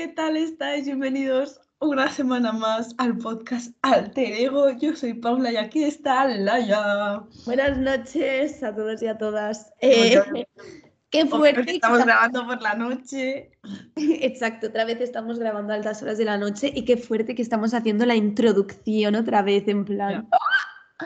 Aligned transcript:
¿qué 0.00 0.08
tal 0.08 0.34
estáis? 0.38 0.86
Bienvenidos 0.86 1.60
una 1.78 2.10
semana 2.10 2.52
más 2.52 2.94
al 2.96 3.18
podcast 3.18 3.76
Alter 3.82 4.32
Ego. 4.32 4.70
Yo 4.78 4.96
soy 4.96 5.12
Paula 5.12 5.52
y 5.52 5.58
aquí 5.58 5.84
está 5.84 6.26
Laia. 6.26 7.22
Buenas 7.44 7.76
noches 7.76 8.62
a 8.62 8.74
todos 8.74 9.02
y 9.02 9.08
a 9.08 9.18
todas. 9.18 9.74
Eh, 9.82 10.18
qué 11.10 11.26
fuerte. 11.26 11.72
Estamos 11.72 12.02
grabando 12.02 12.46
por 12.46 12.62
la 12.62 12.76
noche. 12.76 13.50
Exacto, 13.96 14.68
otra 14.68 14.86
vez 14.86 15.02
estamos 15.02 15.38
grabando 15.38 15.74
a 15.74 15.76
altas 15.76 16.02
horas 16.02 16.16
de 16.16 16.24
la 16.24 16.38
noche 16.38 16.72
y 16.74 16.86
qué 16.86 16.96
fuerte 16.96 17.34
que 17.34 17.42
estamos 17.42 17.74
haciendo 17.74 18.06
la 18.06 18.16
introducción 18.16 19.16
otra 19.16 19.42
vez 19.42 19.68
en 19.68 19.84
plan. 19.84 20.30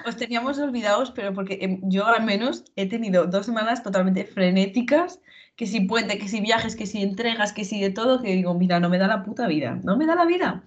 Os 0.06 0.16
teníamos 0.16 0.60
olvidados, 0.60 1.10
pero 1.10 1.34
porque 1.34 1.58
em, 1.60 1.80
yo 1.82 2.06
al 2.06 2.24
menos 2.24 2.62
he 2.76 2.88
tenido 2.88 3.26
dos 3.26 3.46
semanas 3.46 3.82
totalmente 3.82 4.24
frenéticas, 4.24 5.18
que 5.56 5.66
si 5.66 5.80
puente, 5.80 6.18
que 6.18 6.28
si 6.28 6.40
viajes, 6.40 6.76
que 6.76 6.86
si 6.86 7.02
entregas, 7.02 7.52
que 7.52 7.64
si 7.64 7.80
de 7.80 7.90
todo, 7.90 8.20
que 8.20 8.32
digo, 8.32 8.54
mira, 8.54 8.80
no 8.80 8.88
me 8.88 8.98
da 8.98 9.06
la 9.06 9.22
puta 9.22 9.46
vida, 9.46 9.80
no 9.84 9.96
me 9.96 10.06
da 10.06 10.14
la 10.14 10.24
vida. 10.24 10.64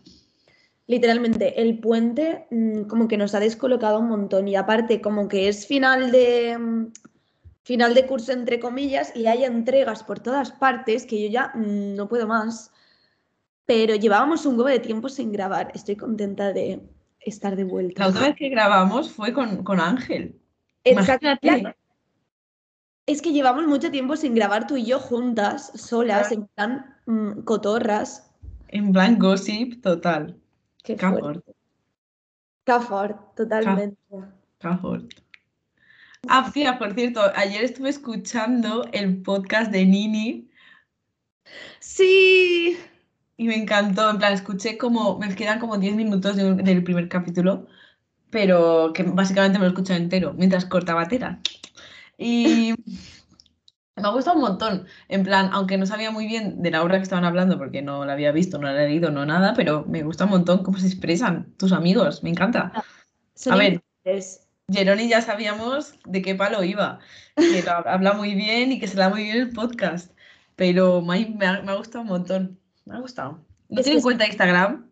Literalmente, 0.87 1.61
el 1.61 1.79
puente 1.79 2.47
mm, 2.49 2.83
como 2.83 3.07
que 3.09 3.17
nos 3.17 3.35
ha 3.35 3.41
descolocado 3.41 3.99
un 3.99 4.07
montón 4.07 4.47
y 4.47 4.55
aparte 4.55 5.01
como 5.01 5.27
que 5.27 5.49
es 5.49 5.67
final 5.67 6.11
de 6.11 6.57
mm, 6.57 6.91
final 7.63 7.93
de 7.93 8.05
curso 8.05 8.31
entre 8.31 8.61
comillas 8.61 9.13
y 9.13 9.27
hay 9.27 9.43
entregas 9.43 10.01
por 10.03 10.21
todas 10.21 10.53
partes 10.53 11.05
que 11.05 11.21
yo 11.21 11.29
ya 11.29 11.51
mm, 11.53 11.95
no 11.95 12.07
puedo 12.07 12.25
más. 12.25 12.71
Pero 13.65 13.95
llevábamos 13.95 14.45
un 14.45 14.55
huevo 14.55 14.69
de 14.69 14.79
tiempo 14.79 15.09
sin 15.09 15.33
grabar. 15.33 15.73
Estoy 15.75 15.97
contenta 15.97 16.53
de 16.53 16.79
estar 17.19 17.57
de 17.57 17.65
vuelta. 17.65 18.03
La 18.03 18.09
otra 18.09 18.27
vez 18.27 18.35
que 18.37 18.47
grabamos 18.47 19.11
fue 19.11 19.33
con, 19.33 19.65
con 19.65 19.81
Ángel. 19.81 20.39
Exacto. 20.85 21.27
Es 23.07 23.21
que 23.21 23.31
llevamos 23.31 23.65
mucho 23.67 23.89
tiempo 23.89 24.17
sin 24.17 24.35
grabar 24.35 24.67
tú 24.67 24.75
y 24.75 24.85
yo 24.85 24.99
juntas, 24.99 25.71
solas, 25.75 26.31
en 26.33 26.45
plan 26.47 26.97
mm, 27.05 27.43
cotorras. 27.43 28.29
En 28.67 28.91
plan 28.91 29.17
gossip 29.17 29.81
total. 29.81 30.37
Qué 30.83 30.97
Cafort. 30.97 31.45
Cafort, 32.65 33.33
totalmente. 33.33 33.97
Cafort. 34.59 35.09
Ah, 36.27 36.51
tía, 36.53 36.77
por 36.77 36.93
cierto, 36.93 37.21
ayer 37.33 37.63
estuve 37.63 37.89
escuchando 37.89 38.83
el 38.91 39.21
podcast 39.21 39.71
de 39.71 39.85
Nini 39.85 40.49
Sí. 41.79 42.77
y 43.37 43.47
me 43.47 43.55
encantó. 43.55 44.09
En 44.09 44.17
plan, 44.17 44.33
escuché 44.33 44.77
como, 44.77 45.17
me 45.17 45.33
quedan 45.33 45.59
como 45.59 45.77
10 45.77 45.95
minutos 45.95 46.35
de 46.35 46.55
del 46.55 46.83
primer 46.83 47.07
capítulo, 47.07 47.67
pero 48.29 48.91
que 48.93 49.03
básicamente 49.03 49.59
me 49.59 49.65
lo 49.65 49.69
escuché 49.69 49.95
entero 49.95 50.33
mientras 50.33 50.65
cortaba 50.65 51.07
tela. 51.07 51.39
Y 52.17 52.73
me 53.95 54.07
ha 54.07 54.09
gustado 54.09 54.35
un 54.37 54.43
montón. 54.43 54.85
En 55.07 55.23
plan, 55.23 55.49
aunque 55.53 55.77
no 55.77 55.85
sabía 55.85 56.11
muy 56.11 56.27
bien 56.27 56.61
de 56.61 56.71
la 56.71 56.83
obra 56.83 56.97
que 56.97 57.03
estaban 57.03 57.25
hablando, 57.25 57.57
porque 57.57 57.81
no 57.81 58.05
la 58.05 58.13
había 58.13 58.31
visto, 58.31 58.57
no 58.57 58.71
la 58.71 58.83
he 58.83 58.87
leído, 58.87 59.11
no 59.11 59.25
nada, 59.25 59.53
pero 59.55 59.85
me 59.87 60.03
gusta 60.03 60.25
un 60.25 60.31
montón 60.31 60.63
cómo 60.63 60.77
se 60.77 60.87
expresan 60.87 61.53
tus 61.57 61.71
amigos. 61.71 62.23
Me 62.23 62.29
encanta. 62.29 62.71
Son 63.35 63.53
A 63.53 63.57
ver. 63.57 63.81
Geroni 64.69 65.07
ya 65.07 65.21
sabíamos 65.21 65.93
de 66.05 66.21
qué 66.21 66.35
palo 66.35 66.61
iba, 66.63 66.99
que 67.35 67.63
habla 67.85 68.13
muy 68.13 68.35
bien 68.35 68.73
y 68.73 68.79
que 68.79 68.87
se 68.87 68.95
le 68.95 69.03
da 69.03 69.09
muy 69.09 69.23
bien 69.23 69.37
el 69.37 69.49
podcast, 69.51 70.11
pero 70.57 71.01
me 71.01 71.23
ha, 71.47 71.61
me 71.61 71.71
ha- 71.71 71.75
gustado 71.75 72.01
un 72.01 72.09
montón, 72.09 72.59
me 72.85 72.95
ha 72.95 72.99
gustado. 72.99 73.45
¿No 73.69 73.79
Es 73.79 74.03
cuenta 74.03 74.25
de 74.25 74.31
Instagram? 74.31 74.89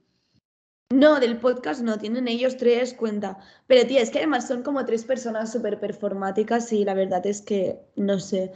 No, 0.93 1.19
del 1.19 1.37
podcast 1.37 1.81
no, 1.81 1.97
tienen 1.97 2.27
ellos 2.27 2.57
tres 2.57 2.93
cuenta. 2.93 3.39
Pero 3.67 3.87
tía, 3.87 4.01
es 4.01 4.11
que 4.11 4.19
además 4.19 4.47
son 4.47 4.61
como 4.63 4.85
tres 4.85 5.03
personas 5.03 5.51
súper 5.51 5.79
performáticas 5.79 6.71
y 6.73 6.85
la 6.85 6.93
verdad 6.93 7.25
es 7.25 7.41
que, 7.41 7.79
no 7.95 8.19
sé, 8.19 8.51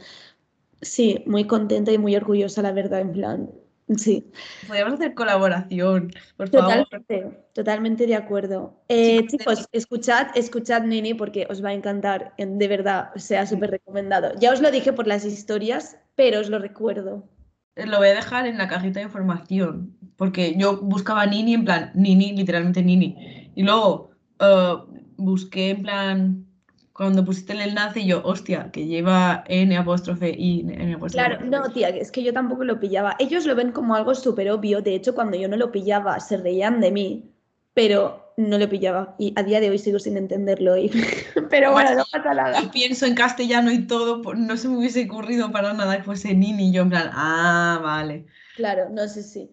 sí, 0.80 1.24
muy 1.26 1.46
contenta 1.46 1.92
y 1.92 1.98
muy 1.98 2.14
orgullosa, 2.16 2.62
la 2.62 2.72
verdad, 2.72 3.00
en 3.00 3.12
plan, 3.12 3.50
sí, 3.96 4.30
Podríamos 4.66 4.94
hacer 4.94 5.14
colaboración, 5.14 6.12
por 6.36 6.48
favor. 6.48 6.86
totalmente, 6.88 7.38
totalmente 7.52 8.06
de 8.06 8.14
acuerdo. 8.14 8.80
Eh, 8.88 9.26
Chicos, 9.26 9.68
escuchad, 9.72 10.28
escuchad 10.36 10.82
Nini 10.84 11.14
porque 11.14 11.48
os 11.50 11.64
va 11.64 11.70
a 11.70 11.74
encantar, 11.74 12.32
en- 12.38 12.58
de 12.58 12.68
verdad, 12.68 13.10
sea 13.16 13.44
súper 13.44 13.72
recomendado. 13.72 14.34
Ya 14.38 14.52
os 14.52 14.60
lo 14.60 14.70
dije 14.70 14.92
por 14.92 15.08
las 15.08 15.24
historias, 15.24 15.98
pero 16.14 16.38
os 16.40 16.48
lo 16.48 16.60
recuerdo. 16.60 17.28
Lo 17.76 17.98
voy 17.98 18.08
a 18.08 18.14
dejar 18.14 18.46
en 18.46 18.58
la 18.58 18.68
cajita 18.68 19.00
de 19.00 19.06
información, 19.06 19.96
porque 20.20 20.54
yo 20.58 20.76
buscaba 20.82 21.24
Nini 21.24 21.54
en 21.54 21.64
plan, 21.64 21.92
Nini, 21.94 22.36
literalmente 22.36 22.82
Nini, 22.82 23.16
y 23.54 23.62
luego 23.62 24.10
eh, 24.38 24.74
busqué 25.16 25.70
en 25.70 25.82
plan, 25.82 26.46
cuando 26.92 27.24
pusiste 27.24 27.54
el 27.54 27.62
enlace, 27.62 28.04
yo, 28.04 28.20
hostia, 28.22 28.70
que 28.70 28.84
lleva 28.86 29.44
N 29.48 29.74
apóstrofe 29.78 30.28
y 30.36 30.60
N 30.60 30.92
apóstrofe. 30.92 31.26
Claro, 31.26 31.46
no, 31.46 31.72
tía, 31.72 31.88
es 31.88 32.12
que 32.12 32.22
yo 32.22 32.34
tampoco 32.34 32.64
lo 32.64 32.78
pillaba. 32.78 33.16
Ellos 33.18 33.46
lo 33.46 33.54
ven 33.54 33.72
como 33.72 33.94
algo 33.94 34.14
súper 34.14 34.50
obvio. 34.50 34.82
De 34.82 34.94
hecho, 34.94 35.14
cuando 35.14 35.38
yo 35.38 35.48
no 35.48 35.56
lo 35.56 35.72
pillaba, 35.72 36.20
se 36.20 36.36
reían 36.36 36.82
de 36.82 36.90
mí, 36.90 37.30
pero 37.72 38.34
no 38.36 38.58
lo 38.58 38.68
pillaba. 38.68 39.14
Y 39.18 39.32
a 39.36 39.42
día 39.42 39.58
de 39.60 39.70
hoy 39.70 39.78
sigo 39.78 39.98
sin 39.98 40.18
entenderlo. 40.18 40.76
y- 40.76 40.90
Pero 41.48 41.72
bueno, 41.72 41.94
no 41.94 42.04
pasa 42.12 42.34
nada. 42.34 42.60
Y 42.62 42.66
pienso 42.66 43.06
en 43.06 43.14
castellano 43.14 43.72
y 43.72 43.86
todo, 43.86 44.20
pues, 44.20 44.38
no 44.38 44.58
se 44.58 44.68
me 44.68 44.76
hubiese 44.76 45.06
ocurrido 45.06 45.50
para 45.50 45.72
nada 45.72 45.96
que 45.96 46.02
fuese 46.02 46.34
Nini. 46.34 46.72
Yo 46.72 46.82
en 46.82 46.90
plan, 46.90 47.10
ah, 47.14 47.80
vale. 47.82 48.26
Claro, 48.56 48.90
no 48.90 49.08
sé 49.08 49.22
si. 49.22 49.50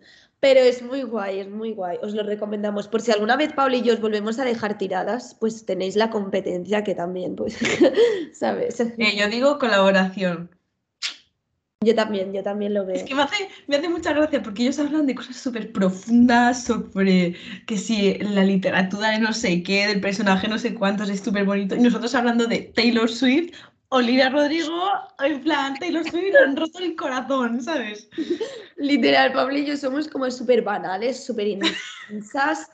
Pero 0.48 0.62
es 0.62 0.82
muy 0.82 1.02
guay, 1.02 1.42
es 1.42 1.50
muy 1.50 1.74
guay. 1.74 1.98
Os 2.02 2.14
lo 2.14 2.24
recomendamos. 2.24 2.88
Por 2.88 3.02
si 3.02 3.12
alguna 3.12 3.36
vez 3.36 3.52
Paula 3.52 3.76
y 3.76 3.82
yo 3.82 3.94
os 3.94 4.00
volvemos 4.00 4.40
a 4.40 4.46
dejar 4.46 4.78
tiradas, 4.78 5.36
pues 5.42 5.66
tenéis 5.66 5.98
la 5.98 6.10
competencia 6.10 6.86
que 6.86 6.96
también, 6.96 7.36
pues, 7.36 7.58
¿sabes? 8.32 8.80
Eh, 8.80 9.18
yo 9.18 9.28
digo 9.28 9.60
colaboración. 9.60 10.50
Yo 11.82 11.94
también, 11.96 12.32
yo 12.32 12.44
también 12.44 12.74
lo 12.74 12.84
Es 12.84 12.88
veo. 12.88 13.06
que 13.06 13.14
me 13.16 13.24
hace, 13.24 13.50
me 13.68 13.76
hace 13.76 13.90
mucha 13.90 14.14
gracia 14.14 14.42
porque 14.42 14.62
ellos 14.64 14.80
hablan 14.80 15.06
de 15.06 15.16
cosas 15.16 15.36
súper 15.36 15.74
profundas, 15.74 16.64
sobre 16.64 17.36
que 17.66 17.78
si 17.78 18.14
la 18.20 18.46
literatura 18.46 19.10
de 19.10 19.20
no 19.20 19.34
sé 19.34 19.62
qué, 19.64 19.86
del 19.86 20.00
personaje 20.00 20.48
no 20.48 20.58
sé 20.60 20.74
cuántos, 20.74 21.10
es 21.10 21.20
súper 21.20 21.44
bonito. 21.44 21.76
Y 21.76 21.80
nosotros 21.82 22.16
hablando 22.16 22.48
de 22.48 22.72
Taylor 22.74 23.10
Swift, 23.10 23.52
Olivia 23.90 24.30
Rodrigo, 24.30 24.82
en 25.20 25.42
plan, 25.44 25.76
Taylor 25.80 26.04
Swift, 26.04 26.36
han 26.46 26.58
roto 26.58 26.80
el 26.80 26.96
corazón, 26.96 27.62
¿sabes? 27.62 28.10
Literal, 28.76 29.32
Pablo 29.32 29.58
y 29.58 29.66
yo 29.66 29.78
somos 29.78 30.10
como 30.10 30.30
súper 30.30 30.62
banales, 30.62 31.24
súper 31.24 31.48
intensas. 31.48 32.70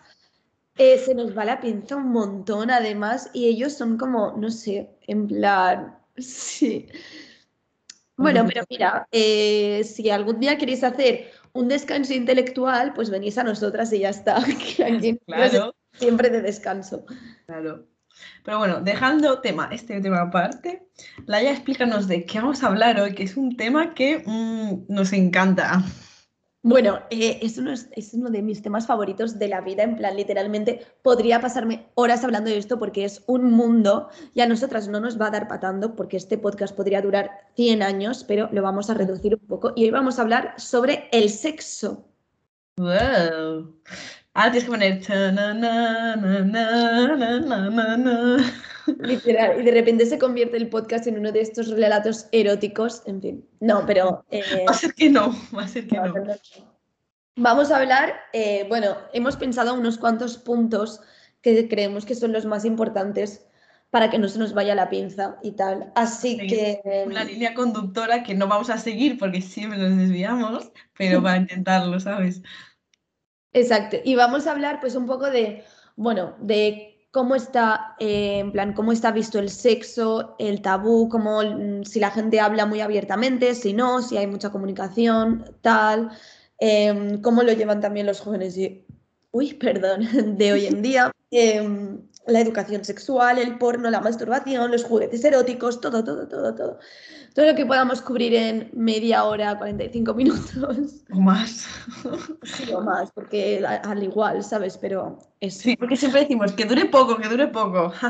Eh, 0.77 0.97
se 0.97 1.13
nos 1.13 1.37
va 1.37 1.45
la 1.45 1.61
pinza 1.61 1.97
un 1.97 2.09
montón, 2.09 2.71
además, 2.71 3.29
y 3.31 3.47
ellos 3.47 3.73
son 3.73 3.97
como, 3.97 4.35
no 4.37 4.49
sé, 4.49 4.89
en 5.05 5.27
plan, 5.27 5.95
sí. 6.17 6.87
Bueno, 8.17 8.45
pero 8.47 8.63
mira, 8.69 9.07
eh, 9.11 9.83
si 9.83 10.09
algún 10.09 10.39
día 10.39 10.57
queréis 10.57 10.83
hacer 10.83 11.31
un 11.53 11.67
descanso 11.67 12.13
intelectual, 12.13 12.93
pues 12.93 13.11
venís 13.11 13.37
a 13.37 13.43
nosotras 13.43 13.93
y 13.93 13.99
ya 13.99 14.09
está. 14.09 14.37
que 14.77 14.83
aquí 14.83 15.19
Claro. 15.27 15.75
siempre 15.93 16.31
de 16.31 16.41
descanso. 16.41 17.05
Claro. 17.45 17.85
Pero 18.43 18.59
bueno, 18.59 18.81
dejando 18.81 19.39
tema, 19.39 19.69
este 19.71 19.99
tema 20.01 20.21
aparte, 20.21 20.87
Laia, 21.25 21.51
explícanos 21.51 22.07
de 22.07 22.25
qué 22.25 22.39
vamos 22.39 22.63
a 22.63 22.67
hablar 22.67 22.99
hoy, 22.99 23.15
que 23.15 23.23
es 23.23 23.37
un 23.37 23.55
tema 23.55 23.93
que 23.93 24.23
mm, 24.25 24.85
nos 24.93 25.13
encanta. 25.13 25.83
Bueno, 26.65 27.01
eh, 27.09 27.39
es, 27.41 27.57
uno, 27.57 27.73
es 27.73 28.13
uno 28.13 28.29
de 28.29 28.41
mis 28.41 28.61
temas 28.61 28.87
favoritos 28.87 29.37
de 29.37 29.49
la 29.49 29.59
vida, 29.59 29.83
en 29.83 29.97
plan, 29.97 30.15
literalmente 30.15 30.85
podría 31.01 31.41
pasarme 31.41 31.89
horas 31.95 32.23
hablando 32.23 32.49
de 32.49 32.57
esto 32.57 32.79
porque 32.79 33.03
es 33.03 33.21
un 33.27 33.51
mundo 33.51 34.07
y 34.33 34.39
a 34.39 34.47
nosotras 34.47 34.87
no 34.87 35.01
nos 35.01 35.19
va 35.19 35.27
a 35.27 35.31
dar 35.31 35.49
patando 35.49 35.93
porque 35.93 36.15
este 36.15 36.37
podcast 36.37 36.73
podría 36.73 37.01
durar 37.01 37.31
100 37.55 37.83
años, 37.83 38.23
pero 38.23 38.47
lo 38.53 38.61
vamos 38.61 38.89
a 38.89 38.93
reducir 38.93 39.35
un 39.35 39.45
poco 39.45 39.73
y 39.75 39.83
hoy 39.83 39.91
vamos 39.91 40.19
a 40.19 40.21
hablar 40.21 40.53
sobre 40.57 41.09
el 41.11 41.29
sexo. 41.29 42.07
Wow. 42.77 43.75
Ahora 44.33 44.51
tienes 44.51 44.65
que 44.65 44.71
poner. 44.71 45.01
Literal, 48.99 49.61
y 49.61 49.63
de 49.63 49.71
repente 49.71 50.05
se 50.05 50.17
convierte 50.17 50.57
el 50.57 50.69
podcast 50.69 51.07
en 51.07 51.19
uno 51.19 51.31
de 51.31 51.41
estos 51.41 51.69
relatos 51.69 52.27
eróticos, 52.31 53.03
en 53.05 53.21
fin. 53.21 53.45
No, 53.59 53.85
pero. 53.85 54.25
Eh, 54.31 54.43
va 54.67 54.71
a 54.71 54.75
ser 54.75 54.93
que 54.93 55.09
no, 55.09 55.33
va 55.55 55.63
a 55.63 55.67
ser 55.67 55.87
que 55.87 55.97
no. 55.97 56.13
Vamos 57.35 57.71
a 57.71 57.77
hablar, 57.77 58.13
eh, 58.33 58.65
bueno, 58.69 58.95
hemos 59.13 59.37
pensado 59.37 59.73
unos 59.73 59.97
cuantos 59.97 60.37
puntos 60.37 61.01
que 61.41 61.67
creemos 61.67 62.05
que 62.05 62.13
son 62.15 62.31
los 62.31 62.45
más 62.45 62.63
importantes 62.63 63.47
para 63.89 64.09
que 64.09 64.17
no 64.17 64.27
se 64.27 64.39
nos 64.39 64.53
vaya 64.53 64.75
la 64.75 64.89
pinza 64.89 65.37
y 65.43 65.51
tal. 65.51 65.91
Así 65.95 66.37
que... 66.37 66.81
Una 67.05 67.23
línea 67.23 67.53
conductora 67.53 68.23
que 68.23 68.33
no 68.33 68.47
vamos 68.47 68.69
a 68.69 68.77
seguir 68.77 69.17
porque 69.17 69.41
siempre 69.41 69.77
nos 69.77 69.97
desviamos, 69.97 70.71
pero 70.97 71.21
para 71.23 71.37
intentarlo, 71.37 71.99
¿sabes? 71.99 72.41
Exacto. 73.53 73.97
Y 74.03 74.15
vamos 74.15 74.47
a 74.47 74.51
hablar 74.51 74.79
pues 74.81 74.95
un 74.95 75.05
poco 75.05 75.29
de, 75.29 75.63
bueno, 75.95 76.35
de 76.39 77.07
cómo 77.11 77.35
está, 77.35 77.95
eh, 77.99 78.39
en 78.39 78.51
plan, 78.51 78.73
cómo 78.73 78.91
está 78.91 79.11
visto 79.11 79.37
el 79.39 79.49
sexo, 79.49 80.35
el 80.39 80.61
tabú, 80.61 81.09
cómo, 81.09 81.43
mm, 81.43 81.83
si 81.83 81.99
la 81.99 82.09
gente 82.11 82.39
habla 82.39 82.65
muy 82.65 82.81
abiertamente, 82.81 83.53
si 83.55 83.73
no, 83.73 84.01
si 84.01 84.17
hay 84.17 84.25
mucha 84.27 84.51
comunicación, 84.51 85.45
tal, 85.61 86.09
em, 86.57 87.21
cómo 87.21 87.43
lo 87.43 87.53
llevan 87.53 87.81
también 87.81 88.07
los 88.07 88.19
jóvenes 88.21 88.55
de, 88.55 88.85
uy, 89.31 89.53
perdón, 89.53 90.01
de 90.37 90.53
hoy 90.53 90.65
en 90.65 90.81
día. 90.81 91.11
Em, 91.31 92.01
la 92.27 92.39
educación 92.39 92.85
sexual, 92.85 93.37
el 93.37 93.57
porno, 93.57 93.89
la 93.89 94.01
masturbación, 94.01 94.71
los 94.71 94.83
juguetes 94.83 95.23
eróticos, 95.23 95.81
todo, 95.81 96.03
todo, 96.03 96.27
todo, 96.27 96.55
todo. 96.55 96.79
Todo 97.33 97.47
lo 97.47 97.55
que 97.55 97.65
podamos 97.65 98.01
cubrir 98.01 98.35
en 98.35 98.69
media 98.73 99.23
hora, 99.23 99.57
45 99.57 100.13
minutos. 100.13 101.03
O 101.11 101.19
más. 101.19 101.67
Sí, 102.43 102.71
o 102.71 102.81
más, 102.81 103.11
porque 103.11 103.63
al 103.65 104.03
igual, 104.03 104.43
¿sabes? 104.43 104.77
Pero 104.77 105.17
es... 105.39 105.57
Sí, 105.57 105.75
porque 105.75 105.95
siempre 105.95 106.21
decimos 106.21 106.51
que 106.51 106.65
dure 106.65 106.85
poco, 106.85 107.17
que 107.17 107.27
dure 107.27 107.47
poco. 107.47 107.91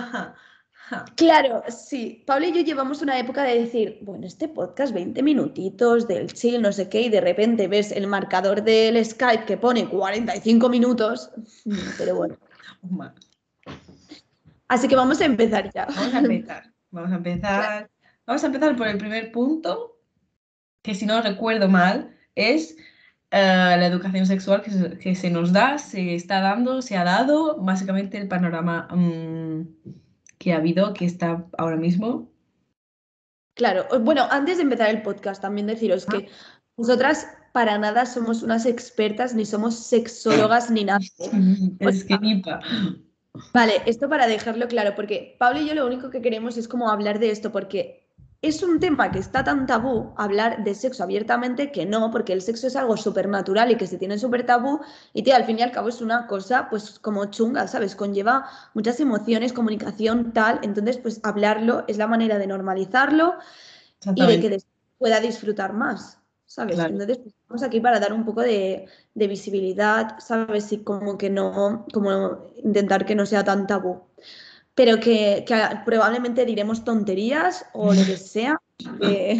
Claro, 1.16 1.64
sí. 1.70 2.24
Pablo 2.28 2.48
y 2.48 2.52
yo 2.52 2.62
llevamos 2.62 3.02
una 3.02 3.18
época 3.18 3.44
de 3.44 3.62
decir, 3.62 4.00
bueno, 4.02 4.28
este 4.28 4.48
podcast 4.48 4.94
20 4.94 5.24
minutitos 5.24 6.08
del 6.08 6.32
chill, 6.34 6.62
no 6.62 6.72
sé 6.72 6.90
qué, 6.90 7.02
y 7.04 7.10
de 7.10 7.22
repente 7.22 7.68
ves 7.68 7.92
el 7.92 8.06
marcador 8.06 8.64
del 8.64 9.04
Skype 9.04 9.46
que 9.46 9.58
pone 9.58 9.88
45 9.88 10.70
minutos, 10.70 11.32
pero 11.98 12.16
bueno. 12.16 12.38
Así 14.68 14.88
que 14.88 14.96
vamos 14.96 15.22
a 15.22 15.26
empezar 15.26 15.72
ya. 15.74 15.86
Vamos 15.86 16.14
a 16.14 16.20
empezar. 16.20 16.72
Vamos 16.92 17.12
a 17.12 17.16
empezar. 17.16 17.90
Vamos 18.26 18.44
a 18.44 18.48
empezar 18.48 18.76
por 18.76 18.88
el 18.88 18.98
primer 18.98 19.32
punto, 19.32 20.00
que 20.82 20.96
si 20.96 21.06
no 21.06 21.22
recuerdo 21.22 21.68
mal, 21.68 22.16
es 22.36 22.78
eh, 23.32 23.76
la 23.78 23.86
educación 23.86 24.26
sexual 24.26 24.62
que 24.62 25.16
se, 25.16 25.30
nos 25.30 25.52
da, 25.52 25.78
se 25.78 26.16
está 26.16 26.40
dando, 26.40 26.82
se 26.82 26.96
ha 26.96 27.04
dado, 27.04 27.58
básicamente 27.58 28.18
el 28.18 28.28
panorama 28.28 28.88
mm, 28.92 29.62
que 30.38 30.54
ha 30.54 30.58
habido, 30.58 30.94
que 30.94 31.06
está 31.06 31.46
ahora 31.58 31.76
mismo. 31.76 32.32
Claro, 33.56 33.86
bueno, 34.02 34.28
antes 34.32 34.58
de 34.58 34.64
empezar 34.64 34.90
el 34.90 35.02
podcast, 35.02 35.42
también 35.42 35.68
deciros 35.68 36.06
que 36.06 36.28
ah. 36.30 36.60
nosotras 36.78 37.28
para 37.54 37.78
nada 37.78 38.06
somos 38.06 38.42
unas 38.42 38.66
expertas, 38.66 39.36
ni 39.36 39.46
somos 39.46 39.76
sexólogas, 39.76 40.72
ni 40.72 40.86
nada. 40.86 41.00
Es 41.80 42.04
que 42.04 42.18
ni 42.20 42.42
Vale, 43.52 43.82
esto 43.88 44.10
para 44.10 44.28
dejarlo 44.28 44.68
claro, 44.68 44.94
porque 44.96 45.36
Pablo 45.40 45.62
y 45.62 45.68
yo 45.68 45.74
lo 45.74 45.88
único 45.88 46.12
que 46.12 46.22
queremos 46.22 46.58
es 46.58 46.68
como 46.68 46.90
hablar 46.90 47.18
de 47.18 47.32
esto, 47.32 47.52
porque 47.52 48.03
es 48.44 48.62
un 48.62 48.82
tema 48.82 49.10
que 49.10 49.20
está 49.20 49.42
tan 49.46 49.66
tabú 49.66 50.14
hablar 50.18 50.66
de 50.66 50.76
sexo 50.76 51.02
abiertamente 51.02 51.72
que 51.72 51.86
no, 51.86 52.12
porque 52.12 52.34
el 52.34 52.42
sexo 52.42 52.68
es 52.68 52.76
algo 52.76 52.98
súper 52.98 53.30
natural 53.30 53.72
y 53.72 53.78
que 53.78 53.88
se 53.88 53.98
tiene 53.98 54.20
súper 54.20 54.46
tabú 54.46 54.82
y 55.14 55.24
tío, 55.24 55.34
al 55.34 55.46
fin 55.46 55.60
y 55.60 55.62
al 55.62 55.72
cabo 55.72 55.88
es 55.88 56.02
una 56.02 56.28
cosa 56.28 56.68
pues 56.70 57.00
como 57.00 57.26
chunga, 57.28 57.70
¿sabes? 57.70 57.96
Conlleva 57.96 58.46
muchas 58.74 59.00
emociones, 59.00 59.54
comunicación, 59.54 60.34
tal, 60.34 60.60
entonces 60.62 60.98
pues 60.98 61.22
hablarlo 61.24 61.86
es 61.88 61.98
la 61.98 62.06
manera 62.06 62.38
de 62.38 62.48
normalizarlo 62.48 63.36
y 64.14 64.28
de 64.28 64.40
que 64.42 64.58
pueda 64.98 65.22
disfrutar 65.22 65.72
más, 65.72 66.20
¿sabes? 66.46 66.78
Entonces 66.80 67.20
pues, 67.20 67.34
estamos 67.34 67.64
aquí 67.64 67.80
para 67.80 68.02
dar 68.02 68.12
un 68.12 68.26
poco 68.26 68.42
de, 68.42 68.88
de 69.14 69.28
visibilidad, 69.28 70.20
¿sabes? 70.20 70.70
Y 70.74 70.80
como 70.80 71.18
que 71.18 71.30
no, 71.30 71.86
como 71.94 72.52
intentar 72.62 73.06
que 73.06 73.16
no 73.16 73.26
sea 73.26 73.46
tan 73.46 73.68
tabú 73.68 74.02
pero 74.76 75.00
que, 75.00 75.46
probablemente 75.86 76.46
diremos 76.46 76.84
tonterías 76.84 77.66
o 77.74 77.94
lo 77.94 78.06
que 78.06 78.18
sea. 78.18 78.60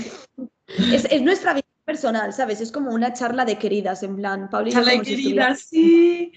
es, 0.68 1.22
nuestra 1.22 1.54
vida 1.54 1.66
personal, 1.86 2.34
¿sabes? 2.34 2.62
Es 2.62 2.72
como 2.72 2.92
una 2.92 3.14
charla 3.14 3.46
de 3.46 3.58
queridas, 3.58 4.04
en 4.04 4.16
plan, 4.16 4.50
Pablo 4.50 4.72
Charla 4.72 4.92
de 4.92 5.02
queridas, 5.02 5.62
sí. 5.62 6.32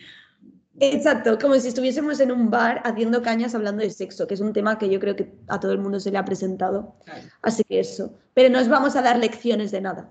Exacto, 0.79 1.39
como 1.39 1.55
si 1.55 1.69
estuviésemos 1.69 2.21
en 2.21 2.31
un 2.31 2.51
bar 2.51 2.83
haciendo 2.85 3.23
cañas 3.23 3.55
hablando 3.55 3.83
de 3.83 3.91
sexo, 3.91 4.27
que 4.27 4.35
es 4.35 4.41
un 4.41 4.53
tema 4.53 4.79
que 4.79 4.91
yo 4.91 5.01
creo 5.01 5.17
que 5.17 5.33
a 5.49 5.59
todo 5.59 5.73
el 5.73 5.79
mundo 5.79 6.01
se 6.01 6.11
le 6.11 6.19
ha 6.19 6.25
presentado. 6.25 6.97
Así 7.43 7.65
que 7.65 7.81
eso. 7.81 8.15
Pero 8.35 8.51
no 8.51 8.61
os 8.61 8.69
vamos 8.69 8.95
a 8.95 9.03
dar 9.03 9.19
lecciones 9.19 9.71
de 9.71 9.81
nada. 9.81 10.11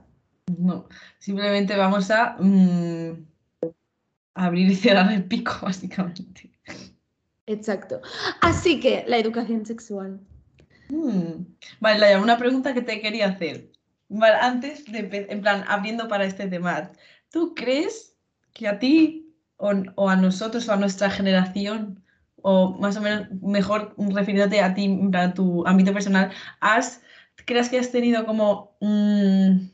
No, 0.57 0.87
simplemente 1.19 1.75
vamos 1.75 2.09
a 2.09 2.35
mm, 2.39 3.25
abrir 4.35 4.71
y 4.71 4.75
cerrar 4.75 5.11
el 5.11 5.25
pico, 5.25 5.53
básicamente. 5.61 6.54
Exacto. 7.47 8.01
Así 8.41 8.79
que 8.79 9.03
la 9.07 9.17
educación 9.17 9.65
sexual. 9.65 10.19
Hmm. 10.89 11.45
Vale, 11.79 11.99
Laia, 11.99 12.19
una 12.19 12.37
pregunta 12.37 12.73
que 12.73 12.81
te 12.81 13.01
quería 13.01 13.27
hacer. 13.27 13.71
Vale, 14.09 14.35
antes 14.35 14.85
de, 14.85 15.27
en 15.29 15.41
plan, 15.41 15.63
abriendo 15.67 16.07
para 16.07 16.25
este 16.25 16.47
tema, 16.47 16.91
¿tú 17.31 17.53
crees 17.55 18.15
que 18.53 18.67
a 18.67 18.79
ti 18.79 19.33
o, 19.57 20.09
a 20.09 20.15
nosotros 20.15 20.67
o 20.67 20.73
a 20.73 20.77
nuestra 20.77 21.09
generación, 21.09 22.03
o 22.41 22.77
más 22.79 22.97
o 22.97 23.01
menos 23.01 23.27
mejor 23.41 23.95
refiriéndote 23.97 24.61
a 24.61 24.73
ti, 24.73 24.87
plan, 25.11 25.33
tu 25.33 25.65
ámbito 25.65 25.93
personal, 25.93 26.31
has, 26.59 27.01
crees 27.45 27.69
que 27.69 27.79
has 27.79 27.91
tenido 27.91 28.25
como 28.25 28.75
mm, 28.81 29.67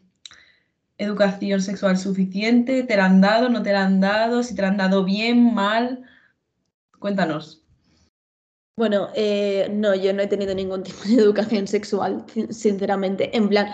educación 0.98 1.62
sexual 1.62 1.98
suficiente? 1.98 2.84
¿Te 2.84 2.96
la 2.96 3.06
han 3.06 3.22
dado? 3.22 3.50
¿No 3.50 3.64
te 3.64 3.74
la 3.74 3.84
han 3.86 4.00
dado? 4.00 4.44
¿Si 4.44 4.56
te 4.56 4.62
la 4.62 4.70
han 4.70 4.78
dado 4.78 5.04
bien, 5.04 5.54
mal? 5.54 6.04
Cuéntanos. 7.00 7.61
Bueno, 8.76 9.10
eh, 9.16 9.68
no, 9.72 9.94
yo 9.96 10.14
no 10.14 10.22
he 10.22 10.28
tenido 10.28 10.56
ningún 10.56 10.84
tipo 10.84 11.04
de 11.04 11.16
educación 11.16 11.68
sexual, 11.68 12.26
sinceramente. 12.50 13.36
En 13.36 13.50
plan, 13.50 13.68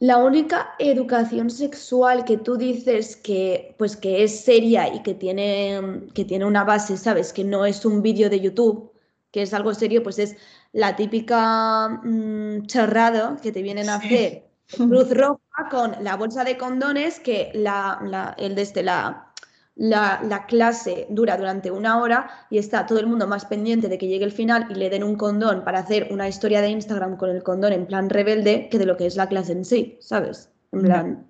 la 0.00 0.18
única 0.18 0.74
educación 0.78 1.50
sexual 1.50 2.24
que 2.24 2.38
tú 2.38 2.56
dices 2.56 3.16
que, 3.16 3.74
pues, 3.78 3.96
que 3.96 4.24
es 4.24 4.40
seria 4.44 4.92
y 4.92 5.02
que 5.02 5.14
tiene, 5.14 6.08
que 6.14 6.24
tiene 6.24 6.44
una 6.44 6.64
base, 6.64 6.96
¿sabes? 6.96 7.32
Que 7.32 7.44
no 7.44 7.64
es 7.64 7.84
un 7.84 8.02
vídeo 8.02 8.28
de 8.28 8.40
YouTube, 8.40 8.92
que 9.30 9.42
es 9.42 9.54
algo 9.54 9.74
serio, 9.74 10.02
pues 10.02 10.18
es 10.18 10.36
la 10.72 10.96
típica 10.96 11.88
mm, 11.88 12.66
charrada 12.66 13.38
que 13.42 13.52
te 13.52 13.62
vienen 13.62 13.88
a 13.88 13.96
hacer 13.96 14.48
Cruz 14.76 15.10
Roja 15.10 15.68
con 15.70 15.96
la 16.02 16.16
bolsa 16.16 16.44
de 16.44 16.58
condones 16.58 17.20
que 17.20 17.50
la, 17.54 18.00
la 18.04 18.34
el 18.38 18.54
desde 18.54 18.82
la 18.82 19.32
la, 19.76 20.44
clase 20.46 21.06
dura 21.10 21.36
durante 21.36 21.70
una 21.70 22.00
hora 22.00 22.28
y 22.50 22.58
está 22.58 22.86
todo 22.86 23.00
el 23.00 23.06
mundo 23.06 23.26
más 23.26 23.44
pendiente 23.44 23.88
de 23.88 23.98
que 23.98 24.06
llegue 24.06 24.24
el 24.24 24.32
final 24.32 24.68
y 24.70 24.74
le 24.74 24.90
den 24.90 25.02
un 25.02 25.16
condón 25.16 25.64
para 25.64 25.80
hacer 25.80 26.08
una 26.10 26.28
historia 26.28 26.60
de 26.60 26.68
Instagram 26.68 27.16
con 27.16 27.30
el 27.30 27.42
condón 27.42 27.72
en 27.72 27.86
plan 27.86 28.08
rebelde 28.08 28.68
que 28.68 28.78
de 28.78 28.86
lo 28.86 28.96
que 28.96 29.06
es 29.06 29.16
la 29.16 29.28
clase 29.28 29.52
en 29.52 29.64
sí, 29.64 29.98
¿sabes? 30.00 30.50
En 30.72 30.82
plan. 30.82 31.26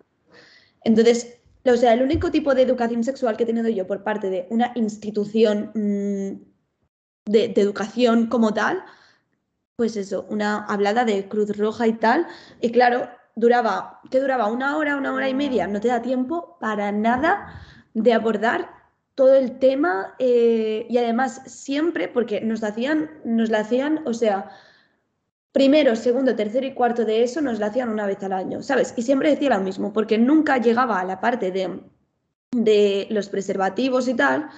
Entonces, 0.82 1.38
o 1.64 1.76
sea, 1.76 1.94
el 1.94 2.02
único 2.02 2.30
tipo 2.30 2.54
de 2.54 2.62
educación 2.62 3.04
sexual 3.04 3.36
que 3.36 3.44
he 3.44 3.46
tenido 3.46 3.68
yo 3.68 3.86
por 3.86 4.02
parte 4.02 4.28
de 4.28 4.46
una 4.50 4.72
institución 4.74 5.70
mm, 5.74 7.30
de, 7.30 7.48
de, 7.48 7.60
educación 7.60 8.26
como 8.26 8.52
tal, 8.52 8.84
pues 9.76 9.96
eso, 9.96 10.26
una 10.28 10.64
hablada 10.66 11.06
de 11.06 11.26
Cruz 11.28 11.56
Roja 11.56 11.86
y 11.86 11.94
tal. 11.94 12.26
Y 12.60 12.70
claro, 12.70 13.08
duraba, 13.34 14.00
¿qué 14.10 14.20
duraba? 14.20 14.48
¿Una 14.48 14.76
hora, 14.76 14.96
una 14.96 15.14
hora 15.14 15.28
y 15.28 15.34
media? 15.34 15.66
No 15.66 15.80
te 15.80 15.88
da 15.88 16.02
tiempo 16.02 16.58
para 16.60 16.92
nada 16.92 17.48
de 17.94 18.12
abordar 18.12 18.70
todo 19.14 19.34
el 19.34 19.58
tema 19.58 20.14
eh, 20.18 20.86
y 20.88 20.98
además 20.98 21.42
siempre, 21.46 22.08
porque 22.08 22.40
nos 22.40 22.62
hacían, 22.62 23.10
nos 23.24 23.50
la 23.50 23.60
hacían, 23.60 24.00
o 24.06 24.12
sea, 24.12 24.50
primero, 25.52 25.94
segundo, 25.94 26.34
tercero 26.34 26.66
y 26.66 26.74
cuarto 26.74 27.04
de 27.04 27.22
eso 27.22 27.40
nos 27.40 27.60
la 27.60 27.66
hacían 27.66 27.88
una 27.88 28.06
vez 28.06 28.22
al 28.24 28.32
año, 28.32 28.62
¿sabes? 28.62 28.92
Y 28.96 29.02
siempre 29.02 29.30
decía 29.30 29.50
lo 29.50 29.60
mismo, 29.60 29.92
porque 29.92 30.18
nunca 30.18 30.58
llegaba 30.58 31.00
a 31.00 31.04
la 31.04 31.20
parte 31.20 31.52
de, 31.52 31.80
de 32.50 33.06
los 33.10 33.28
preservativos 33.28 34.08
y 34.08 34.14
tal, 34.14 34.48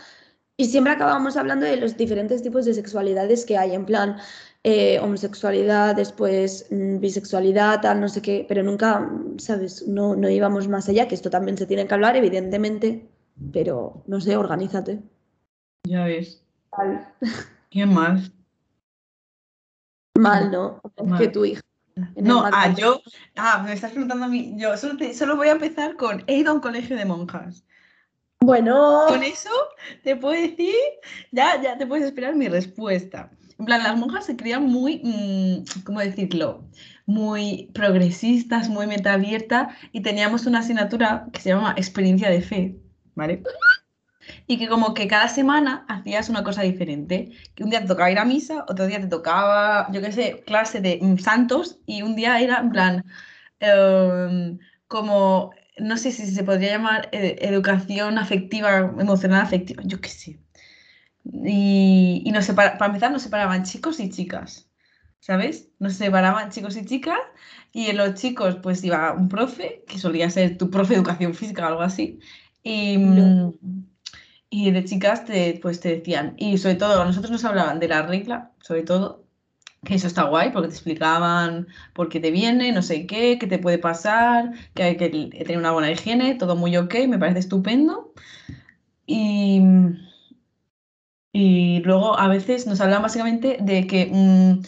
y 0.56 0.64
siempre 0.66 0.94
acabábamos 0.94 1.36
hablando 1.36 1.66
de 1.66 1.76
los 1.76 1.98
diferentes 1.98 2.42
tipos 2.42 2.64
de 2.64 2.72
sexualidades 2.72 3.44
que 3.44 3.58
hay, 3.58 3.74
en 3.74 3.84
plan 3.84 4.16
eh, 4.64 4.98
homosexualidad, 5.00 5.94
después 5.94 6.66
mm, 6.70 6.98
bisexualidad, 6.98 7.82
tal, 7.82 8.00
no 8.00 8.08
sé 8.08 8.22
qué, 8.22 8.46
pero 8.48 8.62
nunca, 8.62 9.06
¿sabes? 9.36 9.86
No, 9.86 10.16
no 10.16 10.30
íbamos 10.30 10.66
más 10.66 10.88
allá, 10.88 11.06
que 11.08 11.14
esto 11.14 11.28
también 11.28 11.58
se 11.58 11.66
tiene 11.66 11.86
que 11.86 11.94
hablar, 11.94 12.16
evidentemente, 12.16 13.06
pero 13.52 14.02
no 14.06 14.20
sé, 14.20 14.36
organízate. 14.36 15.02
Ya 15.84 16.04
ves. 16.04 16.42
Mal. 16.76 17.14
Qué 17.70 17.86
mal. 17.86 18.32
Mal, 20.18 20.50
¿no? 20.50 20.80
Que 21.18 21.28
tu 21.28 21.44
hija. 21.44 21.62
No, 22.16 22.44
ah, 22.44 22.74
yo, 22.76 23.00
ah, 23.36 23.62
me 23.64 23.72
estás 23.72 23.92
preguntando 23.92 24.26
a 24.26 24.28
mí, 24.28 24.54
yo 24.58 24.76
solo, 24.76 24.98
solo 25.14 25.36
voy 25.36 25.48
a 25.48 25.52
empezar 25.52 25.96
con 25.96 26.24
he 26.26 26.36
ido 26.36 26.50
a 26.50 26.54
un 26.54 26.60
colegio 26.60 26.94
de 26.94 27.06
monjas. 27.06 27.64
Bueno. 28.40 29.06
Con 29.08 29.22
eso 29.22 29.50
te 30.04 30.14
puedo 30.14 30.38
decir, 30.38 30.74
ya, 31.32 31.60
ya 31.62 31.78
te 31.78 31.86
puedes 31.86 32.04
esperar 32.04 32.34
mi 32.34 32.48
respuesta. 32.48 33.30
En 33.58 33.64
plan, 33.64 33.82
las 33.82 33.96
monjas 33.96 34.26
se 34.26 34.36
crían 34.36 34.64
muy, 34.64 35.00
mm, 35.02 35.82
¿cómo 35.84 36.00
decirlo? 36.00 36.68
Muy 37.06 37.70
progresistas, 37.72 38.68
muy 38.68 38.86
meta 38.86 39.14
abierta 39.14 39.74
y 39.92 40.02
teníamos 40.02 40.44
una 40.44 40.58
asignatura 40.58 41.28
que 41.32 41.40
se 41.40 41.48
llama 41.48 41.74
experiencia 41.78 42.28
de 42.28 42.42
fe. 42.42 42.78
¿Vale? 43.16 43.42
Y 44.46 44.58
que 44.58 44.68
como 44.68 44.94
que 44.94 45.08
cada 45.08 45.28
semana 45.28 45.84
hacías 45.88 46.28
una 46.28 46.44
cosa 46.44 46.62
diferente. 46.62 47.32
Que 47.54 47.64
un 47.64 47.70
día 47.70 47.80
te 47.80 47.88
tocaba 47.88 48.10
ir 48.10 48.18
a 48.18 48.24
misa, 48.24 48.64
otro 48.68 48.86
día 48.86 49.00
te 49.00 49.08
tocaba, 49.08 49.90
yo 49.92 50.00
qué 50.00 50.12
sé, 50.12 50.44
clase 50.46 50.80
de 50.80 51.00
mm, 51.02 51.18
santos 51.18 51.80
y 51.86 52.02
un 52.02 52.14
día 52.16 52.40
era 52.40 52.58
en 52.60 52.70
plan 52.70 53.04
em, 53.60 54.58
como, 54.88 55.52
no 55.78 55.96
sé 55.96 56.12
si 56.12 56.26
se 56.26 56.44
podría 56.44 56.72
llamar 56.72 57.08
eh, 57.12 57.36
educación 57.40 58.18
afectiva, 58.18 58.78
emocional 58.98 59.40
afectiva, 59.42 59.82
yo 59.86 60.00
qué 60.00 60.08
sé. 60.08 60.40
Y, 61.24 62.22
y 62.24 62.30
nos 62.32 62.46
para 62.52 62.78
empezar 62.86 63.10
nos 63.10 63.22
separaban 63.22 63.64
chicos 63.64 63.98
y 64.00 64.10
chicas, 64.10 64.70
¿sabes? 65.20 65.70
Nos 65.80 65.94
separaban 65.94 66.50
chicos 66.50 66.76
y 66.76 66.84
chicas 66.84 67.18
y 67.72 67.88
en 67.90 67.96
los 67.98 68.14
chicos 68.14 68.56
pues 68.62 68.82
iba 68.84 69.12
un 69.12 69.28
profe, 69.28 69.84
que 69.88 69.98
solía 69.98 70.30
ser 70.30 70.56
tu 70.56 70.70
profe 70.70 70.94
de 70.94 71.00
educación 71.00 71.34
física 71.34 71.64
o 71.64 71.68
algo 71.68 71.82
así, 71.82 72.20
y, 72.66 72.98
y 74.50 74.70
de 74.72 74.84
chicas 74.84 75.24
te, 75.24 75.58
pues 75.62 75.80
te 75.80 75.96
decían, 75.96 76.34
y 76.36 76.58
sobre 76.58 76.74
todo 76.74 77.00
a 77.00 77.04
nosotros 77.04 77.30
nos 77.30 77.44
hablaban 77.44 77.78
de 77.78 77.88
la 77.88 78.02
regla, 78.02 78.50
sobre 78.60 78.82
todo, 78.82 79.24
que 79.84 79.94
eso 79.94 80.08
está 80.08 80.24
guay 80.24 80.50
porque 80.50 80.68
te 80.68 80.74
explicaban 80.74 81.68
por 81.94 82.08
qué 82.08 82.18
te 82.18 82.32
viene, 82.32 82.72
no 82.72 82.82
sé 82.82 83.06
qué, 83.06 83.38
qué 83.38 83.46
te 83.46 83.58
puede 83.58 83.78
pasar, 83.78 84.52
que 84.74 84.82
hay 84.82 84.96
que 84.96 85.08
tener 85.08 85.58
una 85.58 85.70
buena 85.70 85.92
higiene, 85.92 86.34
todo 86.34 86.56
muy 86.56 86.76
ok, 86.76 86.94
me 87.08 87.18
parece 87.18 87.38
estupendo. 87.40 88.12
Y, 89.06 89.62
y 91.32 91.80
luego 91.84 92.18
a 92.18 92.26
veces 92.26 92.66
nos 92.66 92.80
hablan 92.80 93.02
básicamente 93.02 93.58
de 93.60 93.86
que 93.86 94.10
mm, 94.12 94.62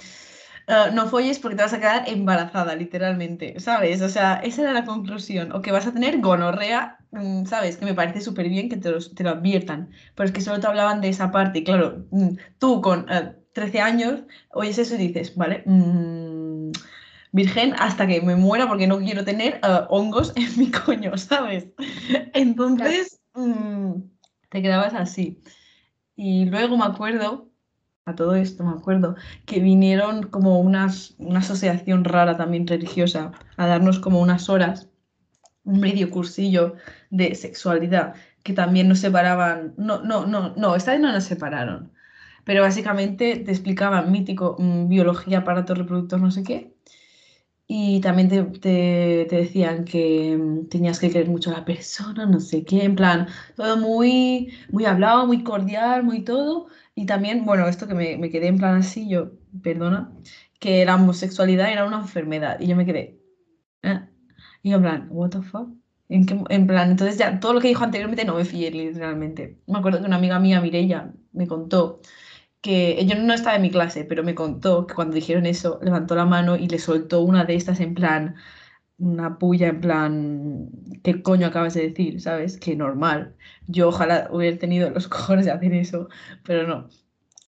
eh, 0.68 0.90
no 0.92 1.08
folles 1.08 1.38
porque 1.38 1.56
te 1.56 1.62
vas 1.62 1.72
a 1.72 1.78
quedar 1.78 2.08
embarazada, 2.08 2.74
literalmente, 2.74 3.58
¿sabes? 3.58 4.02
O 4.02 4.08
sea, 4.10 4.34
esa 4.44 4.62
era 4.62 4.72
la 4.74 4.84
conclusión. 4.84 5.50
O 5.52 5.62
que 5.62 5.72
vas 5.72 5.86
a 5.86 5.92
tener 5.92 6.20
gonorrea, 6.20 6.98
mm, 7.12 7.46
¿sabes? 7.46 7.78
Que 7.78 7.86
me 7.86 7.94
parece 7.94 8.20
súper 8.20 8.50
bien 8.50 8.68
que 8.68 8.76
te, 8.76 8.92
te, 8.92 9.24
lo 9.24 9.30
adviertan. 9.30 9.90
Pero 10.14 10.26
es 10.26 10.32
que 10.32 10.42
solo 10.42 10.60
te 10.60 10.66
hablaban 10.66 11.00
de 11.00 11.08
esa 11.08 11.30
parte. 11.30 11.60
Y 11.60 11.64
claro, 11.64 12.04
mm, 12.10 12.36
tú 12.58 12.82
con 12.82 13.06
13 13.54 13.78
eh, 13.78 13.80
años 13.80 14.20
oyes 14.52 14.78
eso 14.78 14.94
y 14.96 14.98
dices, 14.98 15.34
vale, 15.36 15.64
virgen 17.32 17.74
hasta 17.78 18.06
que 18.06 18.20
me 18.20 18.36
muera 18.36 18.68
porque 18.68 18.86
no 18.86 18.98
quiero 18.98 19.24
tener 19.24 19.60
eh, 19.62 19.80
hongos 19.88 20.32
en 20.36 20.58
mi 20.58 20.70
coño, 20.70 21.16
¿sabes? 21.16 21.68
Entonces, 22.34 23.20
te 24.50 24.62
quedabas 24.62 24.92
así. 24.92 25.40
Y 26.14 26.44
luego 26.46 26.76
me 26.76 26.84
acuerdo, 26.84 27.47
a 28.08 28.14
todo 28.16 28.34
esto 28.34 28.64
me 28.64 28.72
acuerdo, 28.72 29.16
que 29.46 29.60
vinieron 29.60 30.24
como 30.24 30.60
unas, 30.60 31.14
una 31.18 31.40
asociación 31.40 32.04
rara 32.04 32.36
también 32.36 32.66
religiosa 32.66 33.32
a 33.56 33.66
darnos 33.66 33.98
como 34.00 34.20
unas 34.20 34.48
horas, 34.48 34.88
un 35.64 35.80
medio 35.80 36.10
cursillo 36.10 36.76
de 37.10 37.34
sexualidad, 37.34 38.14
que 38.42 38.54
también 38.54 38.88
nos 38.88 39.00
separaban, 39.00 39.74
no, 39.76 40.02
no, 40.02 40.26
no, 40.26 40.54
no, 40.56 40.76
esta 40.76 40.92
vez 40.92 41.00
no 41.00 41.12
nos 41.12 41.24
separaron, 41.24 41.92
pero 42.44 42.62
básicamente 42.62 43.36
te 43.36 43.50
explicaban 43.50 44.10
mítico, 44.12 44.56
mm, 44.58 44.88
biología, 44.88 45.38
aparato 45.38 45.74
reproductor, 45.74 46.20
no 46.20 46.30
sé 46.30 46.42
qué, 46.44 46.74
y 47.70 48.00
también 48.00 48.28
te, 48.60 49.26
decían 49.30 49.84
que 49.84 50.36
mm, 50.36 50.68
tenías 50.68 50.98
que 50.98 51.10
querer 51.10 51.28
mucho 51.28 51.50
a 51.50 51.58
la 51.58 51.64
persona, 51.66 52.24
no 52.26 52.40
sé 52.40 52.64
qué, 52.64 52.84
en 52.84 52.96
plan, 52.96 53.28
todo 53.56 53.76
muy, 53.76 54.52
muy 54.70 54.86
hablado, 54.86 55.26
muy 55.26 55.44
cordial, 55.44 56.02
muy 56.02 56.22
todo. 56.24 56.68
Y 56.98 57.06
también, 57.06 57.44
bueno, 57.44 57.68
esto 57.68 57.86
que 57.86 57.94
me, 57.94 58.28
quedé 58.28 58.48
en 58.48 58.58
plan 58.58 58.74
así, 58.74 59.08
yo, 59.08 59.30
perdona, 59.62 60.12
que 60.58 60.84
la 60.84 60.96
homosexualidad 60.96 61.70
era 61.70 61.84
una 61.84 61.98
enfermedad. 61.98 62.58
Y 62.58 62.66
yo 62.66 62.74
me 62.74 62.84
quedé, 62.84 63.20
¿eh? 63.82 64.00
Y 64.64 64.70
yo 64.70 64.78
en 64.78 64.82
plan, 64.82 65.08
¿what 65.10 65.30
the 65.30 65.42
fuck? 65.42 65.68
¿En, 66.08 66.26
en 66.48 66.66
plan, 66.66 66.90
entonces 66.90 67.16
ya 67.16 67.38
todo 67.38 67.52
lo 67.52 67.60
que 67.60 67.68
dijo 67.68 67.84
anteriormente 67.84 68.24
no 68.24 68.34
me 68.34 68.44
fié 68.44 68.72
literalmente. 68.72 69.60
Me 69.68 69.78
acuerdo 69.78 70.00
que 70.00 70.06
una 70.06 70.16
amiga 70.16 70.40
mía, 70.40 70.60
Mirella, 70.60 71.12
me 71.30 71.46
contó 71.46 72.00
que 72.60 73.06
yo 73.06 73.14
no 73.14 73.32
estaba 73.32 73.54
en 73.54 73.62
mi 73.62 73.70
clase, 73.70 74.04
pero 74.04 74.24
me 74.24 74.34
contó 74.34 74.88
que 74.88 74.94
cuando 74.94 75.14
dijeron 75.14 75.46
eso, 75.46 75.78
levantó 75.82 76.16
la 76.16 76.26
mano 76.26 76.56
y 76.56 76.66
le 76.68 76.80
soltó 76.80 77.22
una 77.22 77.44
de 77.44 77.54
estas 77.54 77.78
en 77.78 77.94
plan, 77.94 78.34
una 78.98 79.38
puya 79.38 79.68
en 79.68 79.80
plan, 79.80 80.70
¿qué 81.04 81.22
coño 81.22 81.46
acabas 81.46 81.74
de 81.74 81.88
decir? 81.88 82.20
¿Sabes? 82.20 82.58
Que 82.58 82.76
normal. 82.76 83.36
Yo 83.66 83.88
ojalá 83.88 84.28
hubiera 84.32 84.58
tenido 84.58 84.90
los 84.90 85.08
cojones 85.08 85.46
de 85.46 85.52
hacer 85.52 85.72
eso, 85.74 86.08
pero 86.44 86.66
no. 86.66 86.88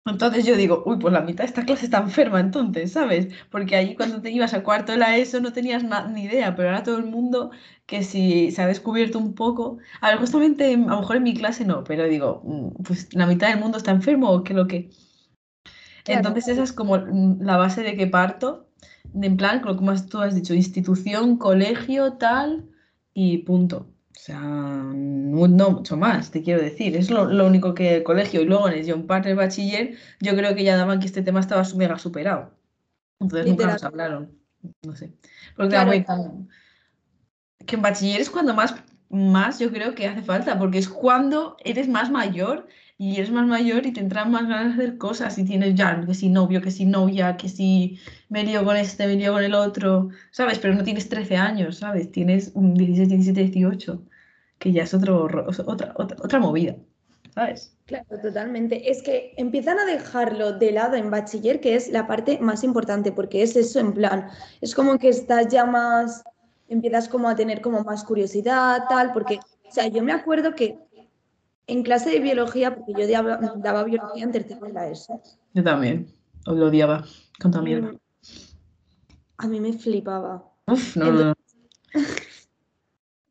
Entonces 0.05 0.45
yo 0.45 0.57
digo, 0.57 0.83
uy, 0.85 0.97
pues 0.99 1.13
la 1.13 1.21
mitad 1.21 1.45
de 1.45 1.47
esta 1.47 1.63
clase 1.65 1.85
está 1.85 1.99
enferma 1.99 2.39
entonces, 2.41 2.91
¿sabes? 2.91 3.27
Porque 3.49 3.77
ahí 3.77 3.95
cuando 3.95 4.21
te 4.21 4.31
ibas 4.31 4.53
a 4.53 4.61
cuarto 4.61 4.91
de 4.91 4.97
la 4.97 5.15
ESO 5.17 5.39
no 5.39 5.53
tenías 5.53 5.83
ni 6.11 6.23
idea, 6.23 6.55
pero 6.55 6.69
ahora 6.69 6.83
todo 6.83 6.97
el 6.97 7.05
mundo 7.05 7.51
que 7.85 8.03
si 8.03 8.51
se 8.51 8.61
ha 8.61 8.67
descubierto 8.67 9.17
un 9.17 9.33
poco, 9.33 9.77
a 10.01 10.09
ver, 10.09 10.19
justamente 10.19 10.73
a 10.73 10.77
lo 10.77 10.99
mejor 10.99 11.15
en 11.17 11.23
mi 11.23 11.33
clase 11.33 11.63
no, 11.63 11.85
pero 11.85 12.03
digo, 12.05 12.41
mm, 12.43 12.83
pues 12.83 13.13
la 13.13 13.25
mitad 13.27 13.47
del 13.49 13.59
mundo 13.59 13.77
está 13.77 13.91
enfermo 13.91 14.29
o 14.29 14.43
qué 14.43 14.53
lo 14.53 14.67
que... 14.67 14.89
Entonces 16.05 16.49
esa 16.49 16.63
es 16.63 16.73
como 16.73 16.97
mm, 16.97 17.41
la 17.41 17.55
base 17.57 17.81
de 17.81 17.95
que 17.95 18.07
parto, 18.07 18.67
en 19.13 19.37
plan, 19.37 19.61
como 19.61 19.93
tú 20.05 20.19
has 20.19 20.35
dicho, 20.35 20.53
institución, 20.53 21.37
colegio, 21.37 22.13
tal, 22.13 22.65
y 23.13 23.39
punto. 23.39 23.87
O 24.15 24.19
sea, 24.19 24.39
no, 24.41 25.71
mucho 25.71 25.97
más, 25.97 26.31
te 26.31 26.43
quiero 26.43 26.61
decir. 26.61 26.95
Es 26.95 27.09
lo, 27.09 27.45
único 27.45 27.73
que 27.73 27.97
el 27.97 28.03
colegio 28.03 28.41
y 28.41 28.45
luego 28.45 28.69
en 28.69 28.79
el 28.79 28.89
John 28.89 29.07
Parker 29.07 29.35
Bachiller, 29.35 29.97
yo 30.21 30.35
creo 30.35 30.55
que 30.55 30.63
ya 30.63 30.77
daban 30.77 30.99
que 30.99 31.07
este 31.07 31.23
tema 31.23 31.39
estaba 31.39 31.63
mega 31.75 31.97
superado. 31.97 32.51
Entonces 33.19 33.47
nunca 33.47 33.67
nos 33.67 33.83
hablaron. 33.83 34.37
No 34.83 34.95
sé. 34.95 35.13
Porque 35.55 36.05
que 37.65 37.75
en 37.75 37.81
bachiller 37.81 38.21
es 38.21 38.29
cuando 38.29 38.53
más, 38.53 38.75
más 39.09 39.59
yo 39.59 39.71
creo 39.71 39.95
que 39.95 40.07
hace 40.07 40.21
falta, 40.21 40.59
porque 40.59 40.77
es 40.77 40.89
cuando 40.89 41.55
eres 41.63 41.87
más 41.87 42.11
mayor 42.11 42.67
y 42.97 43.15
eres 43.15 43.31
más 43.31 43.47
mayor 43.47 43.85
y 43.85 43.91
tendrás 43.91 44.29
más 44.29 44.47
ganas 44.47 44.77
de 44.77 44.83
hacer 44.83 44.97
cosas 44.97 45.37
y 45.37 45.45
tienes 45.45 45.75
ya, 45.75 45.99
que 46.05 46.13
si 46.13 46.29
novio, 46.29 46.61
que 46.61 46.71
si 46.71 46.85
novia, 46.85 47.37
que 47.37 47.49
si 47.49 47.99
me 48.29 48.43
lío 48.43 48.63
con 48.63 48.77
este, 48.77 49.07
me 49.07 49.15
lío 49.15 49.33
con 49.33 49.43
el 49.43 49.55
otro, 49.55 50.09
¿sabes? 50.31 50.59
Pero 50.59 50.75
no 50.75 50.83
tienes 50.83 51.09
13 51.09 51.35
años, 51.37 51.77
¿sabes? 51.77 52.11
Tienes 52.11 52.53
16, 52.53 53.09
17, 53.09 53.41
18, 53.41 54.03
que 54.59 54.71
ya 54.71 54.83
es 54.83 54.93
otro, 54.93 55.23
otra, 55.23 55.93
otra, 55.95 56.15
otra 56.23 56.39
movida, 56.39 56.75
¿sabes? 57.33 57.75
Claro, 57.85 58.05
totalmente. 58.21 58.89
Es 58.89 59.01
que 59.01 59.33
empiezan 59.37 59.79
a 59.79 59.85
dejarlo 59.85 60.53
de 60.53 60.71
lado 60.71 60.95
en 60.95 61.09
bachiller, 61.09 61.59
que 61.59 61.75
es 61.75 61.89
la 61.89 62.07
parte 62.07 62.39
más 62.39 62.63
importante, 62.63 63.11
porque 63.11 63.41
es 63.41 63.55
eso 63.55 63.79
en 63.79 63.93
plan, 63.93 64.27
es 64.61 64.73
como 64.75 64.97
que 64.99 65.09
estás 65.09 65.47
ya 65.49 65.65
más, 65.65 66.23
empiezas 66.69 67.09
como 67.09 67.27
a 67.27 67.35
tener 67.35 67.59
como 67.59 67.83
más 67.83 68.03
curiosidad, 68.03 68.83
tal, 68.87 69.11
porque, 69.11 69.39
o 69.67 69.71
sea, 69.71 69.87
yo 69.87 70.03
me 70.03 70.13
acuerdo 70.13 70.55
que 70.55 70.77
en 71.67 71.83
clase 71.83 72.09
de 72.09 72.19
biología, 72.19 72.75
porque 72.75 72.93
yo 72.93 73.07
daba, 73.07 73.83
biología 73.83 74.23
en 74.23 74.31
tercero 74.31 74.65
de 74.65 74.73
la 74.73 74.89
ESO. 74.89 75.21
Yo 75.53 75.63
también, 75.63 76.07
lo 76.45 76.67
odiaba, 76.67 77.05
con 77.41 77.63
mierda. 77.63 77.91
Mm, 77.91 77.99
a 79.37 79.47
mí 79.47 79.59
me 79.59 79.73
flipaba. 79.73 80.43
Uf, 80.67 80.95
no, 80.95 81.11
no. 81.11 81.33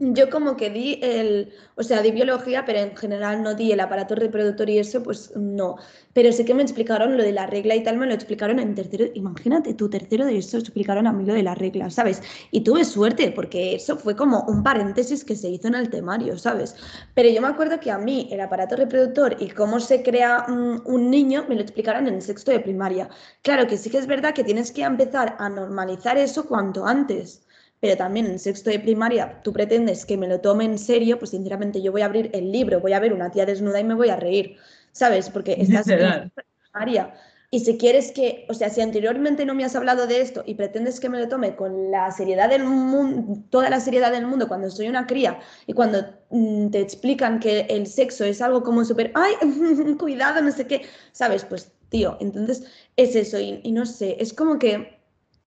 Yo 0.04 0.30
como 0.30 0.56
que 0.56 0.68
di 0.68 0.98
el, 1.00 1.52
o 1.76 1.82
sea, 1.84 2.02
di 2.02 2.10
biología, 2.10 2.64
pero 2.64 2.80
en 2.80 2.96
general 2.96 3.40
no 3.40 3.54
di 3.54 3.70
el 3.70 3.78
aparato 3.78 4.16
reproductor 4.16 4.68
y 4.68 4.78
eso, 4.78 5.00
pues 5.00 5.30
no. 5.36 5.76
Pero 6.12 6.32
sí 6.32 6.44
que 6.44 6.54
me 6.54 6.62
explicaron 6.62 7.16
lo 7.16 7.22
de 7.22 7.30
la 7.30 7.46
regla 7.46 7.76
y 7.76 7.84
tal, 7.84 7.98
me 7.98 8.08
lo 8.08 8.14
explicaron 8.14 8.58
en 8.58 8.74
tercero. 8.74 9.04
Imagínate, 9.14 9.74
tu 9.74 9.88
tercero 9.88 10.26
de 10.26 10.38
eso 10.38 10.58
explicaron 10.58 11.06
a 11.06 11.12
mí 11.12 11.24
lo 11.24 11.34
de 11.34 11.44
la 11.44 11.54
regla, 11.54 11.88
¿sabes? 11.88 12.20
Y 12.50 12.62
tuve 12.62 12.84
suerte, 12.84 13.30
porque 13.30 13.76
eso 13.76 13.96
fue 13.96 14.16
como 14.16 14.40
un 14.48 14.64
paréntesis 14.64 15.24
que 15.24 15.36
se 15.36 15.50
hizo 15.50 15.68
en 15.68 15.76
el 15.76 15.88
temario, 15.88 16.36
¿sabes? 16.36 16.74
Pero 17.14 17.28
yo 17.28 17.40
me 17.40 17.46
acuerdo 17.46 17.78
que 17.78 17.92
a 17.92 17.98
mí 17.98 18.28
el 18.32 18.40
aparato 18.40 18.74
reproductor 18.74 19.36
y 19.38 19.50
cómo 19.50 19.78
se 19.78 20.02
crea 20.02 20.46
un, 20.48 20.82
un 20.84 21.10
niño 21.10 21.44
me 21.48 21.54
lo 21.54 21.60
explicaron 21.60 22.08
en 22.08 22.20
sexto 22.20 22.50
de 22.50 22.58
primaria. 22.58 23.08
Claro 23.42 23.68
que 23.68 23.76
sí 23.76 23.88
que 23.88 23.98
es 23.98 24.08
verdad 24.08 24.34
que 24.34 24.42
tienes 24.42 24.72
que 24.72 24.82
empezar 24.82 25.36
a 25.38 25.48
normalizar 25.48 26.18
eso 26.18 26.44
cuanto 26.44 26.84
antes 26.86 27.46
pero 27.82 27.96
también 27.96 28.26
en 28.26 28.38
sexto 28.38 28.70
de 28.70 28.78
primaria 28.78 29.42
tú 29.42 29.52
pretendes 29.52 30.06
que 30.06 30.16
me 30.16 30.28
lo 30.28 30.40
tome 30.40 30.64
en 30.64 30.78
serio, 30.78 31.18
pues 31.18 31.32
sinceramente 31.32 31.82
yo 31.82 31.90
voy 31.90 32.02
a 32.02 32.04
abrir 32.04 32.30
el 32.32 32.52
libro, 32.52 32.80
voy 32.80 32.92
a 32.92 33.00
ver 33.00 33.12
una 33.12 33.32
tía 33.32 33.44
desnuda 33.44 33.80
y 33.80 33.84
me 33.84 33.94
voy 33.94 34.08
a 34.08 34.14
reír, 34.14 34.56
¿sabes? 34.92 35.28
Porque 35.28 35.54
estás 35.58 35.88
en 35.88 36.30
primaria. 36.30 37.12
Y 37.50 37.58
si 37.58 37.76
quieres 37.78 38.12
que, 38.12 38.46
o 38.48 38.54
sea, 38.54 38.70
si 38.70 38.80
anteriormente 38.80 39.44
no 39.44 39.54
me 39.54 39.64
has 39.64 39.74
hablado 39.74 40.06
de 40.06 40.20
esto 40.20 40.44
y 40.46 40.54
pretendes 40.54 41.00
que 41.00 41.08
me 41.08 41.18
lo 41.18 41.26
tome 41.26 41.56
con 41.56 41.90
la 41.90 42.12
seriedad 42.12 42.48
del 42.48 42.62
mundo, 42.62 43.42
toda 43.50 43.68
la 43.68 43.80
seriedad 43.80 44.12
del 44.12 44.28
mundo 44.28 44.46
cuando 44.46 44.70
soy 44.70 44.86
una 44.86 45.08
cría 45.08 45.40
y 45.66 45.72
cuando 45.72 46.06
mm, 46.30 46.68
te 46.68 46.80
explican 46.80 47.40
que 47.40 47.62
el 47.62 47.88
sexo 47.88 48.24
es 48.24 48.40
algo 48.40 48.62
como 48.62 48.84
súper, 48.84 49.10
ay, 49.16 49.34
cuidado, 49.98 50.40
no 50.40 50.52
sé 50.52 50.68
qué, 50.68 50.82
¿sabes? 51.10 51.44
Pues, 51.44 51.72
tío, 51.88 52.16
entonces 52.20 52.62
es 52.94 53.16
eso 53.16 53.40
y, 53.40 53.60
y 53.64 53.72
no 53.72 53.86
sé, 53.86 54.18
es 54.20 54.32
como 54.32 54.60
que, 54.60 55.00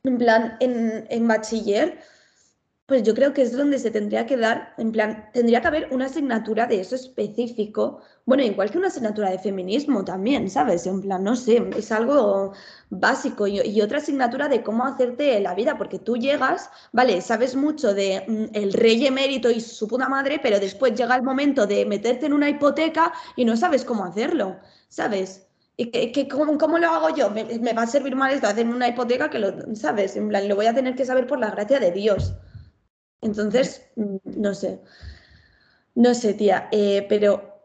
en 0.03 0.19
plan, 0.19 0.57
en, 0.59 1.07
en 1.09 1.29
bachiller 1.29 2.01
pues 2.87 3.03
yo 3.03 3.15
creo 3.15 3.33
que 3.33 3.43
es 3.43 3.57
donde 3.57 3.81
se 3.81 3.91
tendría 3.91 4.27
que 4.27 4.37
dar, 4.37 4.73
en 4.79 4.93
plan, 4.93 5.29
tendría 5.33 5.61
que 5.61 5.67
haber 5.67 5.89
una 5.91 6.07
asignatura 6.07 6.67
de 6.67 6.81
eso 6.81 6.95
específico, 6.95 8.01
bueno, 8.25 8.45
igual 8.45 8.71
que 8.71 8.79
una 8.79 8.87
asignatura 8.89 9.31
de 9.31 9.41
feminismo 9.41 10.05
también, 10.05 10.49
¿sabes? 10.49 10.87
En 10.87 11.01
plan, 11.01 11.25
no 11.25 11.35
sé, 11.35 11.69
es 11.77 11.91
algo 11.91 12.53
básico 12.91 13.49
y, 13.49 13.81
otra 13.81 13.99
asignatura 13.99 14.49
de 14.49 14.63
cómo 14.63 14.85
hacerte 14.85 15.41
la 15.41 15.55
vida, 15.55 15.77
porque 15.77 15.99
tú 15.99 16.17
llegas, 16.17 16.71
vale, 16.93 17.21
sabes 17.23 17.57
mucho 17.57 17.93
de 17.93 18.25
mm, 18.27 18.57
el 18.57 18.73
rey 18.73 19.05
emérito 19.05 19.51
y 19.51 19.61
su 19.61 19.89
puta 19.89 20.09
madre, 20.09 20.39
pero 20.41 20.61
después 20.61 20.95
llega 20.95 21.17
el 21.17 21.23
momento 21.25 21.67
de 21.67 21.85
meterte 21.87 22.27
en 22.27 22.35
una 22.35 22.49
hipoteca 22.49 23.13
y 23.35 23.45
no 23.45 23.57
sabes 23.57 23.85
cómo 23.85 24.05
hacerlo, 24.05 24.57
¿sabes? 24.89 25.47
¿Y 25.77 25.91
que, 25.91 26.29
cómo, 26.29 26.79
lo 26.79 26.89
hago 26.89 27.15
yo? 27.15 27.31
Me, 27.31 27.73
va 27.73 27.83
a 27.83 27.87
servir 27.87 28.17
mal 28.17 28.33
esto, 28.33 28.47
hacer 28.47 28.67
una 28.67 28.89
hipoteca 28.89 29.29
que 29.29 29.39
lo, 29.41 29.75
¿sabes? 29.75 30.17
En 30.17 30.29
plan, 30.29 30.49
lo 30.49 30.57
voy 30.57 30.67
a 30.67 30.75
tener 30.75 30.95
que 30.95 31.05
saber 31.05 31.27
por 31.27 31.39
la 31.39 31.51
gracia 31.51 31.81
de 31.81 31.91
Dios. 31.91 32.35
Entonces, 33.21 33.87
mm, 33.97 34.17
no 34.37 34.55
sé. 34.55 34.81
No 35.95 36.15
sé, 36.15 36.35
tía, 36.35 36.69
eh, 36.73 37.07
pero 37.09 37.57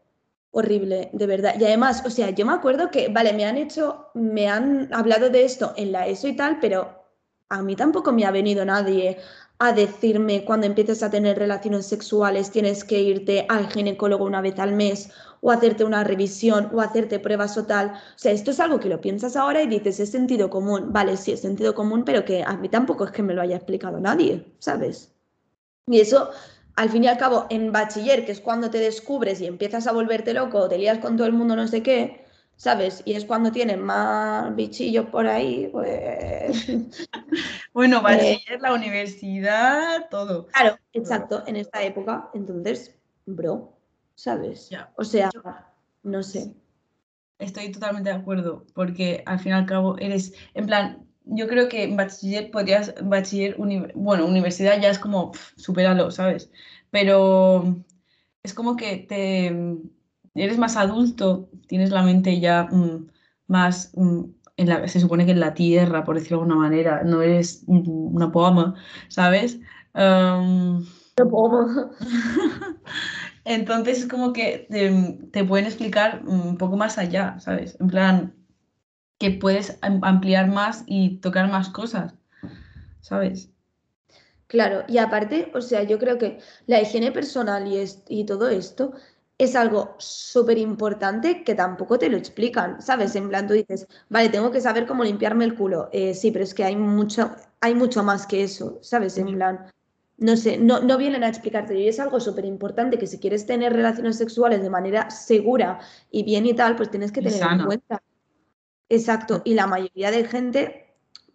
horrible, 0.51 1.09
de 1.13 1.27
verdad. 1.27 1.55
Y 1.59 1.65
además, 1.65 2.03
o 2.05 2.09
sea, 2.09 2.29
yo 2.31 2.45
me 2.45 2.53
acuerdo 2.53 2.89
que, 2.91 3.09
vale, 3.09 3.33
me 3.33 3.45
han 3.45 3.57
hecho, 3.57 4.09
me 4.13 4.47
han 4.49 4.93
hablado 4.93 5.29
de 5.29 5.43
esto 5.45 5.73
en 5.77 5.91
la 5.91 6.07
ESO 6.07 6.27
y 6.29 6.35
tal, 6.35 6.59
pero 6.59 7.03
a 7.49 7.61
mí 7.61 7.75
tampoco 7.75 8.11
me 8.11 8.25
ha 8.25 8.31
venido 8.31 8.63
nadie 8.65 9.17
a 9.59 9.73
decirme 9.73 10.43
cuando 10.45 10.65
empieces 10.65 11.03
a 11.03 11.11
tener 11.11 11.37
relaciones 11.37 11.85
sexuales 11.85 12.49
tienes 12.51 12.83
que 12.83 12.99
irte 13.01 13.45
al 13.49 13.69
ginecólogo 13.69 14.25
una 14.25 14.41
vez 14.41 14.57
al 14.59 14.73
mes 14.73 15.11
o 15.41 15.51
hacerte 15.51 15.83
una 15.83 16.03
revisión 16.03 16.69
o 16.73 16.81
hacerte 16.81 17.19
pruebas 17.19 17.57
o 17.57 17.65
tal. 17.65 17.89
O 17.89 18.17
sea, 18.17 18.31
esto 18.31 18.51
es 18.51 18.59
algo 18.59 18.79
que 18.79 18.89
lo 18.89 19.01
piensas 19.01 19.35
ahora 19.35 19.61
y 19.61 19.67
dices, 19.67 19.99
es 19.99 20.11
sentido 20.11 20.49
común. 20.49 20.91
Vale, 20.93 21.17
sí, 21.17 21.31
es 21.33 21.41
sentido 21.41 21.75
común, 21.75 22.03
pero 22.05 22.25
que 22.25 22.43
a 22.43 22.55
mí 22.57 22.69
tampoco 22.69 23.05
es 23.05 23.11
que 23.11 23.23
me 23.23 23.33
lo 23.33 23.41
haya 23.41 23.57
explicado 23.57 23.99
nadie, 23.99 24.45
¿sabes? 24.59 25.13
Y 25.87 25.99
eso, 25.99 26.29
al 26.75 26.89
fin 26.89 27.03
y 27.03 27.07
al 27.07 27.17
cabo, 27.17 27.47
en 27.49 27.71
bachiller, 27.71 28.25
que 28.25 28.31
es 28.31 28.39
cuando 28.39 28.69
te 28.69 28.79
descubres 28.79 29.41
y 29.41 29.47
empiezas 29.47 29.87
a 29.87 29.91
volverte 29.91 30.33
loco, 30.33 30.69
te 30.69 30.77
lías 30.77 30.99
con 30.99 31.17
todo 31.17 31.27
el 31.27 31.33
mundo, 31.33 31.55
no 31.55 31.67
sé 31.67 31.83
qué, 31.83 32.25
¿sabes? 32.55 33.01
Y 33.05 33.13
es 33.13 33.25
cuando 33.25 33.51
tienen 33.51 33.81
más 33.81 34.55
bichillos 34.55 35.07
por 35.07 35.27
ahí, 35.27 35.67
pues... 35.71 36.67
bueno, 37.73 37.97
eh, 37.97 38.01
bachiller, 38.03 38.61
la 38.61 38.73
universidad, 38.73 40.09
todo. 40.09 40.47
Claro, 40.47 40.77
exacto, 40.93 41.43
en 41.47 41.55
esta 41.55 41.83
época. 41.83 42.29
Entonces, 42.33 42.95
bro, 43.25 43.77
¿sabes? 44.15 44.69
O 44.95 45.03
sea, 45.03 45.29
no 46.03 46.23
sé. 46.23 46.53
Estoy 47.39 47.71
totalmente 47.71 48.11
de 48.11 48.15
acuerdo, 48.15 48.65
porque 48.75 49.23
al 49.25 49.39
fin 49.39 49.53
y 49.53 49.55
al 49.55 49.65
cabo 49.65 49.97
eres, 49.97 50.33
en 50.53 50.67
plan, 50.67 51.10
yo 51.25 51.47
creo 51.47 51.69
que 51.69 51.83
en 51.83 51.97
bachiller 51.97 52.51
podrías, 52.51 52.93
bachiller, 53.03 53.55
bueno, 53.95 54.25
universidad 54.25 54.81
ya 54.81 54.89
es 54.89 54.99
como, 54.99 55.31
superalo, 55.55 56.11
¿sabes? 56.11 56.51
Pero 56.89 57.83
es 58.43 58.53
como 58.53 58.75
que 58.75 58.97
te 58.97 59.47
eres 60.35 60.57
más 60.57 60.77
adulto, 60.77 61.49
tienes 61.67 61.91
la 61.91 62.03
mente 62.03 62.39
ya 62.39 62.63
mm, 62.71 63.07
más, 63.47 63.91
mm, 63.95 64.23
en 64.57 64.69
la, 64.69 64.87
se 64.87 64.99
supone 64.99 65.25
que 65.25 65.31
en 65.31 65.39
la 65.39 65.53
tierra, 65.53 66.03
por 66.03 66.15
decirlo 66.15 66.37
de 66.37 66.43
alguna 66.43 66.61
manera, 66.61 67.03
no 67.03 67.21
eres 67.21 67.63
una 67.67 68.31
poema, 68.31 68.75
¿sabes? 69.09 69.59
Um, 69.93 70.85
Entonces 73.45 73.99
es 73.99 74.07
como 74.07 74.33
que 74.33 74.67
te, 75.31 75.43
pueden 75.43 75.65
explicar 75.65 76.23
un 76.25 76.57
poco 76.57 76.77
más 76.77 76.97
allá, 76.97 77.39
¿sabes? 77.39 77.77
En 77.79 77.87
plan, 77.87 78.33
que 79.21 79.29
puedes 79.29 79.77
ampliar 79.81 80.47
más 80.47 80.83
y 80.87 81.17
tocar 81.17 81.47
más 81.47 81.69
cosas, 81.69 82.15
¿sabes? 83.01 83.51
Claro, 84.47 84.83
y 84.87 84.97
aparte, 84.97 85.51
o 85.53 85.61
sea, 85.61 85.83
yo 85.83 85.99
creo 85.99 86.17
que 86.17 86.39
la 86.65 86.81
higiene 86.81 87.11
personal 87.11 87.67
y, 87.67 87.85
y 88.07 88.25
todo 88.25 88.49
esto 88.49 88.93
es 89.37 89.55
algo 89.55 89.93
súper 89.99 90.57
importante 90.57 91.43
que 91.43 91.53
tampoco 91.53 91.99
te 91.99 92.09
lo 92.09 92.17
explican, 92.17 92.81
¿sabes? 92.81 93.15
En 93.15 93.29
plan, 93.29 93.45
tú 93.45 93.53
dices, 93.53 93.85
vale, 94.09 94.29
tengo 94.29 94.49
que 94.49 94.59
saber 94.59 94.87
cómo 94.87 95.03
limpiarme 95.03 95.45
el 95.45 95.53
culo. 95.53 95.89
Eh, 95.91 96.15
sí, 96.15 96.31
pero 96.31 96.43
es 96.43 96.55
que 96.55 96.63
hay 96.63 96.75
mucho, 96.75 97.35
hay 97.59 97.75
mucho 97.75 98.03
más 98.03 98.25
que 98.25 98.43
eso, 98.43 98.79
¿sabes? 98.81 99.19
En 99.19 99.35
plan, 99.35 99.67
no 100.17 100.35
sé, 100.35 100.57
no, 100.57 100.79
no 100.79 100.97
vienen 100.97 101.23
a 101.23 101.27
explicarte. 101.27 101.79
Y 101.79 101.87
es 101.87 101.99
algo 101.99 102.19
súper 102.19 102.45
importante 102.45 102.97
que 102.97 103.05
si 103.05 103.19
quieres 103.19 103.45
tener 103.45 103.71
relaciones 103.71 104.17
sexuales 104.17 104.63
de 104.63 104.69
manera 104.71 105.11
segura 105.11 105.79
y 106.09 106.23
bien 106.23 106.47
y 106.47 106.55
tal, 106.55 106.75
pues 106.75 106.89
tienes 106.89 107.11
que 107.11 107.21
tener 107.21 107.43
en 107.43 107.65
cuenta. 107.65 108.01
Exacto. 108.91 109.41
Y 109.45 109.53
la 109.53 109.67
mayoría 109.67 110.11
de 110.11 110.25
gente 110.25 110.81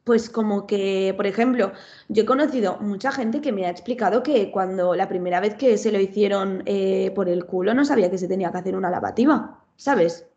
pues 0.05 0.31
como 0.31 0.69
que, 0.69 1.13
por 1.17 1.27
ejemplo, 1.27 1.73
yo 2.07 2.23
he 2.23 2.27
conocido 2.27 2.79
mucha 2.79 3.11
gente 3.11 3.41
que 3.41 3.51
me 3.51 3.67
ha 3.67 3.71
explicado 3.71 4.23
que 4.23 4.53
cuando 4.53 4.95
la 4.95 5.09
primera 5.09 5.41
vez 5.41 5.57
que 5.57 5.77
se 5.79 5.91
lo 5.91 5.99
hicieron 5.99 6.63
eh, 6.65 7.11
por 7.13 7.29
el 7.29 7.45
culo 7.45 7.75
no 7.75 7.85
sabía 7.85 8.09
que 8.09 8.17
se 8.17 8.29
tenía 8.29 8.53
que 8.53 8.59
hacer 8.59 8.77
una 8.77 8.89
lavativa, 8.89 9.65
¿sabes? 9.75 10.29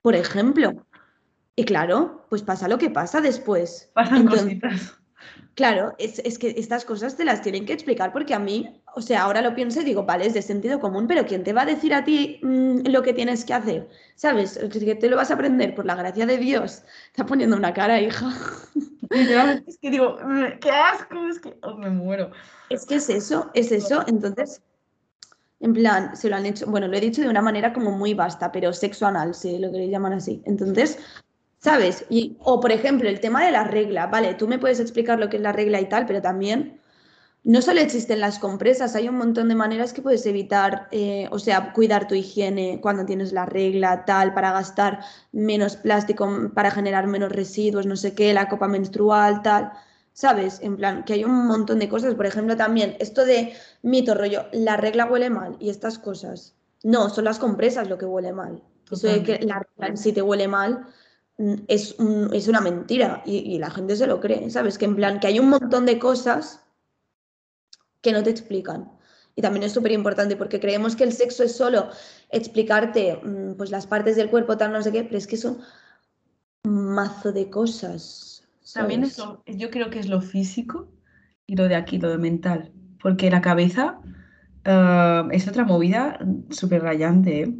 Por 0.00 0.14
ejemplo. 0.14 0.86
Y 1.56 1.64
claro, 1.64 2.24
pues 2.28 2.42
pasa 2.42 2.68
lo 2.68 2.78
que 2.78 2.88
pasa 2.88 3.20
después. 3.20 3.90
Pasan 3.94 4.28
cositas. 4.28 4.96
Claro, 5.54 5.94
es, 5.98 6.20
que 6.38 6.54
estas 6.56 6.84
cosas 6.84 7.16
te 7.16 7.24
las 7.24 7.42
tienen 7.42 7.64
que 7.64 7.72
explicar 7.72 8.12
porque 8.12 8.34
a 8.34 8.38
mí, 8.38 8.82
o 8.96 9.00
sea, 9.00 9.22
ahora 9.22 9.42
lo 9.42 9.54
pienso 9.54 9.80
y 9.80 9.84
digo, 9.84 10.04
vale, 10.04 10.26
es 10.26 10.34
de 10.34 10.42
sentido 10.42 10.78
común, 10.78 11.06
pero 11.06 11.26
¿quién 11.26 11.42
te 11.42 11.52
va 11.52 11.62
a 11.62 11.66
decir 11.66 11.92
a 11.94 12.04
ti 12.04 12.38
mm, 12.42 12.86
lo 12.88 13.02
que 13.02 13.12
tienes 13.12 13.44
que 13.44 13.54
hacer? 13.54 13.88
¿Sabes? 14.14 14.58
Que 14.58 14.94
te 14.94 15.08
lo 15.08 15.16
vas 15.16 15.30
a 15.30 15.34
aprender 15.34 15.74
por 15.74 15.84
la 15.84 15.94
gracia 15.94 16.26
de 16.26 16.38
Dios. 16.38 16.82
Está 17.08 17.26
poniendo 17.26 17.56
una 17.56 17.74
cara, 17.74 18.00
hija. 18.00 18.30
es 19.66 19.78
que 19.78 19.90
digo, 19.90 20.16
mm, 20.22 20.58
qué 20.60 20.70
asco, 20.70 21.26
es 21.28 21.40
que 21.40 21.56
oh, 21.62 21.74
me 21.76 21.90
muero. 21.90 22.30
Es 22.70 22.86
que 22.86 22.96
es 22.96 23.10
eso, 23.10 23.50
es 23.54 23.72
eso. 23.72 24.04
Entonces, 24.06 24.62
en 25.60 25.72
plan, 25.72 26.16
se 26.16 26.28
lo 26.30 26.36
han 26.36 26.46
hecho, 26.46 26.66
bueno, 26.66 26.86
lo 26.86 26.96
he 26.96 27.00
dicho 27.00 27.22
de 27.22 27.28
una 27.28 27.42
manera 27.42 27.72
como 27.72 27.90
muy 27.90 28.14
vasta, 28.14 28.52
pero 28.52 28.72
sexo 28.72 29.06
anal, 29.06 29.34
sí, 29.34 29.58
lo 29.58 29.72
que 29.72 29.78
le 29.78 29.88
llaman 29.88 30.12
así. 30.12 30.42
Entonces, 30.44 30.98
¿Sabes? 31.64 32.04
Y, 32.10 32.36
o 32.40 32.60
por 32.60 32.72
ejemplo, 32.72 33.08
el 33.08 33.20
tema 33.20 33.42
de 33.42 33.50
la 33.50 33.64
regla, 33.64 34.06
vale, 34.06 34.34
tú 34.34 34.46
me 34.46 34.58
puedes 34.58 34.80
explicar 34.80 35.18
lo 35.18 35.30
que 35.30 35.38
es 35.38 35.42
la 35.42 35.52
regla 35.52 35.80
y 35.80 35.88
tal, 35.88 36.04
pero 36.04 36.20
también 36.20 36.78
no 37.44 37.60
solo 37.60 37.80
existen 37.80 38.20
las 38.20 38.38
compresas, 38.38 38.94
hay 38.96 39.08
un 39.08 39.16
montón 39.16 39.48
de 39.48 39.54
maneras 39.54 39.92
que 39.92 40.02
puedes 40.02 40.24
evitar, 40.26 40.88
eh, 40.90 41.28
o 41.30 41.38
sea, 41.38 41.72
cuidar 41.72 42.08
tu 42.08 42.14
higiene 42.14 42.80
cuando 42.80 43.04
tienes 43.04 43.32
la 43.32 43.44
regla, 43.46 44.04
tal, 44.06 44.32
para 44.32 44.52
gastar 44.52 45.00
menos 45.30 45.76
plástico, 45.76 46.50
para 46.54 46.70
generar 46.70 47.06
menos 47.06 47.30
residuos, 47.30 47.86
no 47.86 47.96
sé 47.96 48.14
qué, 48.14 48.32
la 48.32 48.48
copa 48.48 48.66
menstrual, 48.66 49.42
tal. 49.42 49.72
¿Sabes? 50.14 50.60
En 50.62 50.76
plan, 50.76 51.04
que 51.04 51.14
hay 51.14 51.24
un 51.24 51.46
montón 51.46 51.80
de 51.80 51.88
cosas. 51.88 52.14
Por 52.14 52.24
ejemplo, 52.24 52.56
también 52.56 52.96
esto 53.00 53.24
de 53.24 53.52
mito 53.82 54.14
rollo, 54.14 54.46
la 54.52 54.76
regla 54.76 55.06
huele 55.06 55.28
mal 55.28 55.56
y 55.58 55.70
estas 55.70 55.98
cosas. 55.98 56.54
No, 56.84 57.10
son 57.10 57.24
las 57.24 57.40
compresas 57.40 57.88
lo 57.88 57.98
que 57.98 58.06
huele 58.06 58.32
mal. 58.32 58.62
Eso 58.90 59.08
de 59.08 59.22
que 59.24 59.40
la 59.40 59.58
regla 59.58 59.88
en 59.88 59.96
sí 59.96 60.12
te 60.12 60.22
huele 60.22 60.46
mal, 60.46 60.86
Mm, 61.38 61.54
es, 61.66 61.96
es 62.32 62.48
una 62.48 62.60
mentira 62.60 63.22
y, 63.26 63.58
la 63.58 63.70
gente 63.70 63.96
se 63.96 64.06
lo 64.06 64.20
cree, 64.20 64.50
¿sabes? 64.50 64.78
Que 64.78 64.84
en 64.84 64.94
plan, 64.96 65.18
que 65.18 65.26
hay 65.26 65.40
un 65.40 65.48
montón 65.48 65.84
de 65.86 65.98
cosas 65.98 66.63
que 68.04 68.12
no 68.12 68.22
te 68.22 68.30
explican. 68.30 68.88
Y 69.34 69.42
también 69.42 69.64
es 69.64 69.72
súper 69.72 69.90
importante 69.90 70.36
porque 70.36 70.60
creemos 70.60 70.94
que 70.94 71.02
el 71.02 71.12
sexo 71.12 71.42
es 71.42 71.56
solo 71.56 71.88
explicarte 72.30 73.16
mm, 73.16 73.54
pues 73.54 73.70
las 73.70 73.88
partes 73.88 74.14
del 74.14 74.30
cuerpo, 74.30 74.56
tal, 74.56 74.72
no 74.72 74.80
sé 74.80 74.92
qué, 74.92 75.02
pero 75.02 75.18
es 75.18 75.26
que 75.26 75.36
son 75.36 75.58
un 76.64 76.94
mazo 76.94 77.32
de 77.32 77.50
cosas. 77.50 78.46
También 78.72 79.02
es 79.02 79.16
yo 79.16 79.70
creo 79.70 79.90
que 79.90 79.98
es 79.98 80.08
lo 80.08 80.20
físico 80.20 80.88
y 81.46 81.56
lo 81.56 81.66
de 81.66 81.74
aquí, 81.74 81.98
lo 81.98 82.10
de 82.10 82.18
mental. 82.18 82.70
Porque 83.02 83.30
la 83.30 83.40
cabeza 83.40 83.98
eh, 84.64 85.22
es 85.32 85.48
otra 85.48 85.64
movida 85.64 86.18
súper 86.50 86.82
rayante, 86.82 87.42
¿eh? 87.42 87.54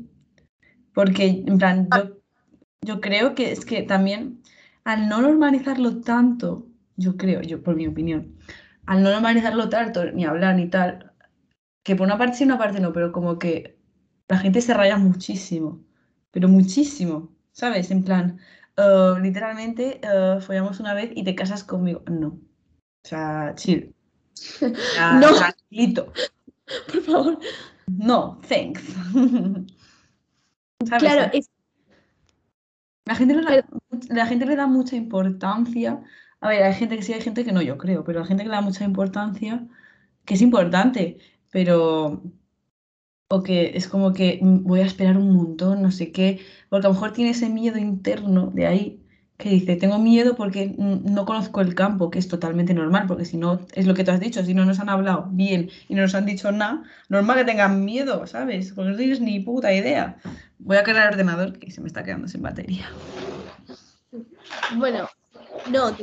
Porque, 0.95 1.43
en 1.45 1.59
plan, 1.59 1.89
yo 1.93 2.15
yo 2.85 3.01
creo 3.01 3.35
que 3.35 3.51
es 3.51 3.65
que 3.65 3.83
también 3.83 4.43
al 4.85 5.09
no 5.09 5.23
normalizarlo 5.23 6.01
tanto, 6.03 6.67
yo 6.97 7.17
creo, 7.17 7.41
yo 7.41 7.63
por 7.63 7.75
mi 7.75 7.87
opinión, 7.87 8.37
al 8.87 9.03
no 9.03 9.11
normalizarlo 9.11 9.69
tanto, 9.69 10.05
ni 10.13 10.25
hablar 10.25 10.57
ni 10.57 10.69
tal, 10.69 11.13
que 11.83 11.97
por 11.97 12.07
una 12.07 12.19
parte 12.19 12.37
sí, 12.39 12.45
una 12.45 12.59
parte 12.59 12.81
no, 12.81 12.93
pero 12.93 13.13
como 13.13 13.39
que 13.39 13.79
la 14.29 14.39
gente 14.39 14.61
se 14.61 14.75
raya 14.75 14.97
muchísimo, 14.97 15.85
pero 16.31 16.49
muchísimo, 16.49 17.35
¿sabes? 17.53 17.91
En 17.91 18.05
plan, 18.05 18.39
uh, 18.79 19.19
literalmente 19.19 20.01
uh, 20.03 20.41
follamos 20.41 20.81
una 20.81 20.95
vez 20.95 21.11
y 21.15 21.25
te 21.25 21.35
casas 21.35 21.65
conmigo. 21.65 22.03
No. 22.11 22.29
O 22.29 23.09
sea, 23.09 23.55
chill. 23.55 23.95
no. 25.21 25.35
Tranquilito. 25.35 26.13
Por 26.91 27.03
favor. 27.03 27.39
No, 27.87 28.41
thanks. 28.49 28.83
Claro, 30.99 31.31
es 31.33 31.49
la 33.07 33.15
gente, 33.15 33.35
le 33.35 33.43
da, 33.43 33.65
la 34.09 34.27
gente 34.27 34.47
le 34.47 34.57
da 34.57 34.67
mucha 34.67 34.97
importancia. 34.97 36.03
A 36.45 36.49
ver, 36.49 36.63
hay 36.63 36.75
gente 36.75 36.97
que 36.97 37.03
sí, 37.03 37.15
hay 37.15 37.23
gente 37.23 37.43
que 37.43 37.53
no, 37.53 37.63
yo 37.63 37.79
creo, 37.79 38.05
pero 38.05 38.21
la 38.21 38.27
gente 38.27 38.43
que 38.43 38.51
le 38.51 38.55
da 38.55 38.61
mucha 38.61 38.85
importancia, 38.85 39.67
que 40.27 40.35
es 40.35 40.43
importante, 40.43 41.17
pero. 41.51 42.23
O 43.29 43.43
que 43.43 43.73
es 43.75 43.89
como 43.89 44.13
que 44.13 44.41
voy 44.43 44.81
a 44.81 44.85
esperar 44.85 45.17
un 45.17 45.35
montón, 45.35 45.81
no 45.81 45.91
sé 45.91 46.13
qué, 46.13 46.41
porque 46.69 46.87
a 46.87 46.91
lo 46.91 46.95
mejor 46.95 47.15
tiene 47.15 47.31
ese 47.31 47.49
miedo 47.49 47.79
interno 47.79 48.49
de 48.49 48.67
ahí 48.67 49.03
que 49.39 49.49
dice, 49.49 49.77
tengo 49.77 49.99
miedo 49.99 50.37
porque 50.37 50.75
no 50.77 51.25
conozco 51.25 51.63
el 51.63 51.75
campo, 51.75 52.11
que 52.11 52.19
es 52.19 52.29
totalmente 52.29 52.75
normal, 52.75 53.07
porque 53.09 53.25
si 53.25 53.39
no, 53.39 53.61
es 53.73 53.87
lo 53.87 53.95
que 53.95 54.05
tú 54.05 54.11
has 54.11 54.21
dicho, 54.21 54.45
si 54.45 54.53
no 54.53 54.67
nos 54.67 54.81
han 54.81 54.91
hablado 54.91 55.29
bien 55.31 55.71
y 55.89 55.95
no 55.95 56.03
nos 56.03 56.15
han 56.15 56.27
dicho 56.27 56.53
nada, 56.53 56.83
normal 57.09 57.39
que 57.39 57.45
tengan 57.47 57.85
miedo, 57.87 58.27
¿sabes? 58.27 58.73
Porque 58.73 58.91
no 58.91 58.97
tienes 58.99 59.21
ni 59.23 59.41
puta 59.41 59.73
idea. 59.73 60.19
Voy 60.59 60.77
a 60.77 60.85
cargar 60.85 61.07
el 61.07 61.15
ordenador 61.15 61.59
que 61.59 61.71
se 61.71 61.81
me 61.81 61.87
está 61.87 62.05
quedando 62.05 62.29
sin 62.29 62.43
batería. 62.43 62.87
Bueno, 64.77 65.09
no, 65.71 65.97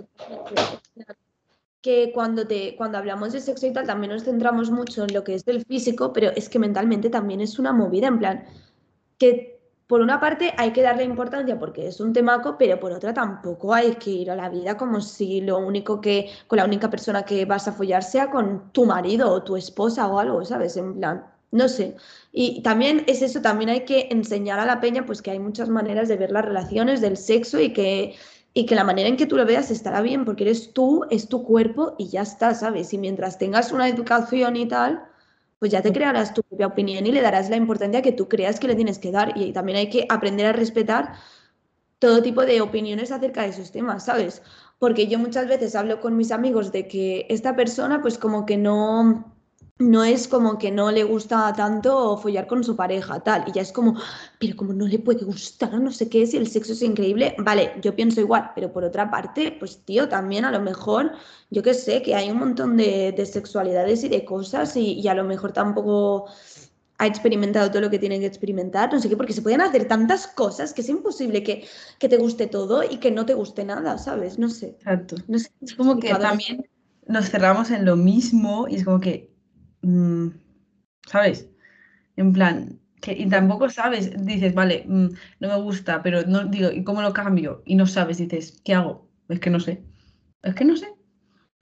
que 1.81 2.11
cuando, 2.13 2.45
te, 2.45 2.75
cuando 2.75 2.97
hablamos 2.97 3.33
de 3.33 3.41
sexo 3.41 3.65
y 3.67 3.73
tal, 3.73 3.87
también 3.87 4.13
nos 4.13 4.23
centramos 4.23 4.69
mucho 4.69 5.03
en 5.03 5.13
lo 5.13 5.23
que 5.23 5.35
es 5.35 5.45
del 5.45 5.65
físico, 5.65 6.13
pero 6.13 6.29
es 6.35 6.47
que 6.47 6.59
mentalmente 6.59 7.09
también 7.09 7.41
es 7.41 7.57
una 7.57 7.73
movida, 7.73 8.07
en 8.07 8.19
plan, 8.19 8.45
que 9.17 9.59
por 9.87 9.99
una 9.99 10.19
parte 10.19 10.53
hay 10.57 10.71
que 10.71 10.83
darle 10.83 11.03
importancia 11.03 11.59
porque 11.59 11.87
es 11.87 11.99
un 11.99 12.13
temaco, 12.13 12.55
pero 12.57 12.79
por 12.79 12.93
otra 12.93 13.13
tampoco 13.13 13.73
hay 13.73 13.95
que 13.95 14.11
ir 14.11 14.31
a 14.31 14.35
la 14.35 14.47
vida 14.47 14.77
como 14.77 15.01
si 15.01 15.41
lo 15.41 15.57
único 15.57 15.99
que, 15.99 16.29
con 16.47 16.57
la 16.57 16.65
única 16.65 16.89
persona 16.89 17.23
que 17.23 17.43
vas 17.45 17.67
a 17.67 17.73
follar 17.73 18.03
sea 18.03 18.31
con 18.31 18.71
tu 18.71 18.85
marido 18.85 19.29
o 19.29 19.43
tu 19.43 19.57
esposa 19.57 20.07
o 20.07 20.17
algo, 20.19 20.45
¿sabes? 20.45 20.77
En 20.77 20.97
plan, 20.97 21.25
no 21.51 21.67
sé. 21.67 21.97
Y 22.31 22.61
también 22.63 23.03
es 23.07 23.21
eso, 23.21 23.41
también 23.41 23.69
hay 23.69 23.83
que 23.83 24.07
enseñar 24.11 24.59
a 24.59 24.65
la 24.65 24.79
peña 24.79 25.05
pues 25.05 25.21
que 25.21 25.31
hay 25.31 25.39
muchas 25.39 25.67
maneras 25.67 26.07
de 26.07 26.15
ver 26.15 26.31
las 26.31 26.45
relaciones 26.45 27.01
del 27.01 27.17
sexo 27.17 27.59
y 27.59 27.73
que, 27.73 28.15
y 28.53 28.65
que 28.65 28.75
la 28.75 28.83
manera 28.83 29.07
en 29.07 29.17
que 29.17 29.25
tú 29.25 29.37
lo 29.37 29.45
veas 29.45 29.71
estará 29.71 30.01
bien, 30.01 30.25
porque 30.25 30.43
eres 30.43 30.73
tú, 30.73 31.05
es 31.09 31.29
tu 31.29 31.43
cuerpo 31.43 31.95
y 31.97 32.09
ya 32.09 32.21
está, 32.21 32.53
¿sabes? 32.53 32.93
Y 32.93 32.97
mientras 32.97 33.37
tengas 33.37 33.71
una 33.71 33.87
educación 33.87 34.55
y 34.57 34.67
tal, 34.67 35.03
pues 35.59 35.71
ya 35.71 35.81
te 35.81 35.93
crearás 35.93 36.33
tu 36.33 36.43
propia 36.43 36.67
opinión 36.67 37.05
y 37.05 37.11
le 37.11 37.21
darás 37.21 37.49
la 37.49 37.55
importancia 37.55 38.01
que 38.01 38.11
tú 38.11 38.27
creas 38.27 38.59
que 38.59 38.67
le 38.67 38.75
tienes 38.75 38.99
que 38.99 39.11
dar. 39.11 39.33
Y 39.37 39.53
también 39.53 39.77
hay 39.77 39.89
que 39.89 40.05
aprender 40.09 40.47
a 40.47 40.53
respetar 40.53 41.13
todo 41.99 42.23
tipo 42.23 42.45
de 42.45 42.61
opiniones 42.61 43.11
acerca 43.11 43.43
de 43.43 43.49
esos 43.49 43.71
temas, 43.71 44.05
¿sabes? 44.05 44.41
Porque 44.79 45.07
yo 45.07 45.19
muchas 45.19 45.47
veces 45.47 45.75
hablo 45.75 46.01
con 46.01 46.17
mis 46.17 46.31
amigos 46.31 46.71
de 46.71 46.87
que 46.87 47.27
esta 47.29 47.55
persona 47.55 48.01
pues 48.01 48.17
como 48.17 48.45
que 48.45 48.57
no 48.57 49.30
no 49.81 50.03
es 50.03 50.27
como 50.27 50.57
que 50.57 50.71
no 50.71 50.91
le 50.91 51.03
gusta 51.03 51.51
tanto 51.53 52.17
follar 52.17 52.47
con 52.47 52.63
su 52.63 52.75
pareja, 52.75 53.19
tal, 53.19 53.43
y 53.47 53.51
ya 53.51 53.61
es 53.61 53.71
como, 53.71 53.95
pero 54.39 54.55
como 54.55 54.73
no 54.73 54.87
le 54.87 54.99
puede 54.99 55.25
gustar, 55.25 55.73
no 55.79 55.91
sé 55.91 56.07
qué, 56.07 56.25
si 56.27 56.37
el 56.37 56.47
sexo 56.47 56.73
es 56.73 56.81
increíble, 56.81 57.35
vale, 57.39 57.73
yo 57.81 57.95
pienso 57.95 58.21
igual, 58.21 58.51
pero 58.55 58.71
por 58.71 58.83
otra 58.83 59.09
parte, 59.09 59.55
pues 59.59 59.83
tío, 59.83 60.07
también 60.07 60.45
a 60.45 60.51
lo 60.51 60.61
mejor, 60.61 61.11
yo 61.49 61.63
que 61.63 61.73
sé, 61.73 62.01
que 62.01 62.15
hay 62.15 62.29
un 62.29 62.37
montón 62.39 62.77
de, 62.77 63.13
sexualidades 63.25 64.03
y 64.03 64.09
de 64.09 64.25
cosas 64.25 64.75
y, 64.75 65.07
a 65.07 65.13
lo 65.13 65.23
mejor 65.23 65.51
tampoco 65.51 66.25
ha 66.97 67.07
experimentado 67.07 67.69
todo 67.69 67.81
lo 67.81 67.89
que 67.89 67.99
tiene 67.99 68.19
que 68.19 68.25
experimentar, 68.27 68.93
no 68.93 68.99
sé 68.99 69.09
qué, 69.09 69.17
porque 69.17 69.33
se 69.33 69.41
pueden 69.41 69.61
hacer 69.61 69.87
tantas 69.87 70.27
cosas 70.27 70.73
que 70.73 70.81
es 70.81 70.89
imposible 70.89 71.43
que, 71.43 71.65
que 71.97 72.07
te 72.07 72.17
guste 72.17 72.47
todo 72.47 72.83
y 72.83 72.97
que 72.97 73.09
no 73.09 73.25
te 73.25 73.33
guste 73.33 73.65
nada, 73.65 73.97
¿sabes? 73.97 74.37
No 74.37 74.49
sé. 74.49 74.75
Exacto. 74.79 75.15
No 75.27 75.39
sé, 75.39 75.51
es 75.61 75.73
como 75.73 75.99
que 75.99 76.13
también 76.13 76.67
nos 77.07 77.29
cerramos 77.29 77.71
en 77.71 77.85
lo 77.85 77.95
mismo 77.95 78.67
y 78.69 78.75
es 78.75 78.85
como 78.85 78.99
que 78.99 79.30
Mm, 79.81 80.29
¿sabes? 81.07 81.49
En 82.15 82.33
plan, 82.33 82.79
que, 83.01 83.13
y 83.13 83.27
tampoco 83.29 83.69
sabes, 83.69 84.11
dices, 84.25 84.53
vale, 84.53 84.85
mm, 84.87 85.07
no 85.39 85.47
me 85.47 85.61
gusta, 85.61 86.01
pero 86.03 86.23
no 86.27 86.45
digo, 86.45 86.71
¿y 86.71 86.83
cómo 86.83 87.01
lo 87.01 87.13
cambio? 87.13 87.63
Y 87.65 87.75
no 87.75 87.87
sabes, 87.87 88.17
dices, 88.17 88.61
¿qué 88.63 88.75
hago? 88.75 89.07
Es 89.29 89.39
que 89.39 89.49
no 89.49 89.59
sé. 89.59 89.83
Es 90.43 90.55
que 90.55 90.65
no 90.65 90.75
sé. 90.77 90.93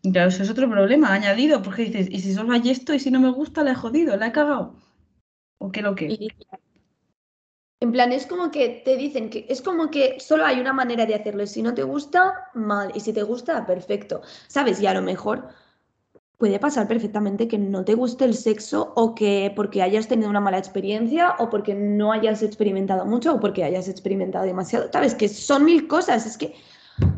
Y 0.01 0.11
claro, 0.11 0.29
eso 0.29 0.43
es 0.43 0.49
otro 0.49 0.69
problema 0.69 1.13
añadido, 1.13 1.61
porque 1.61 1.83
dices, 1.83 2.07
¿y 2.09 2.19
si 2.19 2.33
solo 2.33 2.53
hay 2.53 2.69
esto 2.69 2.93
y 2.93 2.99
si 2.99 3.11
no 3.11 3.19
me 3.19 3.31
gusta, 3.31 3.63
la 3.63 3.71
he 3.71 3.75
jodido, 3.75 4.15
la 4.17 4.27
he 4.27 4.31
cagado? 4.31 4.75
¿O 5.57 5.71
qué 5.71 5.81
lo 5.81 5.95
que? 5.95 6.17
En 7.81 7.91
plan, 7.93 8.11
es 8.11 8.25
como 8.25 8.51
que 8.51 8.81
te 8.83 8.97
dicen 8.97 9.29
que 9.29 9.45
es 9.49 9.61
como 9.61 9.89
que 9.89 10.19
solo 10.19 10.45
hay 10.45 10.59
una 10.59 10.73
manera 10.73 11.05
de 11.05 11.15
hacerlo. 11.15 11.43
Y 11.43 11.47
si 11.47 11.61
no 11.61 11.73
te 11.73 11.83
gusta, 11.83 12.49
mal. 12.53 12.91
Y 12.93 12.99
si 12.99 13.13
te 13.13 13.23
gusta, 13.23 13.65
perfecto. 13.65 14.21
¿Sabes? 14.47 14.81
Y 14.81 14.87
a 14.87 14.93
lo 14.93 15.01
mejor 15.01 15.49
puede 16.39 16.57
pasar 16.57 16.87
perfectamente 16.87 17.49
que 17.49 17.57
no 17.57 17.83
te 17.83 17.95
guste 17.95 18.23
el 18.23 18.33
sexo 18.33 18.93
o 18.95 19.13
que 19.13 19.51
porque 19.55 19.81
hayas 19.81 20.07
tenido 20.07 20.29
una 20.29 20.39
mala 20.39 20.57
experiencia 20.57 21.35
o 21.37 21.49
porque 21.49 21.75
no 21.75 22.13
hayas 22.13 22.41
experimentado 22.41 23.05
mucho 23.05 23.35
o 23.35 23.39
porque 23.41 23.65
hayas 23.65 23.89
experimentado 23.89 24.45
demasiado. 24.45 24.89
Sabes 24.91 25.13
que 25.13 25.27
son 25.27 25.65
mil 25.65 25.85
cosas, 25.87 26.25
es 26.25 26.37
que, 26.37 26.55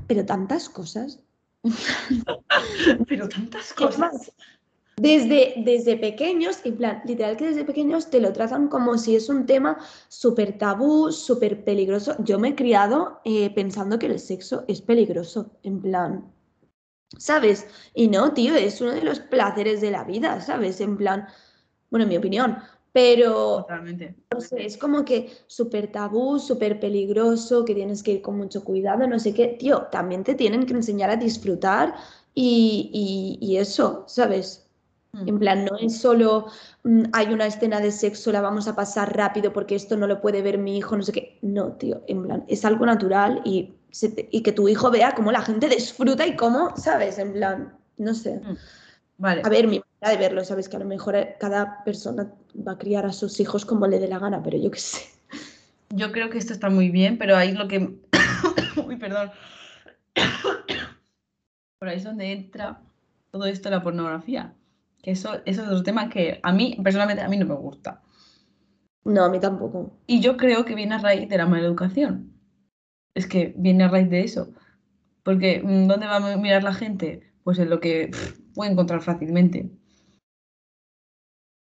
pero 0.08 0.26
tantas 0.26 0.68
cosas. 0.68 1.20
pero 3.08 3.30
tantas 3.30 3.72
cosas. 3.74 4.34
Desde, 4.98 5.54
desde 5.58 5.98
pequeños, 5.98 6.60
en 6.64 6.78
plan, 6.78 7.02
literal 7.06 7.38
que 7.38 7.46
desde 7.46 7.64
pequeños 7.64 8.10
te 8.10 8.20
lo 8.20 8.34
tratan 8.34 8.70
como 8.70 8.98
si 8.98 9.16
es 9.16 9.30
un 9.30 9.46
tema 9.46 9.78
súper 10.10 10.58
tabú, 10.58 11.12
súper 11.12 11.64
peligroso. 11.64 12.16
Yo 12.24 12.40
me 12.40 12.50
he 12.50 12.56
criado 12.56 13.22
eh, 13.24 13.52
pensando 13.54 14.00
que 14.00 14.08
el 14.08 14.20
sexo 14.20 14.66
es 14.68 14.82
peligroso, 14.82 15.52
en 15.62 15.80
plan, 15.80 16.32
¿sabes? 17.18 17.68
Y 17.94 18.08
no, 18.08 18.34
tío, 18.34 18.56
es 18.56 18.82
uno 18.82 18.92
de 18.92 19.02
los 19.02 19.20
placeres 19.20 19.82
de 19.82 19.92
la 19.92 20.04
vida, 20.04 20.42
¿sabes? 20.42 20.82
En 20.82 20.98
plan, 20.98 21.28
bueno, 21.90 22.04
en 22.04 22.10
mi 22.10 22.18
opinión, 22.18 22.58
pero 22.94 23.60
Totalmente. 23.62 24.16
No 24.34 24.42
sé, 24.42 24.66
es 24.66 24.78
como 24.78 25.06
que 25.06 25.32
súper 25.48 25.92
tabú, 25.92 26.40
súper 26.40 26.80
peligroso, 26.80 27.64
que 27.64 27.76
tienes 27.76 28.04
que 28.04 28.14
ir 28.14 28.22
con 28.22 28.38
mucho 28.38 28.64
cuidado, 28.64 29.08
no 29.08 29.20
sé 29.20 29.34
qué, 29.34 29.48
tío, 29.48 29.88
también 29.92 30.24
te 30.24 30.36
tienen 30.36 30.66
que 30.66 30.74
enseñar 30.74 31.10
a 31.10 31.16
disfrutar 31.16 31.96
y, 32.34 33.38
y, 33.42 33.58
eso, 33.58 34.06
¿sabes? 34.08 34.70
Mm. 35.14 35.28
En 35.28 35.40
plan, 35.40 35.66
no 35.66 35.78
es 35.78 35.98
solo 35.98 36.48
mm, 36.84 37.04
hay 37.14 37.34
una 37.34 37.46
escena 37.48 37.80
de 37.80 37.92
sexo, 37.92 38.32
la 38.32 38.42
vamos 38.42 38.68
a 38.68 38.76
pasar 38.76 39.16
rápido 39.16 39.52
porque 39.54 39.76
esto 39.76 39.98
no 39.98 40.08
lo 40.08 40.22
puede 40.22 40.42
ver 40.42 40.58
mi 40.58 40.78
hijo, 40.78 40.96
no 40.96 41.04
sé 41.04 41.12
qué. 41.12 41.40
No, 41.42 41.74
tío, 41.74 42.02
en 42.08 42.24
plan, 42.24 42.46
es 42.48 42.64
algo 42.66 42.86
natural 42.86 43.42
y 43.46 43.74
y 44.32 44.44
que 44.44 44.52
tu 44.52 44.68
hijo 44.68 44.90
vea 44.92 45.14
cómo 45.16 45.32
la 45.32 45.42
gente 45.42 45.68
disfruta 45.68 46.26
y 46.26 46.36
cómo, 46.36 46.76
¿sabes? 46.78 47.18
En 47.20 47.34
plan, 47.34 47.78
no 47.98 48.14
sé. 48.14 48.38
Mm, 48.38 48.58
vale. 49.18 49.42
A 49.44 49.50
ver, 49.50 49.68
mi 49.68 49.82
manera 50.02 50.18
de 50.18 50.28
verlo, 50.28 50.44
¿sabes? 50.46 50.70
Que 50.70 50.78
a 50.78 50.80
lo 50.80 50.86
mejor 50.86 51.16
eh, 51.16 51.36
cada 51.40 51.84
persona 51.84 52.32
va 52.56 52.74
a 52.74 52.78
criar 52.78 53.06
a 53.06 53.14
sus 53.14 53.40
hijos 53.40 53.66
como 53.66 53.88
le 53.88 54.00
dé 54.00 54.08
la 54.08 54.20
gana, 54.20 54.42
pero 54.42 54.58
yo 54.58 54.72
qué 54.72 54.80
sé. 54.80 55.02
Yo 55.90 56.12
creo 56.12 56.30
que 56.30 56.38
esto 56.38 56.54
está 56.54 56.70
muy 56.70 56.90
bien, 56.90 57.18
pero 57.18 57.36
ahí 57.36 57.52
lo 57.52 57.68
que... 57.68 57.98
Uy, 58.86 58.96
perdón. 58.96 59.32
Por 61.80 61.90
ahí 61.90 61.98
es 61.98 62.04
donde 62.04 62.32
entra 62.32 62.82
todo 63.32 63.46
esto 63.46 63.70
de 63.70 63.76
la 63.76 63.84
pornografía. 63.84 64.54
Que 65.02 65.12
eso, 65.12 65.42
eso 65.46 65.64
es 65.64 65.68
otro 65.68 65.84
tema 65.84 66.10
que 66.10 66.40
a 66.44 66.54
mí, 66.54 66.80
personalmente, 66.82 67.24
a 67.24 67.28
mí 67.28 67.38
no 67.38 67.46
me 67.46 67.56
gusta. 67.56 68.02
No, 69.04 69.26
a 69.26 69.30
mí 69.30 69.40
tampoco. 69.40 69.92
Y 70.08 70.22
yo 70.22 70.38
creo 70.38 70.64
que 70.64 70.76
viene 70.76 70.96
a 70.96 71.00
raíz 71.00 71.28
de 71.28 71.38
la 71.38 71.48
mala 71.48 71.66
educación 71.66 72.31
es 73.16 73.28
que 73.28 73.54
viene 73.58 73.84
a 73.84 73.90
raíz 73.90 74.10
de 74.10 74.22
eso. 74.22 74.50
Porque 75.24 75.62
mm, 75.64 75.88
¿dónde 75.88 76.08
va 76.08 76.18
a 76.18 76.38
mirar 76.38 76.64
la 76.64 76.74
gente? 76.74 77.32
Pues 77.44 77.60
en 77.60 77.70
lo 77.70 77.80
que 77.80 78.12
puede 78.56 78.72
encontrar 78.72 79.02
fácilmente. 79.02 79.70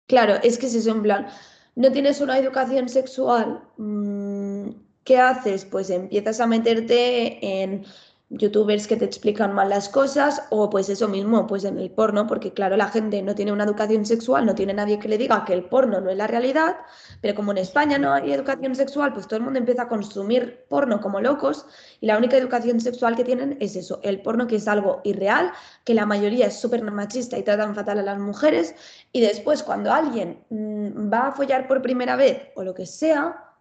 Claro, 0.07 0.35
es 0.43 0.59
que 0.59 0.69
si 0.69 0.79
es 0.79 0.87
en 0.87 1.03
plan, 1.03 1.29
no 1.77 1.91
tienes 1.91 2.21
una 2.21 2.39
educación 2.39 2.89
sexual, 2.89 3.63
mm, 3.79 4.71
¿qué 5.05 5.19
haces? 5.19 5.65
Pues 5.65 5.91
empiezas 5.91 6.41
a 6.41 6.47
meterte 6.47 7.63
en 7.63 7.85
youtubers 8.31 8.87
que 8.87 8.97
te 8.97 9.05
explican 9.05 9.53
mal 9.53 9.69
las 9.69 9.89
cosas 9.89 10.43
o 10.51 10.71
pues 10.71 10.89
eso 10.89 11.09
mismo, 11.09 11.47
pues 11.47 11.65
en 11.65 11.79
el 11.79 11.91
porno, 11.91 12.27
porque 12.27 12.53
claro, 12.53 12.77
la 12.77 12.89
gente 12.89 13.23
no 13.23 13.35
tiene 13.35 13.53
una 13.53 13.65
educación 13.65 14.07
sexual, 14.07 14.47
no 14.47 14.55
tiene 14.55 14.75
nadie 14.75 14.99
que 14.99 15.09
le 15.09 15.19
diga 15.19 15.45
que 15.45 15.53
el 15.53 15.65
porno 15.65 16.01
no 16.01 16.11
es 16.11 16.17
la 16.17 16.27
realidad, 16.27 16.77
pero 17.21 17.35
como 17.35 17.53
en 17.53 17.59
España 17.59 17.99
no 17.99 18.13
hay 18.13 18.33
educación 18.33 18.75
sexual, 18.75 19.13
pues 19.13 19.27
todo 19.27 19.37
el 19.37 19.45
mundo 19.45 19.59
empieza 19.59 19.83
a 19.83 19.89
consumir 19.89 20.65
porno 20.69 21.01
como 21.01 21.21
locos 21.21 21.67
y 22.01 22.07
la 22.07 22.17
única 22.19 22.37
educación 22.37 22.81
sexual 22.81 23.15
que 23.15 23.25
tienen 23.25 23.59
es 23.61 23.77
eso, 23.77 24.01
el 24.03 24.23
porno 24.23 24.47
que 24.47 24.57
es 24.57 24.67
algo 24.69 25.01
irreal, 25.05 25.53
que 25.85 25.95
la 25.95 26.07
mayoría 26.07 26.47
es 26.47 26.59
súper 26.59 26.83
machista 26.83 27.39
y 27.39 27.43
tratan 27.43 27.75
fatal 27.75 27.99
a 27.99 28.03
las 28.03 28.19
mujeres 28.19 28.75
y 29.13 29.21
después 29.21 29.63
cuando 29.63 29.93
alguien 29.93 30.45
mm, 30.49 31.13
va 31.13 31.29
a 31.29 31.33
follar 31.33 31.69
por 31.69 31.83
primera 31.83 32.17
vez 32.17 32.49
o 32.57 32.65
lo 32.65 32.75
que 32.75 32.87
sea, 32.87 33.53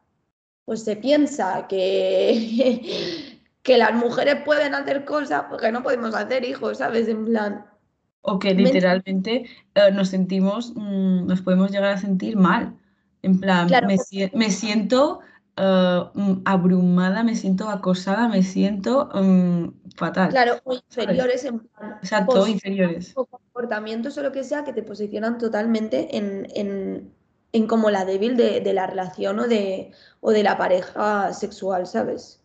pues 0.66 0.84
se 0.84 0.96
piensa 0.96 1.68
que 1.68 3.33
que 3.64 3.78
las 3.78 3.94
mujeres 3.94 4.44
pueden 4.46 4.76
hacer 4.76 5.06
cosas 5.06 5.46
porque 5.50 5.72
no 5.72 5.82
podemos 5.82 6.14
hacer 6.14 6.44
hijos, 6.44 6.78
¿sabes? 6.78 7.08
En 7.08 7.26
plan. 7.26 7.66
O 8.22 8.38
que 8.38 8.54
literalmente 8.54 9.46
eh, 9.74 9.92
nos 9.92 10.10
sentimos, 10.10 10.74
mm, 10.76 11.26
nos 11.26 11.42
podemos 11.42 11.72
llegar 11.72 11.94
a 11.94 11.98
sentir 11.98 12.36
mal. 12.38 12.76
En 13.22 13.40
plan, 13.40 13.70
me, 14.34 14.50
siento 14.50 15.22
eh, 15.56 16.04
mm, 16.14 16.42
abrumada, 16.44 17.24
me 17.24 17.36
siento 17.36 17.70
acosada, 17.70 18.28
me 18.28 18.44
siento 18.44 19.10
mm, 19.14 19.70
fatal. 19.96 20.30
Claro, 20.30 20.60
o 20.66 20.74
inferiores 20.74 21.46
en 21.46 21.60
plan. 21.60 21.98
Exacto, 22.02 22.46
inferiores. 22.46 23.14
O 23.16 23.26
comportamientos 23.26 24.18
o 24.18 24.24
lo 24.24 24.34
que 24.34 24.44
sea 24.44 24.66
que 24.66 24.74
te 24.74 24.84
posicionan 24.84 25.38
totalmente 25.38 26.18
en, 26.18 26.48
en, 27.54 27.68
como 27.68 27.90
la 27.92 28.04
débil 28.04 28.36
de, 28.36 28.60
de, 28.60 28.74
la 28.74 28.88
relación 28.88 29.40
o 29.40 29.48
de, 29.48 29.92
o 30.20 30.32
de 30.32 30.44
la 30.44 30.58
pareja 30.58 31.32
sexual, 31.32 31.88
¿sabes? 31.88 32.43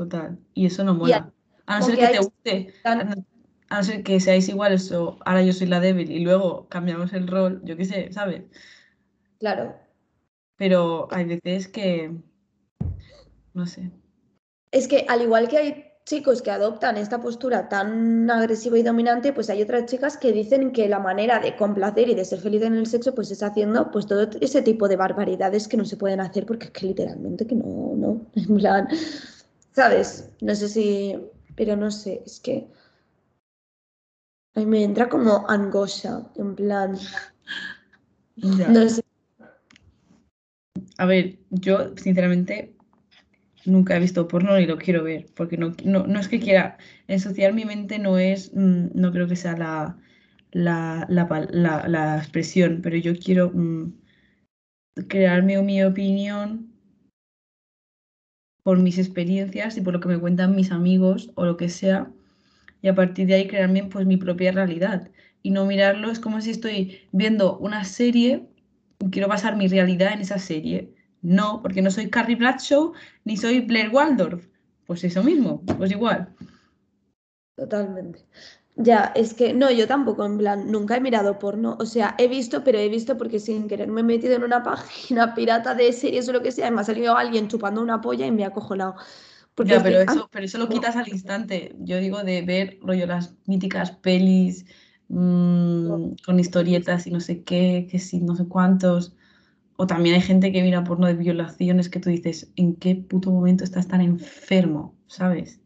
Total. 0.00 0.38
Y 0.54 0.64
eso 0.64 0.82
no 0.82 0.94
mola. 0.94 1.30
A 1.66 1.80
no 1.80 1.84
ser 1.84 1.98
que 1.98 2.06
te 2.06 2.18
guste. 2.20 2.74
A 2.84 3.76
no 3.76 3.82
ser 3.84 4.02
que 4.02 4.18
seáis 4.18 4.48
iguales 4.48 4.90
o 4.92 5.18
ahora 5.26 5.42
yo 5.42 5.52
soy 5.52 5.66
la 5.66 5.78
débil 5.78 6.10
y 6.10 6.20
luego 6.20 6.66
cambiamos 6.70 7.12
el 7.12 7.28
rol, 7.28 7.60
yo 7.64 7.76
qué 7.76 7.84
sé, 7.84 8.10
¿sabes? 8.10 8.44
Claro. 9.40 9.76
Pero 10.56 11.06
hay 11.10 11.26
veces 11.26 11.68
que. 11.68 12.16
No 13.52 13.66
sé. 13.66 13.90
Es 14.70 14.88
que 14.88 15.04
al 15.06 15.20
igual 15.20 15.48
que 15.48 15.58
hay 15.58 15.84
chicos 16.06 16.40
que 16.40 16.50
adoptan 16.50 16.96
esta 16.96 17.20
postura 17.20 17.68
tan 17.68 18.30
agresiva 18.30 18.78
y 18.78 18.82
dominante, 18.82 19.34
pues 19.34 19.50
hay 19.50 19.60
otras 19.60 19.84
chicas 19.84 20.16
que 20.16 20.32
dicen 20.32 20.72
que 20.72 20.88
la 20.88 20.98
manera 20.98 21.40
de 21.40 21.56
complacer 21.56 22.08
y 22.08 22.14
de 22.14 22.24
ser 22.24 22.40
feliz 22.40 22.62
en 22.62 22.72
el 22.72 22.86
sexo, 22.86 23.14
pues 23.14 23.30
es 23.30 23.42
haciendo 23.42 23.90
pues 23.90 24.06
todo 24.06 24.30
ese 24.40 24.62
tipo 24.62 24.88
de 24.88 24.96
barbaridades 24.96 25.68
que 25.68 25.76
no 25.76 25.84
se 25.84 25.98
pueden 25.98 26.20
hacer 26.20 26.46
porque 26.46 26.66
es 26.66 26.70
que 26.70 26.86
literalmente 26.86 27.46
que 27.46 27.54
no, 27.54 27.92
no, 27.96 28.26
en 28.34 28.56
plan, 28.56 28.88
¿Sabes? 29.72 30.30
No 30.40 30.54
sé 30.54 30.68
si, 30.68 31.16
pero 31.56 31.76
no 31.76 31.90
sé, 31.90 32.22
es 32.26 32.40
que 32.40 32.66
a 34.54 34.60
mí 34.60 34.66
me 34.66 34.82
entra 34.82 35.08
como 35.08 35.48
angoscia, 35.48 36.26
en 36.36 36.56
plan, 36.56 36.98
no 38.36 38.88
sé. 38.88 39.02
A 40.98 41.06
ver, 41.06 41.38
yo 41.50 41.96
sinceramente 41.96 42.74
nunca 43.64 43.96
he 43.96 44.00
visto 44.00 44.26
porno 44.26 44.56
ni 44.56 44.66
lo 44.66 44.76
quiero 44.76 45.04
ver, 45.04 45.26
porque 45.34 45.56
no, 45.56 45.72
no, 45.84 46.18
es 46.18 46.28
que 46.28 46.40
quiera 46.40 46.78
ensuciar 47.06 47.52
mi 47.52 47.64
mente, 47.64 47.98
no 47.98 48.18
es, 48.18 48.52
mm, 48.54 48.88
no 48.94 49.12
creo 49.12 49.28
que 49.28 49.36
sea 49.36 49.56
la, 49.56 49.98
la, 50.50 51.06
la, 51.08 51.88
la 51.88 52.18
expresión, 52.18 52.80
pero 52.82 52.96
yo 52.96 53.16
quiero 53.16 53.50
mm, 53.52 53.92
crearme 55.08 55.62
mi 55.62 55.82
opinión 55.84 56.69
por 58.62 58.78
mis 58.78 58.98
experiencias 58.98 59.76
y 59.76 59.80
por 59.80 59.92
lo 59.94 60.00
que 60.00 60.08
me 60.08 60.18
cuentan 60.18 60.54
mis 60.54 60.72
amigos 60.72 61.30
o 61.34 61.44
lo 61.44 61.56
que 61.56 61.68
sea, 61.68 62.10
y 62.82 62.88
a 62.88 62.94
partir 62.94 63.26
de 63.26 63.34
ahí 63.34 63.48
crearme 63.48 63.84
pues 63.84 64.06
mi 64.06 64.16
propia 64.16 64.52
realidad. 64.52 65.10
Y 65.42 65.50
no 65.50 65.66
mirarlo 65.66 66.10
es 66.10 66.20
como 66.20 66.40
si 66.40 66.50
estoy 66.50 67.00
viendo 67.12 67.58
una 67.58 67.84
serie 67.84 68.46
y 68.98 69.10
quiero 69.10 69.28
basar 69.28 69.56
mi 69.56 69.68
realidad 69.68 70.12
en 70.12 70.20
esa 70.20 70.38
serie. 70.38 70.94
No, 71.22 71.60
porque 71.62 71.82
no 71.82 71.90
soy 71.90 72.08
Carrie 72.08 72.36
Bradshaw 72.36 72.92
ni 73.24 73.36
soy 73.36 73.60
Blair 73.60 73.90
Waldorf. 73.90 74.46
Pues 74.86 75.04
eso 75.04 75.22
mismo, 75.22 75.62
pues 75.78 75.90
igual. 75.90 76.34
Totalmente. 77.56 78.24
Ya, 78.82 79.12
es 79.14 79.34
que 79.34 79.52
no, 79.52 79.70
yo 79.70 79.86
tampoco, 79.86 80.24
en 80.24 80.38
plan, 80.38 80.70
nunca 80.70 80.96
he 80.96 81.00
mirado 81.00 81.38
porno. 81.38 81.76
O 81.80 81.84
sea, 81.86 82.14
he 82.18 82.28
visto, 82.28 82.64
pero 82.64 82.78
he 82.78 82.88
visto 82.88 83.16
porque 83.18 83.38
sin 83.38 83.68
querer 83.68 83.88
me 83.88 84.00
he 84.00 84.04
metido 84.04 84.34
en 84.34 84.42
una 84.44 84.62
página 84.62 85.34
pirata 85.34 85.74
de 85.74 85.92
series 85.92 86.28
o 86.28 86.32
lo 86.32 86.42
que 86.42 86.50
sea, 86.52 86.68
y 86.68 86.70
me 86.70 86.80
ha 86.80 86.84
salido 86.84 87.16
alguien 87.16 87.48
chupando 87.48 87.82
una 87.82 88.00
polla 88.00 88.26
y 88.26 88.30
me 88.32 88.44
ha 88.44 88.48
acojonado. 88.48 88.94
Porque 89.54 89.74
Ya, 89.74 89.76
es 89.76 89.84
que 89.84 89.92
pero 89.92 90.00
an- 90.06 90.20
eso, 90.20 90.28
pero 90.32 90.46
eso 90.46 90.56
lo 90.58 90.68
quitas 90.70 90.96
al 90.96 91.08
instante. 91.08 91.74
Yo 91.80 91.98
digo 91.98 92.22
de 92.24 92.42
ver, 92.42 92.78
rollo, 92.82 93.06
las 93.06 93.36
míticas 93.46 93.90
pelis 93.92 94.64
mm, 95.08 96.14
con 96.24 96.40
historietas 96.40 97.06
y 97.06 97.10
no 97.10 97.20
sé 97.20 97.44
qué, 97.44 97.86
que 97.90 97.98
sí, 97.98 98.20
no 98.20 98.36
sé 98.36 98.48
cuántos. 98.48 99.14
O 99.76 99.86
también 99.86 100.16
hay 100.16 100.22
gente 100.22 100.52
que 100.52 100.62
mira 100.62 100.84
porno 100.84 101.06
de 101.08 101.14
violaciones 101.14 101.90
que 101.90 102.00
tú 102.00 102.10
dices, 102.10 102.52
¿en 102.56 102.76
qué 102.76 102.96
puto 102.96 103.30
momento 103.32 103.64
estás 103.64 103.88
tan 103.88 104.00
enfermo? 104.02 104.96
¿Sabes? 105.08 105.60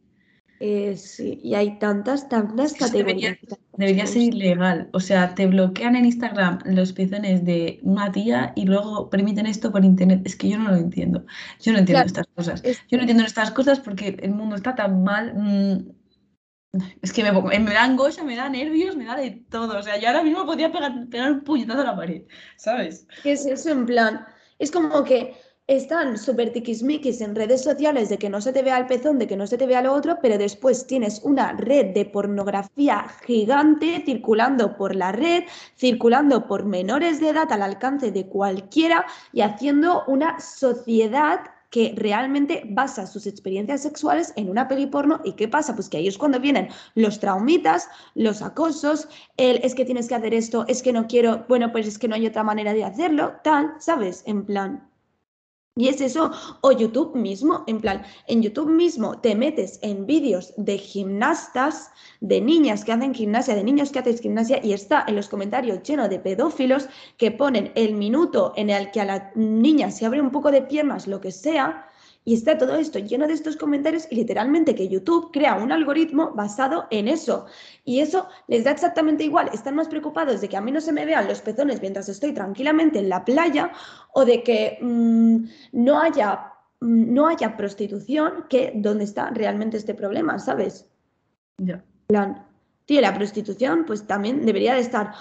Eh, 0.67 0.97
sí, 0.97 1.41
y 1.43 1.55
hay 1.55 1.79
tantas, 1.79 2.29
tantas 2.29 2.75
eso 2.75 2.89
debería, 2.89 3.37
categorías. 3.37 3.39
tantas 3.39 3.59
debería 3.77 4.07
ser 4.07 4.23
ilegal. 4.23 4.89
O 4.93 5.01
sea, 5.01 5.35
te 5.35 5.47
bloquean 5.47 5.97
en 5.97 6.07
Instagram 6.07 6.59
los 6.65 6.93
pezones 6.93 7.45
de 7.45 7.81
una 7.83 8.13
tía 8.13 8.53
y 8.57 8.65
luego 8.65 9.11
permiten 9.11 9.47
esto 9.47 9.71
por 9.73 9.85
internet. 9.85 10.23
Es 10.25 10.37
que 10.37 10.49
yo 10.49 10.59
no 10.59 10.71
lo 10.71 10.77
entiendo. 10.77 11.27
Yo 11.61 11.73
no 11.73 11.79
entiendo 11.79 12.05
Claro, 12.05 12.07
estas 12.07 12.27
cosas. 12.35 12.65
es 12.65 12.85
Yo 12.89 12.97
no 12.97 13.03
entiendo 13.03 13.25
estas 13.25 13.51
cosas 13.53 13.81
porque 13.81 14.17
el 14.21 14.31
mundo 14.33 14.57
está 14.57 14.75
tan 14.75 15.05
mal. 15.05 15.35
mm, 15.37 15.95
Es 17.03 17.13
que 17.13 17.23
me, 17.23 17.31
da 17.73 17.85
angustia, 17.85 18.25
me 18.25 18.37
da 18.37 18.49
nervios, 18.49 18.97
me 18.97 19.05
da 19.05 19.17
de 19.17 19.31
todo. 19.51 19.79
O 19.79 19.83
sea, 19.83 19.99
yo 19.99 20.09
ahora 20.09 20.23
mismo 20.25 20.45
podría 20.47 20.73
pegar, 20.73 21.09
pegar 21.09 21.31
un 21.33 21.45
puñetazo 21.45 21.83
a 21.83 21.85
la 21.85 21.97
pared, 21.97 22.23
¿sabes? 22.57 23.07
¿Qué 23.23 23.33
es 23.33 23.47
eso? 23.47 23.71
En 23.71 23.87
plan, 23.87 24.27
es 24.59 24.71
como 24.71 25.05
que 25.05 25.37
están 25.67 26.19
súper 26.19 26.53
tiquismiquis 26.53 27.23
en 27.23 27.35
redes 27.35 27.63
sociales 27.63 28.11
de 28.11 28.19
que 28.19 28.29
no 28.29 28.41
se 28.43 28.53
te 28.53 28.63
vea 28.63 28.77
el 28.77 28.87
pezón, 28.87 29.19
de 29.19 29.27
que 29.27 29.37
no 29.37 29.47
se 29.47 29.57
te 29.57 29.67
vea 29.67 29.81
lo 29.81 29.95
otro, 29.95 30.19
pero 30.21 30.37
después 30.37 30.87
tienes 30.87 31.21
una 31.25 31.53
red 31.53 31.95
de 31.95 32.05
pornografía 32.05 33.07
gigante 33.25 34.03
circulando 34.05 34.77
por 34.77 34.95
la 34.95 35.13
red, 35.13 35.45
circulando 35.77 36.47
por 36.47 36.67
menores 36.67 37.19
de 37.21 37.31
edad 37.31 37.51
al 37.51 37.63
alcance 37.63 38.13
de 38.13 38.27
cualquiera 38.27 39.07
y 39.33 39.41
haciendo 39.41 40.05
una 40.07 40.39
sociedad 40.39 41.41
que 41.71 41.95
realmente 41.97 42.63
basa 42.69 43.07
sus 43.07 43.27
experiencias 43.27 43.83
sexuales 43.83 44.33
en 44.37 44.51
una 44.51 44.69
peli 44.69 44.87
porno. 44.87 45.21
¿Y 45.25 45.33
qué 45.33 45.49
pasa? 45.49 45.75
Pues 45.75 45.89
que 45.89 45.97
ahí 45.97 46.07
es 46.07 46.19
cuando 46.19 46.39
vienen 46.39 46.69
los 46.95 47.19
traumitas, 47.19 47.89
los 48.15 48.43
acosos, 48.43 49.09
el 49.39 49.57
es 49.65 49.75
que 49.75 49.85
tienes 49.87 50.09
que 50.09 50.15
hacer 50.15 50.35
esto, 50.35 50.67
es 50.69 50.83
que 50.83 50.93
no 50.93 51.09
quiero, 51.09 51.47
bueno, 51.49 51.73
pues 51.73 51.89
es 51.89 51.99
que 51.99 52.07
no 52.07 52.15
hay 52.15 52.27
otra 52.27 52.45
manera 52.45 52.75
de 52.75 52.85
hacerlo, 52.85 53.37
tal, 53.43 53.75
¿sabes? 53.81 54.23
En 54.27 54.45
plan. 54.45 54.94
Y 55.77 55.89
es 55.89 56.01
eso, 56.01 56.31
o 56.61 56.71
YouTube 56.71 57.17
mismo, 57.17 57.65
en 57.67 57.81
plan, 57.81 58.05
en 58.29 58.43
YouTube 58.43 58.71
mismo 58.71 59.21
te 59.21 59.35
metes 59.35 59.81
en 59.83 60.07
vídeos 60.07 60.55
de 60.57 60.79
gimnastas, 60.79 61.91
de 62.21 62.41
niñas 62.41 62.85
que 62.85 62.93
hacen 62.93 63.13
gimnasia, 63.13 63.57
de 63.57 63.65
niños 63.65 63.91
que 63.91 63.99
hacen 63.99 64.17
gimnasia, 64.17 64.61
y 64.63 64.73
está 64.73 65.05
en 65.09 65.17
los 65.17 65.29
comentarios 65.29 65.83
lleno 65.83 66.09
de 66.09 66.21
pedófilos 66.21 66.89
que 67.17 67.33
ponen 67.33 67.73
el 67.75 67.95
minuto 67.95 68.53
en 68.55 68.71
el 68.71 68.93
que 68.93 69.01
a 69.01 69.05
la 69.05 69.33
niña 69.35 69.91
se 69.91 70.07
abre 70.07 70.21
un 70.21 70.31
poco 70.31 70.53
de 70.53 70.63
piernas, 70.63 71.09
lo 71.09 71.21
que 71.21 71.33
sea, 71.33 71.89
y 72.25 72.35
está 72.35 72.57
todo 72.57 72.77
esto 72.77 72.99
lleno 72.99 73.27
de 73.27 73.35
estos 73.35 73.57
comentarios 73.57 74.07
y 74.11 74.17
literalmente 74.17 74.75
que 74.75 74.89
YouTube 74.89 75.31
crea 75.31 75.57
un 75.57 75.73
algoritmo 75.73 76.33
basado 76.35 76.87
en 76.91 77.09
eso. 77.09 77.47
Y 77.85 78.01
eso 78.01 78.29
les 78.49 78.65
da 78.65 78.71
exactamente 78.71 79.25
igual. 79.25 79.51
Están 79.53 79.75
más 79.75 79.89
preocupados 79.89 80.41
de 80.41 80.49
que 80.49 80.57
a 80.57 80.63
mí 80.63 80.73
no 80.73 80.81
se 80.81 80.93
me 80.93 81.05
vean 81.05 81.29
los 81.29 81.43
pezones 81.43 81.83
mientras 81.83 82.09
estoy 82.09 82.33
tranquilamente 82.33 82.99
en 82.99 83.11
la 83.11 83.25
playa 83.25 83.73
o 84.15 84.25
de 84.25 84.43
que 84.43 84.79
mmm, 84.81 85.45
no 85.73 86.01
haya 86.01 86.53
mm, 86.81 87.13
no 87.15 87.29
haya 87.29 87.57
prostitución 87.57 88.47
que 88.49 88.73
donde 88.75 89.05
está 89.05 89.31
realmente 89.31 89.77
este 89.77 89.95
problema, 89.95 90.39
¿sabes? 90.39 90.89
Ya. 91.59 91.85
plan, 92.07 92.47
tío, 92.87 93.01
la 93.01 93.15
prostitución 93.15 93.85
pues 93.87 94.07
también 94.07 94.45
debería 94.45 94.75
de 94.75 94.81
estar 94.81 95.13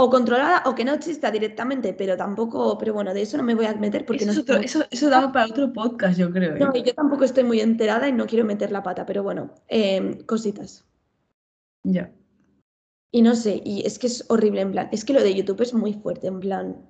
o 0.00 0.08
controlada 0.08 0.62
o 0.66 0.76
que 0.76 0.84
no 0.84 0.92
exista 0.94 1.28
directamente, 1.30 1.92
pero 1.92 2.16
tampoco, 2.16 2.78
pero 2.78 2.94
bueno, 2.94 3.12
de 3.12 3.22
eso 3.22 3.36
no 3.36 3.42
me 3.42 3.56
voy 3.56 3.66
a 3.66 3.74
meter 3.74 4.06
porque 4.06 4.22
Eso, 4.22 4.26
no 4.26 4.32
es 4.32 4.38
otro, 4.38 4.56
eso, 4.58 4.84
eso 4.90 5.10
da 5.10 5.32
para 5.32 5.46
otro 5.46 5.72
podcast, 5.72 6.16
yo 6.16 6.30
creo. 6.30 6.54
¿eh? 6.54 6.58
no, 6.60 6.72
yo 6.72 6.94
tampoco 6.94 7.24
estoy 7.24 7.42
muy 7.42 7.60
enterada 7.60 8.08
y 8.08 8.12
no 8.12 8.26
quiero 8.26 8.44
meter 8.44 8.70
la 8.70 8.84
pata, 8.84 9.04
pero 9.04 9.24
bueno, 9.24 9.54
eh, 9.66 10.18
cositas. 10.24 10.86
Ya. 11.82 12.12
Y 13.10 13.22
no 13.22 13.34
sé, 13.34 13.60
y 13.64 13.84
es 13.84 13.98
que 13.98 14.06
es 14.06 14.24
horrible, 14.28 14.60
en 14.60 14.70
plan, 14.70 14.88
es 14.92 15.04
que 15.04 15.14
lo 15.14 15.22
de 15.22 15.34
YouTube 15.34 15.62
es 15.62 15.74
muy 15.74 15.94
fuerte, 15.94 16.28
en 16.28 16.38
plan, 16.38 16.88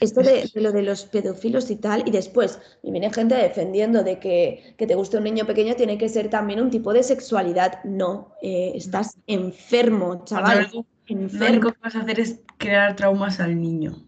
esto 0.00 0.20
de, 0.20 0.50
de 0.52 0.60
lo 0.60 0.72
de 0.72 0.82
los 0.82 1.04
pedófilos 1.04 1.70
y 1.70 1.76
tal, 1.76 2.02
y 2.04 2.10
después 2.10 2.58
me 2.82 2.90
viene 2.90 3.12
gente 3.12 3.36
defendiendo 3.36 4.02
de 4.02 4.18
que, 4.18 4.74
que 4.76 4.88
te 4.88 4.96
guste 4.96 5.18
un 5.18 5.24
niño 5.24 5.46
pequeño 5.46 5.76
tiene 5.76 5.98
que 5.98 6.08
ser 6.08 6.30
también 6.30 6.60
un 6.60 6.70
tipo 6.70 6.92
de 6.92 7.02
sexualidad. 7.02 7.84
No, 7.84 8.32
eh, 8.42 8.72
estás 8.74 9.18
enfermo, 9.26 10.24
chaval, 10.24 10.68
Lo 11.08 11.16
único- 11.16 11.36
Lo 11.38 11.46
enfermo, 11.46 11.48
único 11.48 11.72
que 11.72 11.80
vas 11.82 11.96
a 11.96 12.00
hacer 12.00 12.20
es 12.20 12.40
crear 12.58 12.96
traumas 12.96 13.40
al 13.40 13.60
niño. 13.60 14.04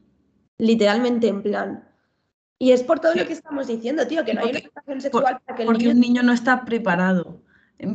literalmente 0.59 1.29
en 1.29 1.43
plan. 1.43 1.89
Y 2.59 2.73
es 2.73 2.83
por 2.83 3.01
todo 3.01 3.13
Sí. 3.13 3.19
lo 3.21 3.27
que 3.27 3.35
estamos 3.35 3.67
diciendo, 3.67 4.07
tío, 4.07 4.25
que 4.25 4.35
no 4.35 4.41
hay 4.43 4.51
una 4.51 4.59
educación 4.61 5.01
sexual 5.01 5.41
para 5.45 5.57
que 5.57 5.63
el 5.63 5.67
Porque 5.67 5.85
niño... 5.85 5.95
un 5.95 6.01
niño 6.01 6.23
no 6.23 6.33
está 6.33 6.65
preparado. 6.65 7.43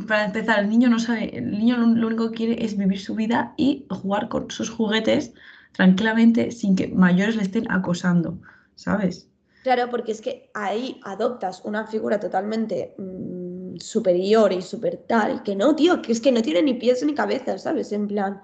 Para 0.08 0.26
empezar, 0.26 0.60
el 0.60 0.70
niño 0.70 0.90
no 0.90 1.00
sabe, 1.00 1.36
el 1.38 1.52
niño 1.52 1.78
lo, 1.78 1.88
lo 1.88 2.08
único 2.08 2.30
que 2.32 2.38
quiere 2.38 2.64
es 2.66 2.78
vivir 2.78 3.00
su 3.00 3.16
vida 3.16 3.54
y 3.58 3.88
jugar 3.90 4.30
con 4.30 4.52
sus 4.52 4.70
juguetes 4.70 5.34
tranquilamente 5.74 6.52
sin 6.52 6.76
que 6.76 6.90
mayores 6.90 7.36
le 7.36 7.44
estén 7.44 7.70
acosando, 7.72 8.40
¿sabes? 8.76 9.28
Claro, 9.64 9.90
porque 9.90 10.12
es 10.12 10.22
que 10.22 10.52
ahí 10.54 11.00
adoptas 11.04 11.62
una 11.66 11.88
figura 11.88 12.20
totalmente 12.20 12.96
mm, 12.98 13.78
superior 13.78 14.54
y 14.54 14.62
super 14.62 14.98
tal, 14.98 15.44
que 15.44 15.56
no, 15.56 15.76
tío, 15.76 16.02
que 16.02 16.12
es 16.12 16.22
que 16.22 16.32
no 16.32 16.42
tiene 16.44 16.62
ni 16.64 16.76
pies 16.76 17.04
ni 17.06 17.14
cabeza, 17.16 17.58
¿sabes? 17.58 17.92
En 17.92 18.08
plan, 18.08 18.42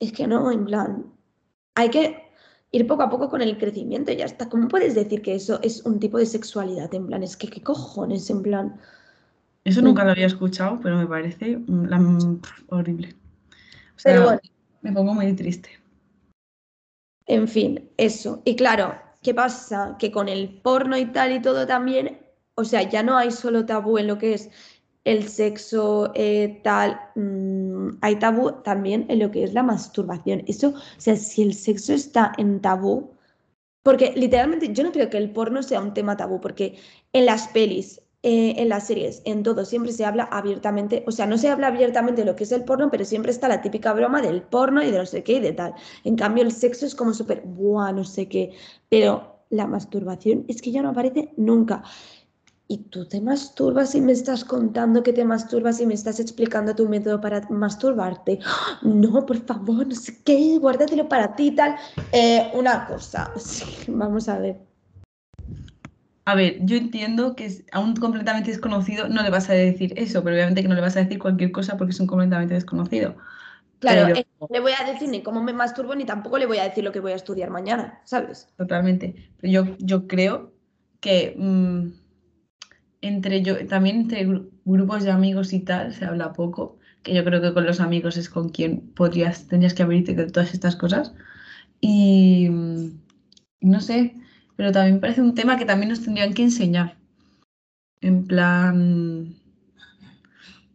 es 0.00 0.12
que 0.12 0.26
no, 0.26 0.50
en 0.50 0.64
plan, 0.64 1.12
hay 1.74 1.90
que 1.90 2.22
ir 2.70 2.86
poco 2.86 3.02
a 3.02 3.10
poco 3.10 3.28
con 3.28 3.40
el 3.42 3.56
crecimiento 3.58 4.12
y 4.12 4.16
ya 4.16 4.24
está. 4.24 4.48
¿Cómo 4.48 4.68
puedes 4.68 4.94
decir 4.94 5.22
que 5.22 5.34
eso 5.34 5.60
es 5.62 5.84
un 5.86 6.00
tipo 6.00 6.18
de 6.18 6.26
sexualidad? 6.26 6.92
En 6.94 7.06
plan, 7.06 7.22
es 7.22 7.36
que 7.36 7.48
qué 7.48 7.62
cojones, 7.62 8.28
en 8.30 8.42
plan. 8.42 8.80
Eso 9.64 9.80
nunca 9.80 10.04
lo 10.04 10.10
había 10.10 10.26
escuchado, 10.26 10.78
pero 10.82 10.98
me 10.98 11.06
parece 11.06 11.56
mm, 11.56 11.84
la- 11.86 12.36
horrible. 12.68 13.14
O 13.96 13.98
sea, 13.98 14.12
Pero 14.12 14.24
bueno. 14.24 14.40
me 14.82 14.92
pongo 14.92 15.14
muy 15.14 15.32
triste. 15.34 15.70
En 17.26 17.48
fin, 17.48 17.90
eso. 17.96 18.42
Y 18.44 18.56
claro, 18.56 18.94
¿qué 19.22 19.32
pasa? 19.34 19.96
Que 19.98 20.10
con 20.12 20.28
el 20.28 20.60
porno 20.60 20.96
y 20.98 21.06
tal 21.06 21.32
y 21.32 21.40
todo 21.40 21.66
también, 21.66 22.20
o 22.54 22.64
sea, 22.64 22.82
ya 22.82 23.02
no 23.02 23.16
hay 23.16 23.30
solo 23.30 23.64
tabú 23.64 23.96
en 23.98 24.06
lo 24.08 24.18
que 24.18 24.34
es 24.34 24.50
el 25.04 25.28
sexo 25.28 26.12
eh, 26.14 26.60
tal, 26.64 26.98
mm, 27.14 27.98
hay 28.00 28.16
tabú 28.18 28.52
también 28.62 29.06
en 29.08 29.18
lo 29.20 29.30
que 29.30 29.44
es 29.44 29.52
la 29.54 29.62
masturbación. 29.62 30.42
Eso, 30.46 30.70
o 30.70 31.00
sea, 31.00 31.16
si 31.16 31.42
el 31.42 31.54
sexo 31.54 31.92
está 31.92 32.32
en 32.38 32.60
tabú, 32.60 33.12
porque 33.82 34.12
literalmente 34.16 34.72
yo 34.72 34.82
no 34.82 34.92
creo 34.92 35.10
que 35.10 35.18
el 35.18 35.30
porno 35.32 35.62
sea 35.62 35.80
un 35.80 35.94
tema 35.94 36.16
tabú, 36.16 36.40
porque 36.40 36.78
en 37.12 37.26
las 37.26 37.48
pelis, 37.48 38.00
eh, 38.22 38.54
en 38.56 38.70
las 38.70 38.86
series, 38.86 39.20
en 39.26 39.42
todo, 39.42 39.66
siempre 39.66 39.92
se 39.92 40.06
habla 40.06 40.24
abiertamente, 40.24 41.04
o 41.06 41.12
sea, 41.12 41.26
no 41.26 41.36
se 41.36 41.50
habla 41.50 41.66
abiertamente 41.66 42.22
de 42.22 42.26
lo 42.26 42.36
que 42.36 42.44
es 42.44 42.52
el 42.52 42.64
porno, 42.64 42.90
pero 42.90 43.04
siempre 43.04 43.30
está 43.30 43.48
la 43.48 43.60
típica 43.60 43.92
broma 43.92 44.22
del 44.22 44.42
porno 44.42 44.82
y 44.82 44.90
de 44.90 44.98
no 44.98 45.06
sé 45.06 45.22
qué 45.22 45.34
y 45.34 45.40
de 45.40 45.52
tal. 45.52 45.74
En 46.04 46.16
cambio, 46.16 46.42
el 46.42 46.52
sexo 46.52 46.86
es 46.86 46.94
como 46.94 47.12
súper, 47.12 47.42
buah, 47.44 47.92
no 47.92 48.04
sé 48.04 48.28
qué, 48.28 48.52
pero 48.88 49.44
la 49.50 49.66
masturbación 49.66 50.46
es 50.48 50.62
que 50.62 50.72
ya 50.72 50.82
no 50.82 50.90
aparece 50.90 51.34
nunca. 51.36 51.82
Y 52.66 52.78
tú 52.88 53.06
te 53.06 53.20
masturbas 53.20 53.94
y 53.94 54.00
me 54.00 54.12
estás 54.12 54.44
contando 54.44 55.02
que 55.02 55.12
te 55.12 55.24
masturbas 55.24 55.80
y 55.80 55.86
me 55.86 55.94
estás 55.94 56.18
explicando 56.18 56.74
tu 56.74 56.88
método 56.88 57.20
para 57.20 57.40
masturbarte. 57.50 58.38
No, 58.82 59.24
por 59.26 59.44
favor, 59.46 59.86
no 59.86 59.94
sé 59.94 60.22
qué, 60.24 60.58
guárdatelo 60.58 61.08
para 61.08 61.34
ti 61.36 61.48
y 61.48 61.54
tal. 61.56 61.76
Eh, 62.12 62.50
una 62.54 62.86
cosa, 62.86 63.32
vamos 63.88 64.28
a 64.28 64.38
ver. 64.38 64.56
A 66.26 66.34
ver, 66.34 66.56
yo 66.64 66.76
entiendo 66.76 67.36
que 67.36 67.66
a 67.70 67.80
un 67.80 67.96
completamente 67.96 68.50
desconocido 68.50 69.08
no 69.08 69.22
le 69.22 69.28
vas 69.30 69.50
a 69.50 69.52
decir 69.52 69.92
eso, 69.98 70.24
pero 70.24 70.34
obviamente 70.36 70.62
que 70.62 70.68
no 70.68 70.74
le 70.74 70.80
vas 70.80 70.96
a 70.96 71.00
decir 71.00 71.18
cualquier 71.18 71.52
cosa 71.52 71.76
porque 71.76 71.90
es 71.92 72.00
un 72.00 72.06
completamente 72.06 72.54
desconocido. 72.54 73.16
Claro, 73.78 74.06
Pero- 74.06 74.20
eh, 74.20 74.26
no 74.40 74.46
le 74.50 74.60
voy 74.60 74.72
a 74.78 74.90
decir 74.90 75.08
ni 75.10 75.22
cómo 75.22 75.42
me 75.42 75.52
masturbo, 75.52 75.94
ni 75.94 76.06
tampoco 76.06 76.38
le 76.38 76.46
voy 76.46 76.58
a 76.58 76.64
decir 76.64 76.82
lo 76.82 76.92
que 76.92 77.00
voy 77.00 77.12
a 77.12 77.16
estudiar 77.16 77.50
mañana, 77.50 78.00
¿sabes? 78.04 78.48
Totalmente. 78.56 79.34
Pero 79.38 79.52
yo, 79.52 79.76
yo 79.78 80.06
creo 80.06 80.54
que 81.00 81.34
mm, 81.36 81.88
entre 83.06 83.42
yo, 83.42 83.66
también 83.66 83.96
entre 84.02 84.26
gru- 84.26 84.48
grupos 84.64 85.04
de 85.04 85.10
amigos 85.10 85.52
y 85.52 85.60
tal 85.60 85.92
se 85.94 86.04
habla 86.04 86.32
poco, 86.32 86.78
que 87.02 87.14
yo 87.14 87.24
creo 87.24 87.40
que 87.42 87.52
con 87.54 87.66
los 87.66 87.80
amigos 87.80 88.16
es 88.16 88.28
con 88.30 88.48
quien 88.48 88.80
podrías, 88.80 89.46
tendrías 89.48 89.74
que 89.74 89.82
abrirte 89.82 90.14
de 90.14 90.26
todas 90.30 90.54
estas 90.54 90.76
cosas. 90.76 91.12
Y 91.80 92.48
mm, 92.50 92.90
no 93.60 93.80
sé, 93.80 94.14
pero 94.56 94.72
también 94.72 95.00
parece 95.00 95.20
un 95.22 95.34
tema 95.34 95.56
que 95.58 95.66
también 95.66 95.90
nos 95.90 96.02
tendrían 96.02 96.34
que 96.34 96.42
enseñar. 96.44 96.96
En 98.00 98.26
plan, 98.26 99.34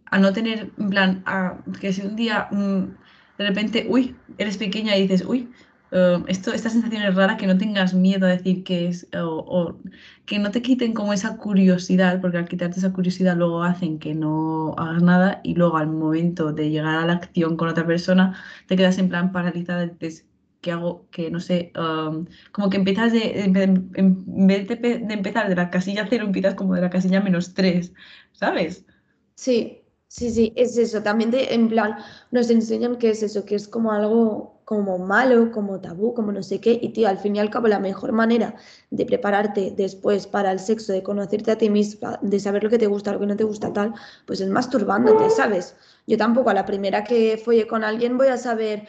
a 0.06 0.20
no 0.20 0.34
tener, 0.34 0.72
en 0.78 0.90
plan, 0.90 1.24
a, 1.26 1.58
que 1.80 1.94
si 1.94 2.02
un 2.02 2.16
día 2.16 2.48
mm, 2.52 2.84
de 3.38 3.48
repente, 3.48 3.86
uy, 3.90 4.16
eres 4.38 4.58
pequeña 4.58 4.96
y 4.98 5.04
dices, 5.04 5.24
uy, 5.26 5.50
eh, 5.92 6.24
esto, 6.28 6.54
esta 6.54 6.70
sensación 6.70 7.04
es 7.04 7.16
rara, 7.16 7.38
que 7.38 7.48
no 7.48 7.58
tengas 7.58 7.94
miedo 7.94 8.26
a 8.28 8.30
decir 8.30 8.64
que 8.64 8.88
es, 8.88 9.08
o, 9.14 9.78
que 10.26 10.40
no 10.40 10.52
te 10.52 10.62
quiten 10.62 10.94
como 10.94 11.14
esa 11.14 11.38
curiosidad, 11.38 12.22
porque 12.22 12.38
al 12.38 12.48
quitarte 12.48 12.80
esa 12.80 12.94
curiosidad 12.94 13.36
luego 13.38 13.64
hacen 13.64 14.00
que 14.00 14.16
no 14.16 14.76
hagas 14.78 15.02
nada 15.04 15.42
y 15.44 15.56
luego 15.56 15.78
al 15.78 15.88
momento 15.88 16.54
de 16.54 16.70
llegar 16.70 16.96
a 16.98 17.06
la 17.06 17.14
acción 17.14 17.58
con 17.58 17.70
otra 17.70 17.86
persona 17.88 18.38
te 18.68 18.76
quedas 18.76 18.98
en 19.00 19.10
plan 19.10 19.32
paralizada 19.32 19.86
dices, 19.88 20.28
¿qué 20.62 20.72
hago? 20.72 21.08
Que 21.12 21.32
no 21.32 21.40
sé, 21.40 21.72
um, 21.78 22.26
como 22.52 22.70
que 22.70 22.78
empiezas 22.78 23.12
de, 23.14 23.42
en 23.44 23.54
vez 24.48 24.68
de, 24.68 24.76
de 24.76 25.00
de 25.00 25.14
empezar 25.14 25.50
de 25.50 25.56
la 25.56 25.70
casilla 25.70 26.08
cero, 26.10 26.26
empiezas 26.26 26.56
como 26.56 26.76
de 26.76 26.82
la 26.82 26.90
casilla 26.90 27.22
menos 27.22 27.54
tres, 27.54 27.94
¿sabes? 28.34 28.86
Sí, 29.36 29.79
sí, 30.10 30.32
sí, 30.32 30.54
es 30.58 30.78
eso. 30.78 31.02
También 31.04 31.32
de, 31.32 31.54
en 31.54 31.70
plan, 31.70 31.98
nos 32.32 32.50
enseñan 32.50 32.98
que 32.98 33.12
es 33.12 33.24
eso, 33.24 33.46
que 33.46 33.56
es 33.56 33.68
como 33.68 33.92
algo 33.94 34.60
como 34.66 35.00
malo, 35.00 35.52
como 35.52 35.82
tabú, 35.82 36.14
como 36.14 36.32
no 36.32 36.44
sé 36.44 36.60
qué. 36.62 36.78
Y 36.82 36.90
tío, 36.90 37.08
al 37.08 37.18
fin 37.18 37.36
y 37.36 37.40
al 37.40 37.50
cabo, 37.50 37.68
la 37.68 37.80
mejor 37.80 38.12
manera 38.12 38.56
de 38.92 39.06
prepararte 39.06 39.72
después 39.76 40.28
para 40.28 40.52
el 40.52 40.60
sexo, 40.60 40.94
de 40.94 41.04
conocerte 41.04 41.52
a 41.52 41.58
ti 41.58 41.70
misma, 41.70 42.20
de 42.22 42.40
saber 42.40 42.64
lo 42.64 42.70
que 42.70 42.78
te 42.78 42.88
gusta, 42.88 43.14
lo 43.14 43.20
que 43.20 43.26
no 43.28 43.38
te 43.38 43.46
gusta, 43.46 43.74
tal, 43.74 43.94
pues 44.28 44.42
es 44.42 44.50
masturbándote, 44.50 45.30
¿sabes? 45.32 45.76
Yo 46.08 46.18
tampoco 46.18 46.50
a 46.52 46.54
la 46.54 46.66
primera 46.66 47.04
que 47.04 47.38
folle 47.44 47.68
con 47.68 47.84
alguien 47.84 48.18
voy 48.18 48.28
a 48.28 48.38
saber 48.38 48.88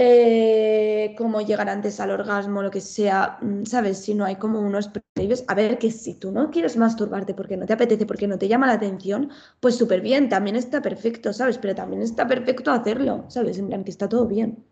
eh, 0.00 1.14
cómo 1.18 1.40
llegar 1.40 1.68
antes 1.68 1.98
al 2.00 2.10
orgasmo, 2.10 2.62
lo 2.62 2.70
que 2.70 2.80
sea, 2.80 3.38
mm, 3.42 3.64
¿sabes? 3.64 3.98
Si 3.98 4.14
no 4.14 4.24
hay 4.24 4.36
como 4.36 4.60
unos 4.60 4.88
previos. 4.88 5.44
A 5.48 5.54
ver, 5.54 5.78
que 5.78 5.90
si 5.90 6.14
tú 6.14 6.30
no 6.32 6.50
quieres 6.50 6.76
masturbarte 6.76 7.34
porque 7.34 7.56
no 7.56 7.66
te 7.66 7.72
apetece, 7.74 8.06
porque 8.06 8.28
no 8.28 8.38
te 8.38 8.48
llama 8.48 8.66
la 8.66 8.74
atención, 8.74 9.30
pues 9.60 9.76
súper 9.76 10.00
bien, 10.00 10.28
también 10.28 10.56
está 10.56 10.82
perfecto, 10.82 11.32
¿sabes? 11.32 11.58
Pero 11.58 11.74
también 11.74 12.02
está 12.02 12.26
perfecto 12.28 12.70
hacerlo, 12.72 13.24
¿sabes? 13.28 13.58
En 13.58 13.68
plan, 13.68 13.84
que 13.84 13.90
está 13.90 14.08
todo 14.08 14.26
bien. 14.26 14.64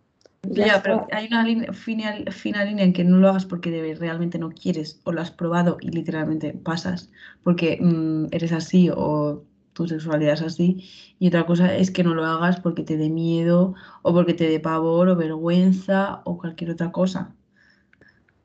Ya 0.42 0.66
Ya, 0.66 0.80
pero 0.82 1.06
hay 1.10 1.26
una 1.26 1.42
línea, 1.44 1.72
fina, 1.72 2.14
fina 2.30 2.64
línea 2.64 2.84
en 2.84 2.92
que 2.92 3.02
no 3.04 3.16
lo 3.18 3.28
hagas 3.28 3.44
porque 3.46 3.70
de- 3.70 3.94
realmente 3.96 4.38
no 4.38 4.50
quieres 4.50 5.00
o 5.04 5.12
lo 5.12 5.20
has 5.20 5.30
probado 5.32 5.76
y 5.80 5.88
literalmente 5.90 6.52
pasas 6.54 7.10
porque 7.42 7.78
mm, 7.80 8.26
eres 8.30 8.52
así 8.52 8.88
o 8.94 9.44
tu 9.76 9.86
sexualidad 9.86 10.34
es 10.34 10.42
así. 10.42 10.88
Y 11.18 11.28
otra 11.28 11.46
cosa 11.46 11.76
es 11.76 11.90
que 11.90 12.02
no 12.02 12.14
lo 12.14 12.24
hagas 12.24 12.60
porque 12.60 12.82
te 12.82 12.96
dé 12.96 13.10
miedo 13.10 13.74
o 14.02 14.12
porque 14.14 14.34
te 14.34 14.48
dé 14.48 14.58
pavor 14.58 15.08
o 15.08 15.16
vergüenza 15.16 16.22
o 16.24 16.38
cualquier 16.38 16.70
otra 16.70 16.90
cosa. 16.92 17.36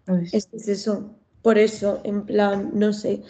¿Sabes? 0.05 0.33
Es 0.33 0.47
que 0.47 0.57
es 0.57 0.67
eso. 0.67 1.15
Por 1.41 1.57
eso, 1.57 2.01
en 2.03 2.25
plan, 2.25 2.71
no 2.73 2.93
sé. 2.93 3.23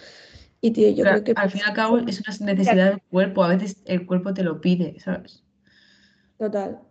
Y 0.61 0.71
tío, 0.71 0.89
yo 0.89 1.03
Pero 1.03 1.23
creo 1.23 1.35
que 1.35 1.41
al 1.41 1.49
fin 1.51 1.61
y 1.65 1.69
al 1.69 1.75
cabo 1.75 1.97
es 1.99 2.21
una 2.21 2.53
necesidad 2.53 2.89
del 2.91 3.01
cuerpo, 3.03 3.43
a 3.43 3.49
veces 3.49 3.81
el 3.85 4.05
cuerpo 4.05 4.33
te 4.33 4.43
lo 4.43 4.59
pide, 4.61 4.99
¿sabes? 4.99 5.43
Total. 6.37 6.81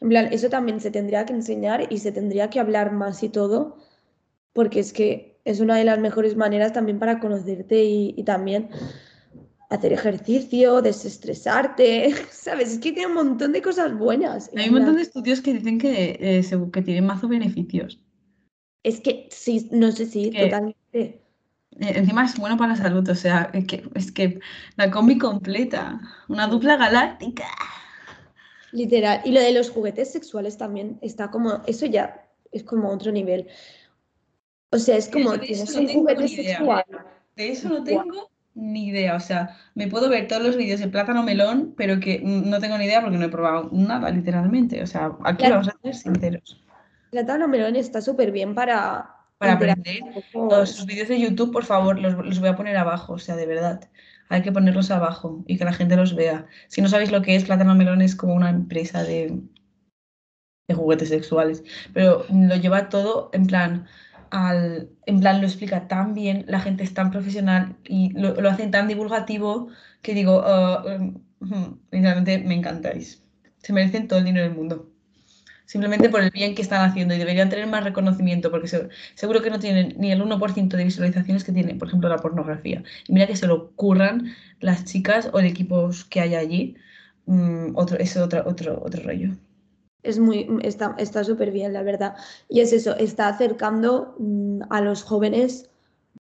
En 0.00 0.08
plan, 0.08 0.28
eso 0.32 0.48
también 0.48 0.80
se 0.80 0.90
tendría 0.90 1.24
que 1.24 1.32
enseñar 1.32 1.86
y 1.90 1.98
se 1.98 2.12
tendría 2.12 2.50
que 2.50 2.60
hablar 2.60 2.92
más 2.92 3.22
y 3.22 3.28
todo, 3.28 3.76
porque 4.52 4.80
es 4.80 4.92
que 4.92 5.40
es 5.44 5.60
una 5.60 5.76
de 5.76 5.84
las 5.84 5.98
mejores 5.98 6.36
maneras 6.36 6.72
también 6.72 6.98
para 6.98 7.20
conocerte 7.20 7.84
y, 7.84 8.14
y 8.16 8.24
también 8.24 8.68
hacer 9.72 9.92
ejercicio, 9.92 10.82
desestresarte, 10.82 12.14
¿sabes? 12.30 12.72
Es 12.72 12.78
que 12.78 12.92
tiene 12.92 13.06
un 13.08 13.14
montón 13.14 13.52
de 13.52 13.62
cosas 13.62 13.96
buenas. 13.96 14.50
en 14.52 14.58
Hay 14.58 14.68
un 14.68 14.74
montón 14.76 14.96
de 14.96 15.02
estudios 15.02 15.40
que 15.40 15.54
dicen 15.54 15.78
que, 15.78 16.18
eh, 16.20 16.44
que 16.72 16.82
tienen 16.82 17.06
mazo 17.06 17.28
beneficios. 17.28 18.00
Es 18.82 19.00
que 19.00 19.28
sí, 19.30 19.68
no 19.72 19.90
sé 19.92 20.06
si 20.06 20.30
que- 20.30 20.44
totalmente. 20.44 20.78
Eh, 20.92 21.18
Encima 21.96 22.24
es 22.26 22.36
bueno 22.36 22.58
para 22.58 22.72
la 22.72 22.76
salud, 22.76 23.08
o 23.08 23.14
sea, 23.14 23.50
es 23.54 23.66
que, 23.66 23.82
es 23.94 24.12
que 24.12 24.40
la 24.76 24.90
combi 24.90 25.16
completa, 25.16 26.00
una 26.28 26.46
dupla 26.46 26.76
galáctica. 26.76 27.46
Literal. 28.72 29.22
Y 29.24 29.32
lo 29.32 29.40
de 29.40 29.52
los 29.52 29.70
juguetes 29.70 30.12
sexuales 30.12 30.58
también 30.58 30.98
está 31.00 31.30
como, 31.30 31.62
eso 31.66 31.86
ya 31.86 32.28
es 32.50 32.62
como 32.62 32.90
otro 32.90 33.10
nivel. 33.10 33.48
O 34.70 34.78
sea, 34.78 34.96
es 34.98 35.08
como, 35.08 35.38
tienes 35.38 35.74
no 35.74 35.80
un 35.80 35.88
juguete 35.88 36.28
sexual. 36.28 36.84
De 37.36 37.52
eso 37.52 37.70
no 37.70 37.82
tengo 37.82 38.30
ni 38.54 38.88
idea, 38.88 39.16
o 39.16 39.20
sea, 39.20 39.56
me 39.74 39.86
puedo 39.86 40.08
ver 40.08 40.28
todos 40.28 40.42
los 40.42 40.56
vídeos 40.56 40.80
de 40.80 40.88
plátano 40.88 41.22
melón, 41.22 41.74
pero 41.76 42.00
que 42.00 42.20
no 42.20 42.60
tengo 42.60 42.76
ni 42.78 42.84
idea 42.84 43.00
porque 43.00 43.18
no 43.18 43.24
he 43.24 43.30
probado 43.30 43.70
nada, 43.72 44.10
literalmente. 44.10 44.82
O 44.82 44.86
sea, 44.86 45.12
aquí 45.24 45.48
vamos 45.48 45.68
a 45.68 45.76
ser 45.82 45.94
sinceros. 45.94 46.62
Plátano 47.10 47.48
melón 47.48 47.76
está 47.76 48.00
súper 48.00 48.32
bien 48.32 48.54
para, 48.54 49.14
Para 49.38 49.54
aprender, 49.54 50.02
un 50.02 50.22
poco. 50.32 50.56
Los 50.56 50.86
vídeos 50.86 51.08
de 51.08 51.20
YouTube, 51.20 51.52
por 51.52 51.64
favor, 51.64 51.98
los, 51.98 52.14
los 52.14 52.40
voy 52.40 52.48
a 52.48 52.56
poner 52.56 52.76
abajo, 52.76 53.14
o 53.14 53.18
sea, 53.18 53.36
de 53.36 53.46
verdad. 53.46 53.88
Hay 54.28 54.40
que 54.40 54.52
ponerlos 54.52 54.90
abajo 54.90 55.44
y 55.46 55.58
que 55.58 55.64
la 55.64 55.74
gente 55.74 55.96
los 55.96 56.14
vea. 56.14 56.46
Si 56.68 56.80
no 56.80 56.88
sabéis 56.88 57.12
lo 57.12 57.20
que 57.20 57.36
es, 57.36 57.44
Plátano 57.44 57.74
Melón 57.74 58.00
es 58.00 58.16
como 58.16 58.34
una 58.34 58.48
empresa 58.48 59.02
de, 59.02 59.38
de 60.68 60.74
juguetes 60.74 61.10
sexuales, 61.10 61.62
pero 61.92 62.24
lo 62.32 62.56
lleva 62.56 62.88
todo 62.88 63.28
en 63.32 63.46
plan, 63.46 63.86
al, 64.32 64.90
en 65.06 65.20
plan 65.20 65.40
lo 65.42 65.46
explica 65.48 65.88
tan 65.88 66.14
bien, 66.14 66.44
la 66.48 66.60
gente 66.60 66.84
es 66.84 66.94
tan 66.94 67.10
profesional 67.12 67.76
y 67.84 68.12
lo, 68.18 68.34
lo 68.40 68.50
hacen 68.50 68.72
tan 68.72 68.88
divulgativo 68.88 69.68
que 70.02 70.14
digo, 70.14 70.42
um, 70.42 71.22
literalmente 71.92 72.38
me 72.38 72.54
encantáis. 72.54 73.22
Se 73.58 73.72
merecen 73.72 74.08
todo 74.08 74.18
el 74.20 74.24
dinero 74.26 74.46
del 74.46 74.56
mundo. 74.56 74.90
Simplemente 75.66 76.08
por 76.10 76.22
el 76.22 76.30
bien 76.30 76.54
que 76.54 76.62
están 76.62 76.88
haciendo 76.88 77.14
y 77.14 77.18
deberían 77.18 77.50
tener 77.50 77.66
más 77.68 77.84
reconocimiento 77.84 78.50
porque 78.50 78.68
se- 78.68 78.88
seguro 79.14 79.42
que 79.42 79.50
no 79.50 79.58
tienen 79.60 79.94
ni 79.98 80.12
el 80.12 80.22
1% 80.22 80.76
de 80.76 80.84
visualizaciones 80.84 81.44
que 81.44 81.52
tiene, 81.52 81.74
por 81.76 81.88
ejemplo, 81.88 82.08
la 82.10 82.18
pornografía. 82.18 82.82
Y 83.08 83.12
mira 83.14 83.26
que 83.26 83.36
se 83.36 83.46
lo 83.48 83.72
curran 83.76 84.34
las 84.60 84.84
chicas 84.84 85.30
o 85.32 85.40
el 85.40 85.46
equipo 85.46 85.90
que 86.10 86.20
hay 86.20 86.34
allí. 86.36 86.76
Mm, 87.26 87.76
otro, 87.76 87.98
es 87.98 88.16
otro, 88.16 88.44
otro, 88.46 88.80
otro 88.84 89.02
rollo. 89.04 89.30
Es 90.02 90.18
muy, 90.18 90.48
está, 90.62 90.94
está 90.98 91.24
súper 91.24 91.50
bien, 91.50 91.72
la 91.72 91.82
verdad. 91.82 92.16
Y 92.48 92.60
es 92.60 92.72
eso, 92.72 92.96
está 92.96 93.28
acercando 93.28 94.14
mm, 94.18 94.62
a 94.70 94.80
los 94.80 95.02
jóvenes 95.02 95.70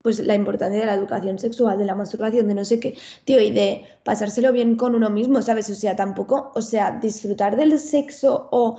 pues 0.04 0.20
la 0.20 0.36
importancia 0.36 0.82
de 0.82 0.86
la 0.86 0.96
educación 0.96 1.40
sexual, 1.40 1.78
de 1.78 1.86
la 1.86 1.96
masturbación, 1.96 2.48
de 2.50 2.54
no 2.54 2.66
sé 2.66 2.80
qué, 2.80 2.98
tío, 3.24 3.40
y 3.40 3.52
de 3.52 3.86
pasárselo 4.04 4.52
bien 4.52 4.76
con 4.76 4.96
uno 4.96 5.10
mismo, 5.10 5.42
¿sabes? 5.42 5.70
O 5.70 5.76
sea, 5.76 5.96
tampoco, 5.96 6.52
o 6.56 6.62
sea, 6.62 7.00
disfrutar 7.02 7.56
del 7.56 7.80
sexo 7.80 8.50
o 8.52 8.78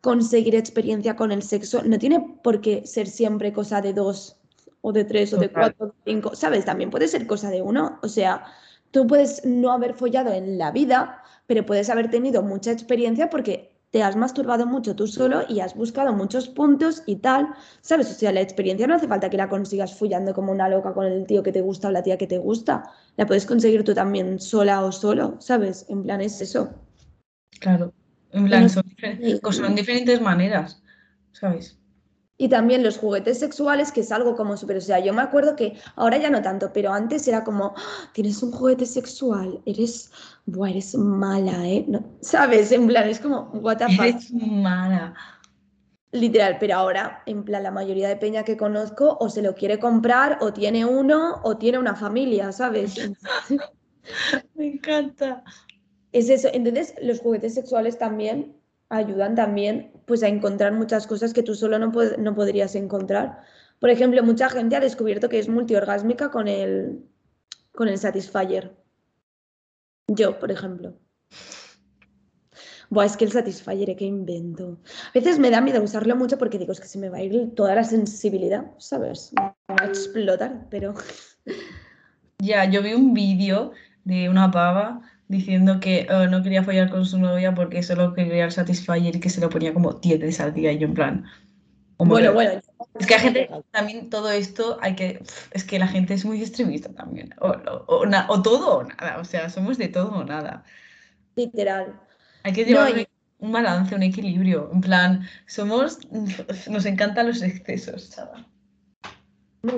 conseguir 0.00 0.54
experiencia 0.54 1.16
con 1.16 1.32
el 1.32 1.42
sexo 1.42 1.82
no 1.82 1.98
tiene 1.98 2.38
por 2.42 2.60
qué 2.60 2.86
ser 2.86 3.08
siempre 3.08 3.52
cosa 3.52 3.80
de 3.80 3.92
dos 3.92 4.36
o 4.80 4.92
de 4.92 5.04
tres 5.04 5.32
o 5.34 5.38
de 5.38 5.48
Total. 5.48 5.74
cuatro 5.74 5.86
o 5.86 5.88
de 5.88 6.12
cinco, 6.12 6.36
¿sabes? 6.36 6.64
También 6.64 6.90
puede 6.90 7.08
ser 7.08 7.26
cosa 7.26 7.50
de 7.50 7.62
uno, 7.62 7.98
o 8.02 8.08
sea, 8.08 8.44
tú 8.92 9.06
puedes 9.08 9.44
no 9.44 9.72
haber 9.72 9.94
follado 9.94 10.32
en 10.32 10.56
la 10.56 10.70
vida, 10.70 11.22
pero 11.46 11.66
puedes 11.66 11.90
haber 11.90 12.10
tenido 12.10 12.42
mucha 12.42 12.70
experiencia 12.70 13.28
porque 13.28 13.72
te 13.90 14.02
has 14.04 14.14
masturbado 14.14 14.66
mucho 14.66 14.94
tú 14.94 15.06
solo 15.08 15.42
y 15.48 15.60
has 15.60 15.74
buscado 15.74 16.12
muchos 16.12 16.48
puntos 16.48 17.02
y 17.06 17.16
tal, 17.16 17.48
¿sabes? 17.80 18.08
O 18.10 18.14
sea, 18.14 18.30
la 18.30 18.40
experiencia 18.40 18.86
no 18.86 18.94
hace 18.94 19.08
falta 19.08 19.30
que 19.30 19.36
la 19.36 19.48
consigas 19.48 19.98
follando 19.98 20.32
como 20.32 20.52
una 20.52 20.68
loca 20.68 20.92
con 20.94 21.06
el 21.06 21.26
tío 21.26 21.42
que 21.42 21.50
te 21.50 21.60
gusta 21.60 21.88
o 21.88 21.90
la 21.90 22.02
tía 22.02 22.16
que 22.16 22.28
te 22.28 22.38
gusta. 22.38 22.84
La 23.16 23.26
puedes 23.26 23.46
conseguir 23.46 23.82
tú 23.82 23.92
también 23.92 24.38
sola 24.38 24.84
o 24.84 24.92
solo, 24.92 25.36
¿sabes? 25.40 25.86
En 25.88 26.04
plan, 26.04 26.20
es 26.20 26.40
eso. 26.40 26.70
Claro. 27.58 27.92
En 28.32 28.44
plan, 28.44 28.70
son, 28.70 28.84
difer- 28.84 29.52
son 29.52 29.74
diferentes 29.74 30.20
maneras, 30.20 30.80
¿sabes? 31.32 31.79
Y 32.40 32.48
también 32.48 32.82
los 32.82 32.96
juguetes 32.96 33.38
sexuales, 33.38 33.92
que 33.92 34.00
es 34.00 34.10
algo 34.10 34.34
como 34.34 34.56
súper, 34.56 34.78
o 34.78 34.80
sea, 34.80 34.98
yo 34.98 35.12
me 35.12 35.20
acuerdo 35.20 35.54
que 35.56 35.76
ahora 35.94 36.16
ya 36.16 36.30
no 36.30 36.40
tanto, 36.40 36.72
pero 36.72 36.90
antes 36.90 37.28
era 37.28 37.44
como, 37.44 37.74
"Ah, 37.76 38.08
tienes 38.14 38.42
un 38.42 38.50
juguete 38.50 38.86
sexual, 38.86 39.60
eres, 39.66 40.10
buah, 40.46 40.70
eres 40.70 40.94
mala, 40.94 41.68
¿eh? 41.68 41.84
No, 41.86 42.02
¿Sabes? 42.22 42.72
En 42.72 42.86
plan, 42.86 43.06
es 43.10 43.20
como, 43.20 43.50
what 43.60 43.76
the 43.76 43.94
fuck. 43.94 44.06
Eres 44.06 44.32
mala. 44.32 45.12
Literal, 46.12 46.56
pero 46.58 46.76
ahora, 46.76 47.22
en 47.26 47.44
plan, 47.44 47.62
la 47.62 47.72
mayoría 47.72 48.08
de 48.08 48.16
peña 48.16 48.42
que 48.42 48.56
conozco 48.56 49.18
o 49.20 49.28
se 49.28 49.42
lo 49.42 49.54
quiere 49.54 49.78
comprar, 49.78 50.38
o 50.40 50.50
tiene 50.50 50.86
uno, 50.86 51.42
o 51.42 51.58
tiene 51.58 51.78
una 51.78 51.94
familia, 51.94 52.52
¿sabes? 52.52 52.94
Me 54.54 54.66
encanta. 54.66 55.44
Es 56.10 56.30
eso. 56.30 56.48
Entonces, 56.54 56.94
los 57.02 57.20
juguetes 57.20 57.52
sexuales 57.52 57.98
también 57.98 58.56
ayudan 58.90 59.34
también 59.34 59.92
pues 60.06 60.22
a 60.22 60.28
encontrar 60.28 60.72
muchas 60.72 61.06
cosas 61.06 61.32
que 61.32 61.42
tú 61.42 61.54
solo 61.54 61.78
no, 61.78 61.92
pod- 61.92 62.18
no 62.18 62.34
podrías 62.34 62.74
encontrar. 62.74 63.40
Por 63.78 63.88
ejemplo, 63.88 64.22
mucha 64.22 64.50
gente 64.50 64.76
ha 64.76 64.80
descubierto 64.80 65.28
que 65.28 65.38
es 65.38 65.48
multiorgásmica 65.48 66.30
con 66.30 66.48
el, 66.48 67.06
con 67.72 67.88
el 67.88 67.96
Satisfyer. 67.96 68.76
Yo, 70.08 70.38
por 70.38 70.50
ejemplo. 70.50 70.98
Buah, 72.90 73.06
es 73.06 73.16
que 73.16 73.24
el 73.24 73.32
Satisfyer. 73.32 73.96
¿qué 73.96 74.04
invento? 74.04 74.80
A 75.10 75.12
veces 75.14 75.38
me 75.38 75.50
da 75.50 75.60
miedo 75.60 75.80
usarlo 75.80 76.16
mucho 76.16 76.36
porque 76.36 76.58
digo, 76.58 76.72
es 76.72 76.80
que 76.80 76.88
se 76.88 76.98
me 76.98 77.08
va 77.08 77.18
a 77.18 77.22
ir 77.22 77.54
toda 77.54 77.76
la 77.76 77.84
sensibilidad, 77.84 78.72
¿sabes? 78.78 79.32
Va 79.38 79.54
a 79.68 79.86
explotar, 79.86 80.66
pero... 80.68 80.94
Ya, 82.38 82.64
yo 82.64 82.82
vi 82.82 82.94
un 82.94 83.14
vídeo 83.14 83.70
de 84.04 84.28
una 84.28 84.50
pava 84.50 85.02
diciendo 85.30 85.78
que 85.78 86.08
eh, 86.10 86.26
no 86.28 86.42
quería 86.42 86.64
follar 86.64 86.90
con 86.90 87.06
su 87.06 87.16
novia 87.16 87.54
porque 87.54 87.84
solo 87.84 88.12
quería 88.14 88.44
el 88.46 88.52
Satisfyer 88.52 89.14
y 89.14 89.20
que 89.20 89.30
se 89.30 89.40
lo 89.40 89.48
ponía 89.48 89.72
como 89.72 89.92
10 89.92 90.18
veces 90.18 90.40
al 90.40 90.52
día. 90.52 90.72
Y 90.72 90.78
yo 90.78 90.88
en 90.88 90.94
plan, 90.94 91.24
Bueno, 91.98 92.32
bueno. 92.32 92.60
Es 92.98 93.06
que 93.06 93.14
la 93.14 93.20
gente, 93.20 93.50
también 93.70 94.10
todo 94.10 94.30
esto, 94.30 94.78
hay 94.82 94.96
que, 94.96 95.22
es 95.52 95.64
que 95.64 95.78
la 95.78 95.86
gente 95.86 96.14
es 96.14 96.24
muy 96.24 96.40
extremista 96.40 96.92
también. 96.92 97.32
O, 97.40 97.54
o, 97.86 98.42
todo 98.42 98.78
o 98.78 98.82
nada, 98.82 99.18
o 99.20 99.24
sea, 99.24 99.48
somos 99.48 99.78
de 99.78 99.86
todo 99.88 100.10
o 100.10 100.24
nada. 100.24 100.64
Literal. 101.36 102.00
Hay 102.42 102.52
que 102.52 102.64
llevar 102.64 102.92
un 103.38 103.52
balance, 103.52 103.94
un 103.94 104.02
equilibrio. 104.02 104.68
En 104.72 104.80
plan, 104.80 105.28
somos, 105.46 106.00
nos 106.68 106.86
encantan 106.86 107.28
los 107.28 107.40
excesos, 107.42 108.10
chaval. 108.10 108.46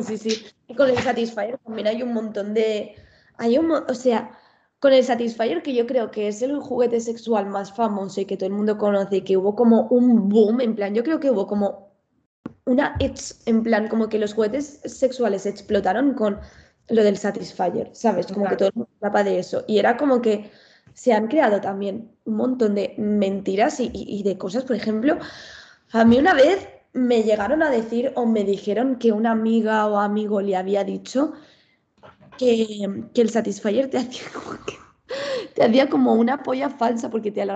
Sí, 0.01 0.17
sí. 0.17 0.47
Y 0.67 0.75
con 0.75 0.89
el 0.89 0.97
Satisfyer 0.99 1.59
también 1.59 1.89
hay 1.89 2.03
un 2.03 2.15
montón 2.15 2.55
de... 2.55 2.95
Hay 3.37 3.59
un, 3.59 3.71
o 3.71 3.95
sea, 3.95 4.31
con 4.83 4.93
el 4.93 5.05
Satisfyer, 5.05 5.63
que 5.63 5.75
yo 5.75 5.87
creo 5.87 6.11
que 6.11 6.27
es 6.27 6.43
el 6.43 6.59
juguete 6.59 6.99
sexual 6.99 7.47
más 7.47 7.73
famoso 7.73 8.21
y 8.21 8.25
que 8.25 8.37
todo 8.37 8.49
el 8.49 8.53
mundo 8.53 8.79
conoce, 8.79 9.19
y 9.19 9.21
que 9.21 9.37
hubo 9.37 9.55
como 9.55 9.83
un 9.83 10.29
boom, 10.29 10.61
en 10.61 10.75
plan, 10.75 10.93
yo 10.93 11.05
creo 11.05 11.21
que 11.21 11.31
hubo 11.31 11.47
como 11.47 11.93
una, 12.65 12.97
en 12.99 13.63
plan, 13.63 13.87
como 13.87 14.09
que 14.09 14.19
los 14.19 14.35
juguetes 14.35 14.81
sexuales 14.85 15.47
explotaron 15.47 16.15
con 16.15 16.41
lo 16.89 17.05
del 17.05 17.17
Satisfyer, 17.17 17.91
¿sabes? 17.93 18.27
Como 18.27 18.49
que 18.49 18.57
todo 18.57 18.71
el 18.71 18.75
mundo 18.75 18.91
hablaba 19.01 19.23
de 19.23 19.39
eso. 19.39 19.65
Y 19.69 19.79
era 19.79 19.97
como 19.97 20.21
que 20.21 20.51
se 20.95 21.13
han 21.13 21.29
creado 21.29 21.61
también 21.61 22.11
un 22.25 22.35
montón 22.35 22.75
de 22.75 22.97
mentiras 22.99 23.79
y, 23.79 24.23
de 24.25 24.37
cosas. 24.37 24.65
Por 24.65 24.75
ejemplo, 24.75 25.17
a 25.93 26.05
mí 26.05 26.19
una 26.19 26.35
vez 26.35 26.69
me 26.93 27.23
llegaron 27.23 27.63
a 27.63 27.71
decir 27.71 28.11
o 28.17 28.27
me 28.27 28.43
dijeron 28.43 28.97
que 28.97 29.13
una 29.13 29.31
amiga 29.31 29.87
o 29.87 29.99
amigo 29.99 30.41
le 30.41 30.57
había 30.57 30.83
dicho 30.83 31.35
que, 32.39 32.89
el 33.15 33.31
Satisfyer 33.31 33.89
te 33.91 33.99
hacía 33.99 34.23
como 34.33 34.59
te 35.55 35.65
hacía 35.65 35.89
como 35.89 36.15
una 36.15 36.43
polla 36.43 36.71
falsa 36.71 37.11
porque 37.11 37.31
te, 37.31 37.47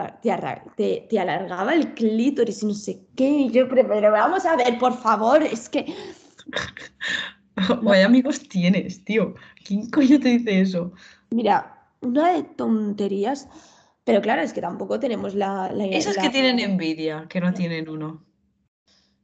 te, 0.77 1.07
te, 1.09 1.19
alargaba 1.19 1.75
el 1.75 1.95
clítoris 1.95 2.63
y 2.63 2.67
no 2.67 2.75
sé 2.75 3.01
qué. 3.17 3.29
Y 3.29 3.51
yo, 3.51 3.69
pero 3.69 4.13
vamos 4.13 4.45
a 4.45 4.57
ver, 4.57 4.79
por 4.79 4.97
favor, 4.97 5.43
es 5.43 5.69
que. 5.69 5.87
Vaya 7.83 8.05
amigos 8.05 8.41
tienes, 8.49 9.03
tío. 9.05 9.35
¿Quién 9.65 9.89
coño 9.91 10.21
te 10.21 10.29
dice 10.29 10.61
eso? 10.61 10.93
Mira, 11.31 11.89
una 12.03 12.33
de 12.33 12.43
tonterías, 12.43 13.49
pero 14.05 14.21
claro, 14.21 14.43
es 14.43 14.53
que 14.53 14.61
tampoco 14.61 15.01
tenemos 15.01 15.35
la. 15.35 15.73
la 15.73 15.87
Esos 15.87 16.17
que 16.17 16.29
tienen 16.29 16.59
envidia, 16.59 17.27
que 17.31 17.41
no 17.41 17.55
tienen 17.55 17.89
uno. 17.89 18.23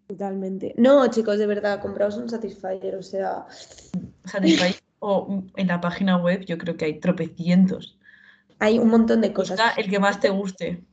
Totalmente. 0.06 0.74
No, 0.78 1.06
chicos, 1.08 1.38
de 1.38 1.46
verdad, 1.46 1.80
compraos 1.80 2.16
un 2.16 2.30
Satisfyer, 2.30 2.96
o 2.96 3.02
sea. 3.02 3.46
Satisfyer 4.24 4.91
o 5.02 5.42
en 5.56 5.66
la 5.66 5.80
página 5.80 6.16
web 6.16 6.44
yo 6.46 6.56
creo 6.56 6.76
que 6.76 6.86
hay 6.86 7.00
tropecientos. 7.00 7.98
Hay 8.60 8.78
un 8.78 8.88
montón 8.88 9.20
de 9.20 9.32
cosas. 9.32 9.58
el 9.76 9.90
que 9.90 9.98
más 9.98 10.20
te 10.20 10.30
guste. 10.30 10.84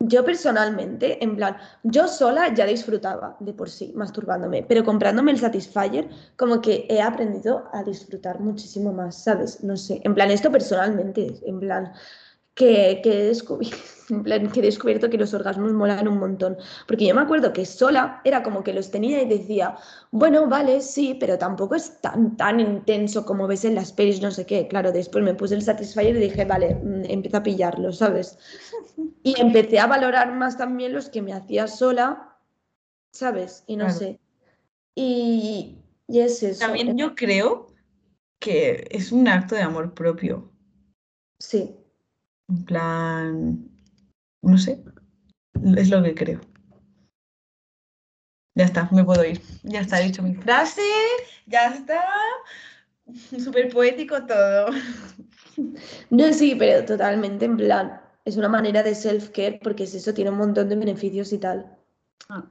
Yo 0.00 0.24
personalmente, 0.24 1.22
en 1.22 1.36
plan, 1.36 1.56
yo 1.84 2.08
sola 2.08 2.52
ya 2.52 2.66
disfrutaba 2.66 3.36
de 3.38 3.52
por 3.52 3.70
sí 3.70 3.92
masturbándome, 3.94 4.64
pero 4.64 4.84
comprándome 4.84 5.30
el 5.30 5.38
Satisfyer, 5.38 6.08
como 6.36 6.60
que 6.60 6.86
he 6.90 7.00
aprendido 7.00 7.68
a 7.72 7.84
disfrutar 7.84 8.40
muchísimo 8.40 8.92
más, 8.92 9.22
¿sabes? 9.22 9.62
No 9.62 9.76
sé, 9.76 10.00
en 10.02 10.12
plan, 10.14 10.32
esto 10.32 10.50
personalmente, 10.50 11.38
en 11.46 11.60
plan, 11.60 11.92
que, 12.54 13.00
que, 13.02 13.20
he 13.20 13.24
descubierto, 13.24 13.76
que 14.52 14.60
he 14.60 14.62
descubierto 14.62 15.10
que 15.10 15.18
los 15.18 15.32
orgasmos 15.32 15.72
molan 15.72 16.08
un 16.08 16.18
montón. 16.18 16.56
Porque 16.86 17.06
yo 17.06 17.14
me 17.14 17.22
acuerdo 17.22 17.52
que 17.52 17.64
sola 17.64 18.20
era 18.24 18.42
como 18.42 18.62
que 18.62 18.72
los 18.72 18.90
tenía 18.90 19.22
y 19.22 19.28
decía, 19.28 19.76
bueno, 20.10 20.46
vale, 20.48 20.80
sí, 20.80 21.16
pero 21.18 21.38
tampoco 21.38 21.74
es 21.74 22.00
tan, 22.00 22.36
tan 22.36 22.60
intenso 22.60 23.24
como 23.24 23.46
ves 23.46 23.64
en 23.64 23.74
las 23.74 23.92
pelis, 23.92 24.20
no 24.20 24.30
sé 24.30 24.44
qué. 24.44 24.68
Claro, 24.68 24.92
después 24.92 25.24
me 25.24 25.34
puse 25.34 25.54
el 25.54 25.62
Satisfyer 25.62 26.16
y 26.16 26.20
dije, 26.20 26.44
vale, 26.44 26.74
mm, 26.74 27.04
empiezo 27.08 27.38
a 27.38 27.42
pillarlo, 27.42 27.92
¿sabes? 27.92 28.38
Y 29.24 29.40
empecé 29.40 29.78
a 29.78 29.86
valorar 29.86 30.34
más 30.34 30.58
también 30.58 30.92
los 30.92 31.08
que 31.08 31.22
me 31.22 31.32
hacía 31.32 31.68
sola, 31.68 32.36
¿sabes? 33.12 33.62
Y 33.68 33.76
no 33.76 33.88
sé. 33.88 34.18
Y, 34.96 35.78
y 36.08 36.20
es 36.20 36.42
eso. 36.42 36.58
También 36.58 36.98
yo 36.98 37.14
creo 37.14 37.68
que 38.40 38.84
es 38.90 39.12
un 39.12 39.28
acto 39.28 39.54
de 39.54 39.62
amor 39.62 39.94
propio. 39.94 40.50
Sí. 41.38 41.81
En 42.52 42.64
plan, 42.66 43.70
no 44.42 44.58
sé, 44.58 44.84
es 45.74 45.88
lo 45.88 46.02
que 46.02 46.14
creo. 46.14 46.40
Ya 48.54 48.64
está, 48.64 48.90
me 48.92 49.02
puedo 49.02 49.24
ir. 49.24 49.40
Ya 49.62 49.80
está, 49.80 49.98
he 49.98 50.04
dicho 50.04 50.22
mi 50.22 50.34
frase, 50.34 50.82
ya 51.46 51.68
está. 51.68 52.04
Súper 53.42 53.72
poético 53.72 54.26
todo. 54.26 54.66
No, 56.10 56.32
sí, 56.32 56.54
pero 56.58 56.84
totalmente 56.84 57.46
en 57.46 57.56
plan, 57.56 58.00
es 58.24 58.36
una 58.36 58.48
manera 58.48 58.82
de 58.82 58.94
self-care 58.94 59.60
porque 59.62 59.84
es 59.84 59.94
eso, 59.94 60.12
tiene 60.12 60.30
un 60.30 60.38
montón 60.38 60.68
de 60.68 60.76
beneficios 60.76 61.32
y 61.32 61.38
tal. 61.38 61.74
Ah, 62.28 62.50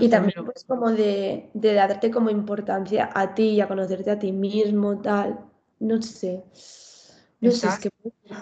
y 0.00 0.08
también 0.08 0.44
pues 0.44 0.64
como 0.64 0.90
de, 0.90 1.50
de 1.54 1.74
darte 1.74 2.10
como 2.10 2.30
importancia 2.30 3.10
a 3.14 3.34
ti 3.34 3.50
y 3.50 3.60
a 3.60 3.68
conocerte 3.68 4.10
a 4.10 4.18
ti 4.18 4.32
mismo, 4.32 5.00
tal. 5.00 5.38
No 5.78 6.02
sé. 6.02 6.44
No 7.40 7.52
sé, 7.52 7.68
es 7.68 7.78
que 7.78 7.90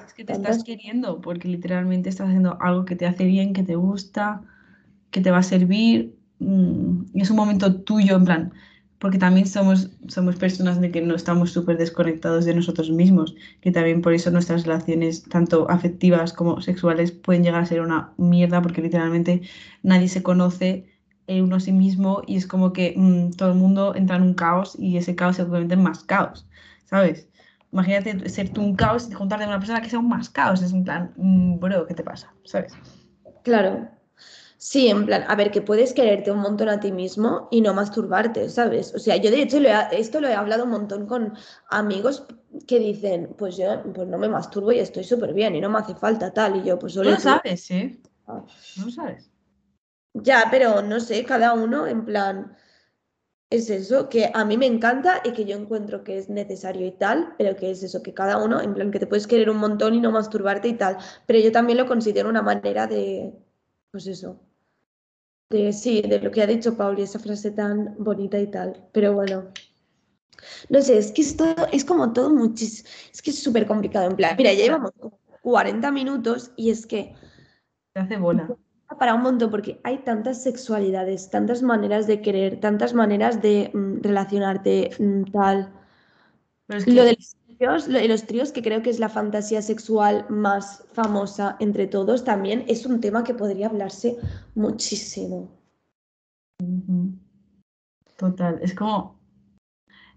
es 0.07 0.15
que 0.15 0.25
te 0.25 0.33
estás 0.33 0.65
queriendo 0.65 1.21
porque 1.21 1.49
literalmente 1.49 2.09
estás 2.09 2.29
haciendo 2.29 2.59
algo 2.61 2.85
que 2.85 2.97
te 2.97 3.07
hace 3.07 3.25
bien, 3.25 3.53
que 3.53 3.63
te 3.63 3.77
gusta, 3.77 4.43
que 5.11 5.21
te 5.21 5.31
va 5.31 5.39
a 5.39 5.43
servir. 5.43 6.17
Mm, 6.39 7.05
y 7.15 7.21
es 7.23 7.31
un 7.31 7.37
momento 7.37 7.83
tuyo, 7.83 8.17
en 8.17 8.25
plan, 8.25 8.53
porque 8.99 9.19
también 9.19 9.47
somos, 9.47 9.91
somos 10.09 10.37
personas 10.37 10.81
de 10.81 10.91
que 10.91 11.01
no 11.03 11.15
estamos 11.15 11.53
súper 11.53 11.79
desconectados 11.79 12.45
de 12.45 12.55
nosotros 12.55 12.91
mismos, 12.91 13.35
que 13.61 13.73
también 13.73 14.03
por 14.03 14.13
eso 14.15 14.31
nuestras 14.31 14.65
relaciones, 14.65 15.25
tanto 15.25 15.71
afectivas 15.71 16.33
como 16.33 16.61
sexuales, 16.61 17.13
pueden 17.13 17.43
llegar 17.45 17.63
a 17.63 17.67
ser 17.67 17.81
una 17.81 18.13
mierda 18.19 18.63
porque 18.63 18.83
literalmente 18.83 19.43
nadie 19.83 20.09
se 20.09 20.23
conoce 20.23 20.87
uno 21.29 21.57
a 21.57 21.61
sí 21.61 21.73
mismo 21.73 22.23
y 22.27 22.37
es 22.37 22.47
como 22.47 22.73
que 22.73 22.95
mm, 22.97 23.33
todo 23.33 23.51
el 23.51 23.59
mundo 23.59 23.95
entra 23.97 24.17
en 24.17 24.23
un 24.23 24.35
caos 24.35 24.77
y 24.79 24.97
ese 24.97 25.15
caos 25.17 25.37
se 25.37 25.43
convierte 25.43 25.75
en 25.75 25.83
más 25.83 26.05
caos, 26.05 26.47
¿sabes? 26.85 27.29
Imagínate 27.73 28.29
ser 28.29 28.51
tú 28.51 28.63
un 28.63 28.75
caos 28.75 29.09
y 29.11 29.13
juntarte 29.13 29.45
con 29.45 29.53
una 29.53 29.59
persona 29.59 29.83
que 29.83 29.91
sea 29.91 29.99
un 29.99 30.09
más 30.09 30.31
caos. 30.31 30.63
Es 30.63 30.73
un 30.73 30.85
plan, 30.85 31.13
mm, 31.17 31.59
bro, 31.59 31.87
¿qué 31.87 31.95
te 31.95 32.03
pasa? 32.03 32.33
¿Sabes? 32.45 32.73
Claro. 33.43 33.89
Sí, 34.59 34.89
en 34.89 35.05
plan, 35.05 35.25
a 35.29 35.37
ver, 35.37 35.51
que 35.51 35.61
puedes 35.61 35.93
quererte 35.93 36.31
un 36.31 36.39
montón 36.39 36.71
a 36.71 36.81
ti 36.81 36.91
mismo 36.91 37.47
y 37.51 37.61
no 37.61 37.75
masturbarte, 37.75 38.49
¿sabes? 38.49 38.95
O 38.95 38.99
sea, 38.99 39.17
yo 39.17 39.31
de 39.31 39.43
hecho 39.43 39.59
esto 39.93 40.21
lo 40.21 40.29
he 40.29 40.35
hablado 40.35 40.65
un 40.65 40.71
montón 40.71 41.07
con 41.07 41.35
amigos 41.71 42.27
que 42.67 42.79
dicen, 42.79 43.35
pues 43.37 43.59
yo 43.59 43.83
pues 43.93 44.09
no 44.09 44.17
me 44.17 44.29
masturbo 44.29 44.73
y 44.73 44.79
estoy 44.79 45.05
súper 45.05 45.35
bien 45.35 45.55
y 45.55 45.61
no 45.61 45.69
me 45.69 45.79
hace 45.79 45.95
falta 45.95 46.33
tal. 46.33 46.57
Y 46.57 46.65
yo, 46.65 46.79
pues 46.79 46.95
solo. 46.95 47.11
No 47.11 47.21
sabes, 47.21 47.71
¿eh? 47.71 48.01
No 48.27 48.91
sabes. 48.91 49.31
Ya, 50.15 50.45
pero 50.51 50.81
no 50.81 51.01
sé, 51.01 51.25
cada 51.25 51.53
uno, 51.53 51.87
en 51.87 52.07
plan, 52.07 52.57
es 53.51 53.71
eso, 53.71 54.09
que 54.09 54.31
a 54.35 54.45
mí 54.45 54.57
me 54.57 54.67
encanta 54.67 55.21
y 55.25 55.33
que 55.33 55.45
yo 55.45 55.57
encuentro 55.57 56.03
que 56.03 56.19
es 56.19 56.29
necesario 56.29 56.87
y 56.87 56.93
tal, 56.93 57.35
pero 57.39 57.55
que 57.57 57.71
es 57.71 57.83
eso, 57.83 58.03
que 58.03 58.13
cada 58.13 58.43
uno, 58.43 58.61
en 58.61 58.75
plan, 58.75 58.91
que 58.91 58.99
te 58.99 59.07
puedes 59.07 59.27
querer 59.27 59.51
un 59.51 59.59
montón 59.59 59.95
y 59.95 60.01
no 60.01 60.11
masturbarte 60.11 60.69
y 60.69 60.75
tal, 60.75 60.97
pero 61.27 61.39
yo 61.39 61.53
también 61.53 61.79
lo 61.79 61.87
considero 61.87 62.29
una 62.29 62.43
manera 62.43 62.87
de, 62.87 63.33
pues 63.93 64.07
eso, 64.09 64.41
de 65.51 65.73
sí, 65.73 66.03
de 66.03 66.21
lo 66.21 66.31
que 66.31 66.43
ha 66.43 66.47
dicho 66.47 66.77
Pauli, 66.77 67.03
esa 67.03 67.21
frase 67.21 67.53
tan 67.53 67.95
bonita 67.99 68.39
y 68.41 68.49
tal, 68.49 68.89
pero 68.93 69.15
bueno. 69.15 69.49
No 70.69 70.83
sé, 70.83 70.99
es 70.99 71.13
que 71.13 71.23
esto 71.23 71.47
es 71.73 71.85
como 71.85 72.13
todo 72.13 72.31
muchísimo, 72.31 72.89
es 73.13 73.23
que 73.23 73.31
es 73.31 73.43
súper 73.43 73.67
complicado, 73.67 74.11
en 74.11 74.17
plan, 74.17 74.35
mira, 74.37 74.53
ya 74.53 74.65
llevamos 74.65 74.91
40 75.43 75.91
minutos 75.93 76.53
y 76.57 76.71
es 76.71 76.87
que... 76.87 77.15
Se 77.95 78.01
hace 78.01 78.17
bola 78.17 78.57
para 78.95 79.15
un 79.15 79.23
montón, 79.23 79.51
porque 79.51 79.81
hay 79.83 79.99
tantas 79.99 80.43
sexualidades, 80.43 81.31
tantas 81.31 81.63
maneras 81.63 82.07
de 82.07 82.21
querer, 82.21 82.61
tantas 82.61 82.95
maneras 82.95 83.43
de 83.43 83.71
mm, 83.75 84.03
relacionarte, 84.03 84.91
mm, 84.99 85.23
tal. 85.33 85.73
Lo 86.69 87.05
de 87.05 87.17
los 87.17 87.37
tríos, 87.47 87.89
lo 87.89 87.99
de 87.99 88.09
los 88.09 88.27
tríos, 88.27 88.53
que 88.53 88.63
creo 88.63 88.83
que 88.83 88.91
es 88.91 88.99
la 88.99 89.09
fantasía 89.09 89.63
sexual 89.63 90.27
más 90.29 90.85
famosa 90.93 91.57
entre 91.61 91.87
todos, 91.87 92.25
también 92.25 92.65
es 92.69 92.87
un 92.87 93.01
tema 93.01 93.25
que 93.25 93.35
podría 93.35 93.67
hablarse 93.67 94.17
muchísimo. 94.55 95.51
Total, 98.17 98.59
es 98.63 98.75
como. 98.75 99.17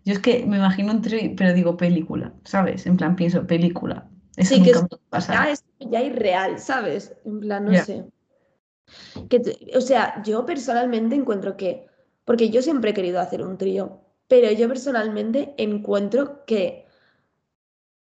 Yo 0.05 0.13
es 0.13 0.19
que 0.19 0.45
me 0.45 0.57
imagino 0.57 0.93
un 0.93 1.01
trío, 1.01 1.33
pero 1.35 1.53
digo 1.53 1.75
película, 1.75 2.33
¿sabes? 2.45 2.85
En 2.85 2.97
plan, 2.97 3.15
pienso 3.15 3.45
película. 3.45 4.09
sí, 4.37 4.63
que 4.63 4.71
es, 4.71 4.85
ya 5.27 5.51
es 5.51 5.65
ya 5.79 6.01
irreal, 6.01 6.57
¿sabes? 6.59 7.15
En 7.25 7.41
plan, 7.41 7.65
no 7.65 7.73
sé. 7.83 8.05
Que, 9.29 9.41
o 9.75 9.81
sea, 9.81 10.21
yo 10.23 10.45
personalmente 10.45 11.15
encuentro 11.15 11.57
que, 11.57 11.87
porque 12.25 12.49
yo 12.49 12.61
siempre 12.61 12.91
he 12.91 12.93
querido 12.93 13.19
hacer 13.19 13.41
un 13.41 13.57
trío, 13.57 14.01
pero 14.27 14.51
yo 14.51 14.67
personalmente 14.67 15.53
encuentro 15.57 16.45
que 16.45 16.85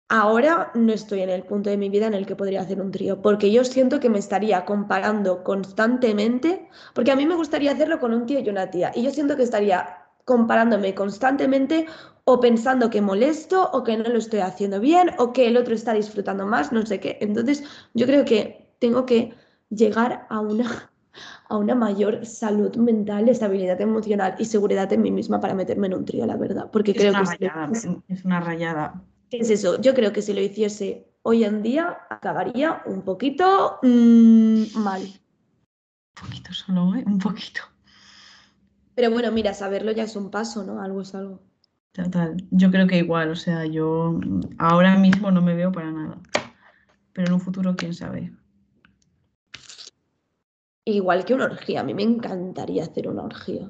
ahora 0.09 0.71
no 0.75 0.93
estoy 0.93 1.21
en 1.21 1.29
el 1.29 1.43
punto 1.43 1.69
de 1.69 1.77
mi 1.77 1.89
vida 1.89 2.07
en 2.07 2.13
el 2.13 2.25
que 2.25 2.35
podría 2.35 2.61
hacer 2.61 2.79
un 2.79 2.91
trío, 2.91 3.21
porque 3.21 3.51
yo 3.51 3.63
siento 3.63 3.99
que 3.99 4.09
me 4.09 4.19
estaría 4.19 4.63
comparando 4.63 5.43
constantemente, 5.43 6.69
porque 6.93 7.11
a 7.11 7.15
mí 7.15 7.25
me 7.25 7.35
gustaría 7.35 7.71
hacerlo 7.71 7.99
con 7.99 8.13
un 8.13 8.25
tío 8.25 8.39
y 8.39 8.49
una 8.49 8.69
tía, 8.69 8.91
y 8.93 9.03
yo 9.03 9.11
siento 9.11 9.35
que 9.35 9.43
estaría 9.43 10.03
comparándome 10.25 10.93
constantemente 10.95 11.85
o 12.25 12.39
pensando 12.39 12.89
que 12.89 13.01
molesto 13.01 13.69
o 13.73 13.83
que 13.83 13.97
no 13.97 14.09
lo 14.09 14.17
estoy 14.17 14.39
haciendo 14.39 14.79
bien 14.79 15.11
o 15.17 15.33
que 15.33 15.47
el 15.47 15.57
otro 15.57 15.75
está 15.75 15.93
disfrutando 15.93 16.45
más, 16.45 16.71
no 16.71 16.85
sé 16.85 16.99
qué. 16.99 17.17
Entonces, 17.19 17.63
yo 17.93 18.05
creo 18.05 18.23
que 18.23 18.75
tengo 18.79 19.05
que 19.05 19.33
llegar 19.75 20.25
a 20.29 20.39
una, 20.39 20.91
a 21.49 21.57
una 21.57 21.75
mayor 21.75 22.25
salud 22.25 22.75
mental, 22.75 23.29
estabilidad 23.29 23.79
emocional 23.81 24.35
y 24.39 24.45
seguridad 24.45 24.91
en 24.93 25.01
mí 25.01 25.11
misma 25.11 25.39
para 25.39 25.53
meterme 25.53 25.87
en 25.87 25.95
un 25.95 26.05
trío, 26.05 26.25
la 26.25 26.37
verdad. 26.37 26.69
Porque 26.71 26.91
Es 26.91 26.97
creo 26.97 27.11
una 27.11 27.23
que 27.23 27.29
rayada, 27.47 27.71
es 28.07 28.25
una 28.25 28.39
rayada. 28.39 29.01
es 29.31 29.49
eso. 29.49 29.79
Yo 29.81 29.93
creo 29.93 30.11
que 30.13 30.21
si 30.21 30.33
lo 30.33 30.41
hiciese 30.41 31.07
hoy 31.23 31.43
en 31.43 31.61
día, 31.63 31.97
acabaría 32.09 32.81
un 32.85 33.01
poquito 33.03 33.79
mm, 33.81 34.77
mal. 34.77 35.01
Un 35.01 36.27
poquito 36.27 36.53
solo, 36.53 36.95
¿eh? 36.95 37.03
Un 37.05 37.17
poquito. 37.19 37.61
Pero 38.95 39.09
bueno, 39.09 39.31
mira, 39.31 39.53
saberlo 39.53 39.91
ya 39.91 40.03
es 40.03 40.15
un 40.15 40.29
paso, 40.29 40.63
¿no? 40.63 40.81
Algo 40.81 41.01
es 41.01 41.15
algo. 41.15 41.41
Total. 41.93 42.37
Yo 42.51 42.69
creo 42.71 42.87
que 42.87 42.97
igual, 42.97 43.29
o 43.31 43.35
sea, 43.35 43.65
yo 43.65 44.19
ahora 44.57 44.97
mismo 44.97 45.31
no 45.31 45.41
me 45.41 45.55
veo 45.55 45.71
para 45.71 45.91
nada. 45.91 46.17
Pero 47.13 47.27
en 47.27 47.33
un 47.33 47.39
futuro, 47.39 47.75
quién 47.75 47.93
sabe. 47.93 48.33
Igual 50.85 51.25
que 51.25 51.33
una 51.33 51.43
orgía, 51.43 51.81
a 51.81 51.83
mí 51.83 51.93
me 51.93 52.03
encantaría 52.03 52.83
hacer 52.83 53.09
una 53.09 53.23
orgía. 53.23 53.69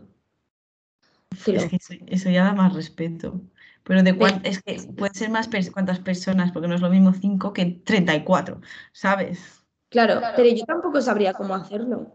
Es 1.31 1.65
que 1.65 1.75
eso, 1.77 1.93
eso 2.07 2.29
ya 2.29 2.43
da 2.45 2.53
más 2.53 2.73
respeto. 2.73 3.41
Pero 3.83 4.01
de 4.03 4.17
cuán- 4.17 4.41
es 4.45 4.61
que 4.63 4.75
puede 4.97 5.13
ser 5.13 5.29
más 5.29 5.49
pers- 5.49 5.71
cuántas 5.71 5.99
personas, 5.99 6.51
porque 6.51 6.67
no 6.67 6.75
es 6.75 6.81
lo 6.81 6.89
mismo 6.89 7.13
5 7.13 7.51
que 7.53 7.65
34, 7.65 8.61
¿sabes? 8.93 9.65
Claro, 9.89 10.21
pero 10.35 10.49
yo 10.49 10.65
tampoco 10.65 11.01
sabría 11.01 11.33
cómo 11.33 11.53
hacerlo. 11.55 12.13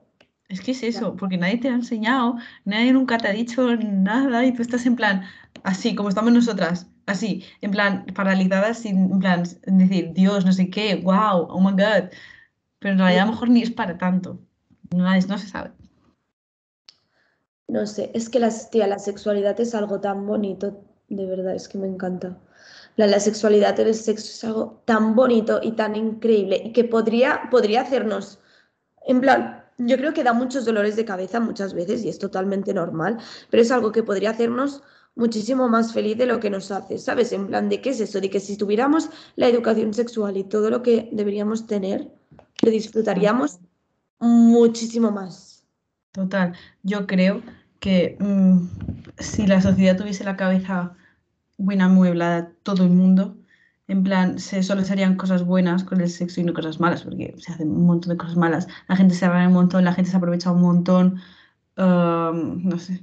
Es 0.49 0.61
que 0.63 0.71
es 0.73 0.83
eso, 0.83 1.15
porque 1.17 1.37
nadie 1.37 1.59
te 1.59 1.69
ha 1.69 1.75
enseñado, 1.75 2.37
nadie 2.65 2.93
nunca 2.93 3.19
te 3.19 3.29
ha 3.29 3.33
dicho 3.33 3.77
nada 3.77 4.47
y 4.47 4.55
tú 4.55 4.63
estás 4.63 4.87
en 4.87 4.97
plan, 4.97 5.25
así 5.63 5.95
como 5.95 6.09
estamos 6.09 6.33
nosotras, 6.33 6.87
así, 7.07 7.45
en 7.61 7.71
plan, 7.71 8.07
paralizadas 8.15 8.79
sin, 8.79 9.13
en 9.13 9.19
plan, 9.19 9.43
decir, 9.67 10.13
Dios, 10.15 10.47
no 10.47 10.53
sé 10.53 10.71
qué, 10.71 10.97
wow, 10.97 11.47
oh 11.51 11.61
my 11.61 11.73
God. 11.73 12.11
Pero 12.81 12.93
en 12.95 12.99
realidad 13.01 13.23
a 13.25 13.27
lo 13.27 13.33
mejor 13.33 13.51
ni 13.51 13.63
es 13.63 13.71
para 13.71 13.99
tanto. 13.99 14.41
No, 14.95 15.13
es- 15.15 15.29
no 15.29 15.39
se 15.39 15.49
sabe. 15.49 15.73
No 17.69 17.87
sé, 17.87 18.11
es 18.15 18.29
que 18.31 18.41
las, 18.41 18.71
tía, 18.71 18.87
la 18.87 18.99
sexualidad 18.99 19.61
es 19.61 19.75
algo 19.75 20.01
tan 20.01 20.27
bonito, 20.27 20.83
de 21.09 21.27
verdad, 21.27 21.55
es 21.55 21.69
que 21.69 21.77
me 21.79 21.87
encanta. 21.87 22.39
La, 22.97 23.07
la 23.07 23.21
sexualidad 23.21 23.79
el 23.79 23.95
sexo 23.95 24.27
es 24.27 24.45
algo 24.45 24.83
tan 24.87 25.15
bonito 25.15 25.61
y 25.63 25.73
tan 25.73 25.95
increíble 25.95 26.61
y 26.65 26.73
que 26.73 26.85
podría, 26.85 27.43
podría 27.51 27.83
hacernos, 27.83 28.39
en 29.07 29.21
plan, 29.21 29.65
yo 29.79 29.97
creo 29.97 30.15
que 30.15 30.25
da 30.25 30.33
muchos 30.33 30.65
dolores 30.65 30.97
de 30.97 31.05
cabeza 31.05 31.41
muchas 31.41 31.75
veces 31.75 32.05
y 32.05 32.09
es 32.09 32.19
totalmente 32.19 32.75
normal, 32.75 33.19
pero 33.51 33.63
es 33.63 33.71
algo 33.71 33.93
que 33.93 34.03
podría 34.03 34.31
hacernos 34.31 34.83
muchísimo 35.15 35.69
más 35.69 35.93
feliz 35.93 36.17
de 36.19 36.27
lo 36.27 36.41
que 36.41 36.51
nos 36.51 36.71
hace, 36.71 36.99
¿sabes? 36.99 37.33
En 37.33 37.47
plan, 37.49 37.69
¿de 37.69 37.81
qué 37.83 37.91
es 37.91 38.01
eso? 38.01 38.21
De 38.21 38.31
que 38.31 38.41
si 38.41 38.57
tuviéramos 38.57 39.11
la 39.37 39.49
educación 39.49 39.95
sexual 39.95 40.37
y 40.37 40.45
todo 40.45 40.71
lo 40.71 40.83
que 40.83 41.09
deberíamos 41.13 41.67
tener, 41.67 42.11
lo 42.63 42.71
disfrutaríamos 42.71 43.59
muchísimo 44.21 45.11
más. 45.11 45.67
Total, 46.13 46.55
yo 46.83 47.07
creo 47.07 47.43
que 47.81 48.17
mm, 48.21 48.69
si 49.19 49.47
la 49.47 49.61
sociedad 49.61 49.97
tuviese 49.97 50.25
la 50.25 50.37
cabeza 50.37 50.97
buena 51.59 51.87
amueblada, 51.87 52.53
todo 52.63 52.85
el 52.85 52.91
mundo, 52.91 53.37
en 53.89 54.03
plan, 54.05 54.39
se, 54.39 54.63
solo 54.63 54.85
se 54.85 54.93
harían 54.93 55.17
cosas 55.17 55.45
buenas 55.45 55.85
con 55.85 56.01
el 56.01 56.11
sexo 56.11 56.41
y 56.41 56.45
no 56.45 56.55
cosas 56.55 56.81
malas, 56.81 57.03
porque 57.03 57.35
se 57.39 57.53
hacen 57.53 57.71
un 57.71 57.87
montón 57.87 58.11
de 58.11 58.19
cosas 58.19 58.37
malas. 58.37 58.69
La 58.89 58.97
gente 58.97 59.15
se 59.15 59.25
agarra 59.27 59.49
un 59.49 59.55
montón, 59.55 59.85
la 59.85 59.95
gente 59.95 60.11
se 60.11 60.17
aprovecha 60.17 60.53
un 60.53 60.63
montón, 60.63 61.21
um, 61.77 62.63
no 62.65 62.79
sé. 62.79 63.03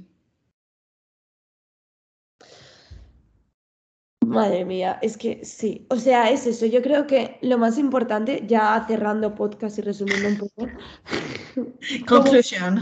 Madre 4.26 4.64
mía, 4.64 4.98
es 5.02 5.16
que 5.16 5.44
sí, 5.44 5.86
o 5.88 5.96
sea, 5.96 6.30
es 6.30 6.46
eso. 6.46 6.66
Yo 6.66 6.82
creo 6.82 7.06
que 7.06 7.38
lo 7.42 7.58
más 7.58 7.78
importante, 7.78 8.44
ya 8.46 8.84
cerrando 8.86 9.34
podcast 9.34 9.78
y 9.78 9.82
resumiendo 9.82 10.28
un 10.28 10.36
poco, 10.36 10.66
Conclusión. 12.08 12.80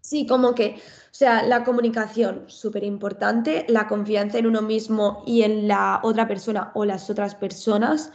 sí, 0.00 0.26
como 0.26 0.54
que, 0.54 0.76
o 0.76 1.14
sea, 1.14 1.42
la 1.42 1.64
comunicación, 1.64 2.44
súper 2.46 2.84
importante, 2.84 3.66
la 3.68 3.88
confianza 3.88 4.38
en 4.38 4.46
uno 4.46 4.62
mismo 4.62 5.24
y 5.26 5.42
en 5.42 5.66
la 5.66 6.00
otra 6.02 6.28
persona 6.28 6.70
o 6.74 6.84
las 6.84 7.10
otras 7.10 7.34
personas, 7.34 8.12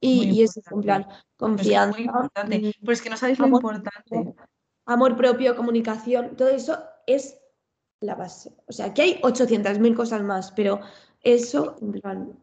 y, 0.00 0.24
y 0.30 0.42
eso, 0.42 0.60
en 0.70 0.80
plan, 0.80 1.06
es 1.08 1.24
confianza, 1.36 1.96
muy 1.96 2.06
importante. 2.06 2.74
Pero 2.80 2.92
es 2.92 3.02
que 3.02 3.10
no 3.10 3.16
sabéis 3.16 3.38
lo 3.38 3.46
amor 3.46 3.62
importante. 3.62 4.34
amor 4.86 5.16
propio, 5.16 5.54
comunicación, 5.54 6.36
todo 6.36 6.48
eso 6.48 6.78
es 7.06 7.38
la 8.00 8.14
base. 8.14 8.52
O 8.66 8.72
sea, 8.72 8.86
aquí 8.86 9.02
hay 9.02 9.20
800.000 9.22 9.94
cosas 9.94 10.22
más, 10.22 10.52
pero 10.52 10.80
eso, 11.22 11.76
en 11.80 11.92
plan, 11.92 12.38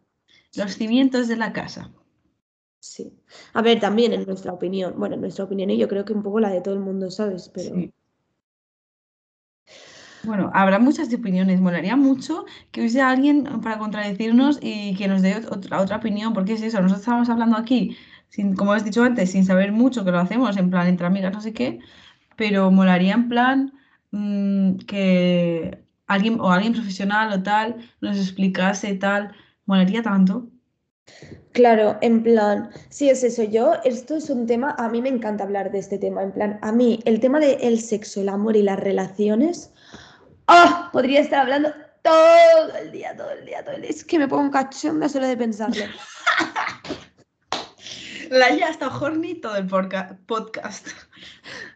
Los 0.55 0.73
cimientos 0.73 1.27
de 1.27 1.35
la 1.37 1.53
casa. 1.53 1.91
Sí. 2.79 3.11
A 3.53 3.61
ver, 3.61 3.79
también 3.81 4.13
en 4.13 4.25
nuestra 4.25 4.53
opinión, 4.53 4.93
bueno, 4.97 5.15
en 5.15 5.21
nuestra 5.21 5.43
opinión 5.45 5.69
y 5.71 5.77
yo 5.77 5.87
creo 5.89 6.05
que 6.05 6.13
un 6.13 6.23
poco 6.23 6.39
la 6.39 6.49
de 6.51 6.61
todo 6.61 6.73
el 6.73 6.79
mundo, 6.79 7.11
¿sabes? 7.11 7.49
Pero 7.53 7.75
Sí. 7.75 7.93
Bueno, 10.23 10.49
habrá 10.53 10.79
muchas 10.79 11.13
opiniones. 11.13 11.61
Molaría 11.61 11.95
mucho 11.95 12.45
que 12.71 12.81
hubiese 12.81 13.01
alguien 13.01 13.43
para 13.61 13.77
contradecirnos 13.77 14.59
y 14.61 14.95
que 14.95 15.07
nos 15.07 15.21
dé 15.21 15.35
ot- 15.37 15.51
otra, 15.55 15.81
otra 15.81 15.97
opinión, 15.97 16.33
porque 16.33 16.53
es 16.53 16.61
eso, 16.63 16.77
nosotros 16.81 17.01
estamos 17.01 17.29
hablando 17.29 17.57
aquí, 17.57 17.95
sin, 18.29 18.55
como 18.55 18.73
has 18.73 18.83
dicho 18.83 19.03
antes, 19.03 19.31
sin 19.31 19.45
saber 19.45 19.71
mucho, 19.71 20.03
que 20.03 20.11
lo 20.11 20.19
hacemos 20.19 20.57
en 20.57 20.69
plan 20.71 20.87
entre 20.87 21.05
amigas, 21.07 21.31
no 21.33 21.41
sé 21.41 21.53
qué, 21.53 21.79
pero 22.37 22.71
molaría 22.71 23.15
en 23.15 23.29
plan 23.29 23.73
mm, 24.11 24.77
que 24.87 25.84
alguien 26.07 26.39
o 26.39 26.51
alguien 26.51 26.73
profesional 26.73 27.33
o 27.33 27.43
tal 27.43 27.75
nos 28.01 28.17
explicase 28.17 28.93
tal, 28.95 29.31
molaría 29.65 30.01
tanto. 30.03 30.47
claro, 31.51 31.97
en 32.01 32.23
plan, 32.23 32.69
sí 32.89 33.09
es 33.09 33.23
eso, 33.23 33.43
yo, 33.43 33.73
esto 33.83 34.15
es 34.15 34.29
un 34.29 34.45
tema, 34.47 34.75
a 34.77 34.89
mí 34.89 35.01
me 35.01 35.09
encanta 35.09 35.43
hablar 35.43 35.71
de 35.71 35.79
este 35.79 35.97
tema, 35.97 36.23
en 36.23 36.31
plan, 36.31 36.59
a 36.61 36.71
mí 36.71 36.99
el 37.05 37.19
tema 37.19 37.39
del 37.39 37.79
sexo, 37.79 38.21
el 38.21 38.29
amor 38.29 38.55
y 38.55 38.63
las 38.63 38.79
relaciones, 38.79 39.71
¡ah! 40.47 40.89
Podría 40.91 41.21
estar 41.21 41.41
hablando 41.41 41.69
todo 42.01 42.75
el 42.81 42.91
día, 42.91 43.15
todo 43.15 43.31
el 43.31 43.45
día, 43.45 43.63
todo 43.63 43.75
el 43.75 43.81
día. 43.81 43.89
Es 43.89 44.03
que 44.03 44.19
me 44.19 44.27
pongo 44.27 44.51
cachonda 44.51 45.09
solo 45.09 45.27
de 45.27 45.37
pensarlo. 45.37 45.85
La 48.29 48.55
ya 48.55 48.69
está 48.69 48.87
horny 48.87 49.35
todo 49.35 49.55
el 49.55 49.67
podcast. 50.25 50.87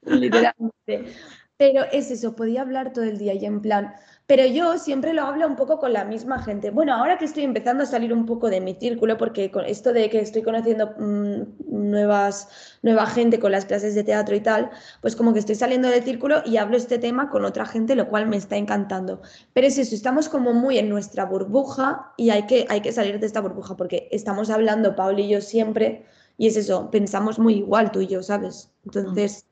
Literalmente. 0.02 1.14
Pero 1.58 1.84
es 1.92 2.10
eso, 2.10 2.36
podía 2.36 2.62
hablar 2.62 2.94
todo 2.94 3.04
el 3.04 3.18
día 3.18 3.34
y 3.34 3.46
en 3.46 3.62
plan, 3.62 3.94
pero 4.30 4.46
yo 4.46 4.78
siempre 4.78 5.16
lo 5.16 5.24
hablo 5.24 5.48
un 5.48 5.56
poco 5.56 5.80
con 5.80 5.92
la 5.92 6.06
misma 6.06 6.38
gente. 6.44 6.70
Bueno, 6.70 6.94
ahora 6.94 7.18
que 7.18 7.26
estoy 7.26 7.44
empezando 7.46 7.82
a 7.82 7.88
salir 7.88 8.14
un 8.14 8.28
poco 8.28 8.52
de 8.52 8.62
mi 8.62 8.76
círculo, 8.76 9.18
porque 9.18 9.50
con 9.50 9.66
esto 9.66 9.92
de 9.92 10.08
que 10.12 10.20
estoy 10.20 10.44
conociendo 10.44 10.94
mm, 11.00 11.90
nuevas, 11.90 12.48
nueva 12.84 13.08
gente 13.08 13.40
con 13.40 13.52
las 13.52 13.66
clases 13.66 13.96
de 13.96 14.04
teatro 14.04 14.36
y 14.36 14.42
tal, 14.42 14.70
pues 15.02 15.16
como 15.16 15.34
que 15.34 15.40
estoy 15.40 15.56
saliendo 15.56 15.88
del 15.90 16.04
círculo 16.04 16.44
y 16.46 16.58
hablo 16.58 16.78
este 16.78 17.00
tema 17.00 17.32
con 17.32 17.44
otra 17.44 17.66
gente, 17.66 17.96
lo 17.96 18.08
cual 18.08 18.28
me 18.28 18.38
está 18.38 18.56
encantando. 18.56 19.20
Pero 19.54 19.66
es 19.66 19.80
eso, 19.80 19.96
estamos 19.96 20.30
como 20.30 20.54
muy 20.54 20.78
en 20.78 20.90
nuestra 20.90 21.26
burbuja 21.26 22.14
y 22.16 22.30
hay 22.30 22.46
que, 22.46 22.68
hay 22.70 22.82
que 22.82 22.92
salir 22.92 23.20
de 23.20 23.26
esta 23.26 23.42
burbuja 23.42 23.76
porque 23.78 24.10
estamos 24.12 24.52
hablando, 24.52 24.96
Paul 24.96 25.20
y 25.20 25.28
yo 25.28 25.42
siempre, 25.42 26.06
y 26.38 26.46
es 26.46 26.56
eso, 26.56 26.92
pensamos 26.92 27.40
muy 27.40 27.56
igual 27.56 27.92
tú 27.92 28.02
y 28.02 28.06
yo, 28.06 28.22
¿sabes? 28.22 28.70
Entonces 28.86 29.48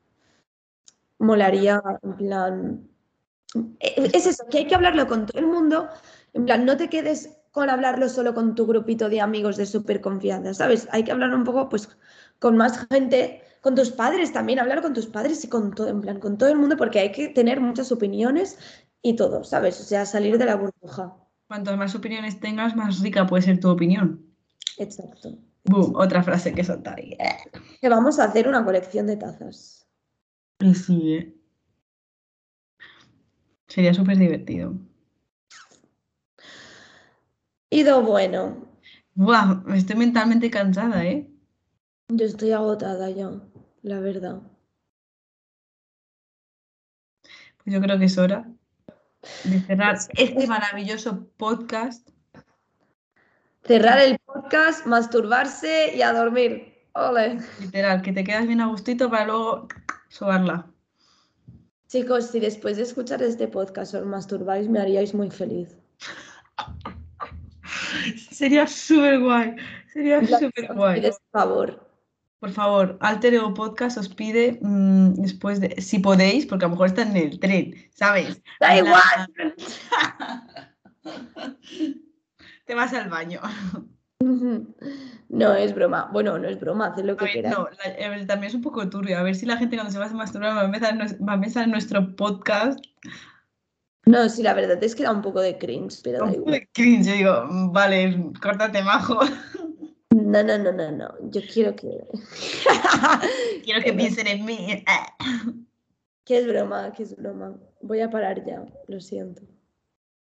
molaría, 1.18 1.82
en 2.04 2.16
plan, 2.16 2.88
es 3.80 4.26
eso, 4.26 4.44
que 4.50 4.58
hay 4.58 4.66
que 4.66 4.74
hablarlo 4.74 5.06
con 5.06 5.26
todo 5.26 5.38
el 5.40 5.46
mundo, 5.46 5.88
en 6.34 6.44
plan, 6.44 6.64
no 6.64 6.76
te 6.76 6.88
quedes 6.88 7.36
con 7.50 7.70
hablarlo 7.70 8.08
solo 8.08 8.34
con 8.34 8.54
tu 8.54 8.66
grupito 8.66 9.08
de 9.08 9.20
amigos 9.20 9.56
de 9.56 9.66
súper 9.66 10.00
confianza, 10.00 10.54
¿sabes? 10.54 10.86
Hay 10.92 11.04
que 11.04 11.12
hablarlo 11.12 11.36
un 11.36 11.44
poco, 11.44 11.68
pues, 11.68 11.88
con 12.38 12.56
más 12.56 12.86
gente, 12.90 13.42
con 13.62 13.74
tus 13.74 13.90
padres 13.90 14.32
también, 14.32 14.58
hablar 14.58 14.82
con 14.82 14.94
tus 14.94 15.06
padres 15.06 15.42
y 15.44 15.48
con 15.48 15.72
todo, 15.72 15.88
en 15.88 16.00
plan, 16.00 16.20
con 16.20 16.38
todo 16.38 16.48
el 16.48 16.56
mundo, 16.56 16.76
porque 16.76 17.00
hay 17.00 17.12
que 17.12 17.28
tener 17.28 17.60
muchas 17.60 17.90
opiniones 17.90 18.58
y 19.02 19.16
todo, 19.16 19.44
¿sabes? 19.44 19.80
O 19.80 19.84
sea, 19.84 20.06
salir 20.06 20.38
de 20.38 20.44
la 20.44 20.56
burbuja. 20.56 21.16
Cuantas 21.48 21.76
más 21.78 21.94
opiniones 21.94 22.38
tengas, 22.38 22.76
más 22.76 23.00
rica 23.00 23.26
puede 23.26 23.42
ser 23.42 23.58
tu 23.58 23.70
opinión. 23.70 24.24
Exacto. 24.76 25.38
Boom, 25.64 25.94
otra 25.96 26.22
frase 26.22 26.52
que 26.52 26.62
soltar 26.62 26.98
ahí. 26.98 27.16
Que 27.80 27.88
vamos 27.88 28.18
a 28.18 28.24
hacer 28.24 28.48
una 28.48 28.64
colección 28.64 29.06
de 29.06 29.16
tazas. 29.16 29.86
Y 30.60 30.74
sí, 30.74 31.14
¿eh? 31.14 31.37
Sería 33.68 33.94
súper 33.94 34.16
divertido. 34.16 34.74
Ido 37.70 38.02
bueno, 38.02 38.68
Buah, 39.14 39.64
estoy 39.74 39.96
mentalmente 39.96 40.48
cansada, 40.48 41.04
¿eh? 41.04 41.28
yo 42.08 42.24
estoy 42.24 42.52
agotada 42.52 43.10
ya, 43.10 43.32
la 43.82 43.98
verdad. 43.98 44.40
Pues 47.56 47.74
yo 47.74 47.80
creo 47.80 47.98
que 47.98 48.04
es 48.04 48.16
hora 48.16 48.48
de 49.42 49.60
cerrar 49.60 49.98
este 50.16 50.46
maravilloso 50.46 51.28
podcast. 51.36 52.08
Cerrar 53.64 53.98
el 53.98 54.18
podcast, 54.20 54.86
masturbarse 54.86 55.96
y 55.96 56.02
a 56.02 56.12
dormir. 56.12 56.74
Ole. 56.92 57.40
Literal, 57.60 58.02
que 58.02 58.12
te 58.12 58.24
quedas 58.24 58.46
bien 58.46 58.60
a 58.60 58.66
gustito 58.66 59.10
para 59.10 59.26
luego 59.26 59.68
sobarla. 60.08 60.70
Chicos, 61.88 62.26
si 62.26 62.38
después 62.38 62.76
de 62.76 62.82
escuchar 62.82 63.22
este 63.22 63.48
podcast 63.48 63.94
os 63.94 64.04
masturbáis, 64.04 64.68
me 64.68 64.78
haríais 64.78 65.14
muy 65.14 65.30
feliz. 65.30 65.74
Sería 68.30 68.66
súper 68.66 69.20
guay. 69.20 69.56
Sería 69.90 70.20
súper 70.26 70.74
guay. 70.74 71.06
ese 71.06 71.18
favor. 71.32 71.88
Por 72.40 72.50
favor, 72.50 72.98
Podcast 73.54 73.96
os 73.96 74.08
pide 74.10 74.58
mm, 74.60 75.14
después 75.14 75.60
de, 75.60 75.80
si 75.80 75.98
podéis, 75.98 76.44
porque 76.44 76.66
a 76.66 76.68
lo 76.68 76.72
mejor 76.72 76.88
está 76.88 77.02
en 77.02 77.16
el 77.16 77.40
tren, 77.40 77.74
¿sabes? 77.94 78.40
Da 78.60 78.76
igual. 78.76 79.34
Te 82.66 82.74
vas 82.74 82.92
al 82.92 83.08
baño. 83.08 83.40
No, 85.28 85.54
es 85.54 85.74
broma. 85.74 86.08
Bueno, 86.12 86.38
no 86.38 86.48
es 86.48 86.58
broma, 86.58 86.86
haced 86.86 87.04
lo 87.04 87.16
que 87.16 87.26
ver, 87.26 87.34
queráis. 87.34 87.56
no, 87.56 87.64
la- 87.68 88.16
eh, 88.16 88.24
también 88.26 88.48
es 88.48 88.54
un 88.54 88.62
poco 88.62 88.88
turbio. 88.88 89.18
A 89.18 89.22
ver 89.22 89.34
si 89.34 89.44
la 89.44 89.58
gente 89.58 89.76
cuando 89.76 89.92
se 89.92 89.98
va 89.98 90.06
a 90.06 90.10
masturbar 90.14 90.56
va 90.56 90.62
a 90.62 90.64
empezar, 90.64 90.96
va 90.96 91.32
a 91.34 91.64
en 91.64 91.70
nuestro 91.70 92.16
podcast. 92.16 92.78
No, 94.06 94.26
sí, 94.30 94.42
la 94.42 94.54
verdad 94.54 94.82
es 94.82 94.94
que 94.94 95.02
da 95.02 95.12
un 95.12 95.20
poco 95.20 95.40
de 95.42 95.58
cringe, 95.58 96.00
pero 96.02 96.18
da 96.18 96.24
Un 96.24 96.30
poco 96.30 96.40
igual. 96.40 96.54
de 96.54 96.68
cringe. 96.72 97.06
Yo 97.06 97.12
digo, 97.12 97.46
vale, 97.72 98.30
córtate 98.42 98.82
majo. 98.82 99.20
No, 100.14 100.42
no, 100.42 100.56
no, 100.58 100.72
no, 100.72 100.90
no. 100.92 101.08
Yo 101.30 101.42
quiero 101.52 101.76
que. 101.76 102.06
Quiero 103.64 103.82
que 103.82 103.92
piensen 103.98 104.26
en 104.28 104.44
mí. 104.46 104.82
que 106.24 106.38
es 106.38 106.46
broma, 106.46 106.90
que 106.92 107.02
es 107.02 107.14
broma. 107.16 107.54
Voy 107.82 108.00
a 108.00 108.08
parar 108.10 108.42
ya, 108.46 108.64
lo 108.88 108.98
siento. 109.00 109.42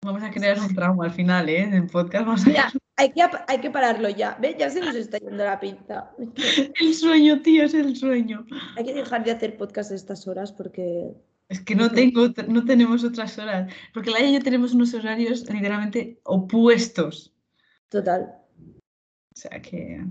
Vamos 0.05 0.23
a 0.23 0.31
crear 0.31 0.59
un 0.61 0.75
trauma 0.75 1.07
al 1.07 1.13
final, 1.13 1.49
¿eh? 1.49 1.63
En 1.63 1.73
el 1.75 1.87
podcast 1.87 2.27
vamos 2.27 2.43
a 2.45 2.49
Mira, 2.49 2.73
hay 2.97 3.13
que, 3.13 3.23
hay 3.49 3.61
que 3.61 3.71
pararlo 3.71 4.09
ya. 4.09 4.37
¿Ves? 4.41 4.57
Ya 4.59 4.71
se 4.71 4.81
nos 4.81 4.95
está 4.95 5.19
yendo 5.19 5.45
la 5.45 5.59
pinta. 5.59 6.15
El 6.81 6.95
sueño, 6.95 7.41
tío, 7.43 7.65
es 7.65 7.75
el 7.75 7.97
sueño. 7.97 8.47
Hay 8.77 8.85
que 8.85 8.95
dejar 8.95 9.25
de 9.25 9.33
hacer 9.33 9.57
podcast 9.57 9.93
a 9.93 9.95
estas 9.95 10.27
horas 10.27 10.53
porque. 10.53 11.15
Es 11.49 11.61
que 11.61 11.75
no 11.75 11.91
tengo, 11.91 12.29
no 12.49 12.65
tenemos 12.65 13.05
otras 13.05 13.39
horas. 13.39 13.73
Porque 13.93 14.11
Laia 14.11 14.29
y 14.31 14.35
yo 14.35 14.43
tenemos 14.43 14.73
unos 14.73 14.95
horarios 14.95 15.49
literalmente 15.51 16.21
opuestos. 16.25 17.35
Total. 17.89 18.39
O 19.35 19.39
sea 19.39 19.61
que 19.61 20.03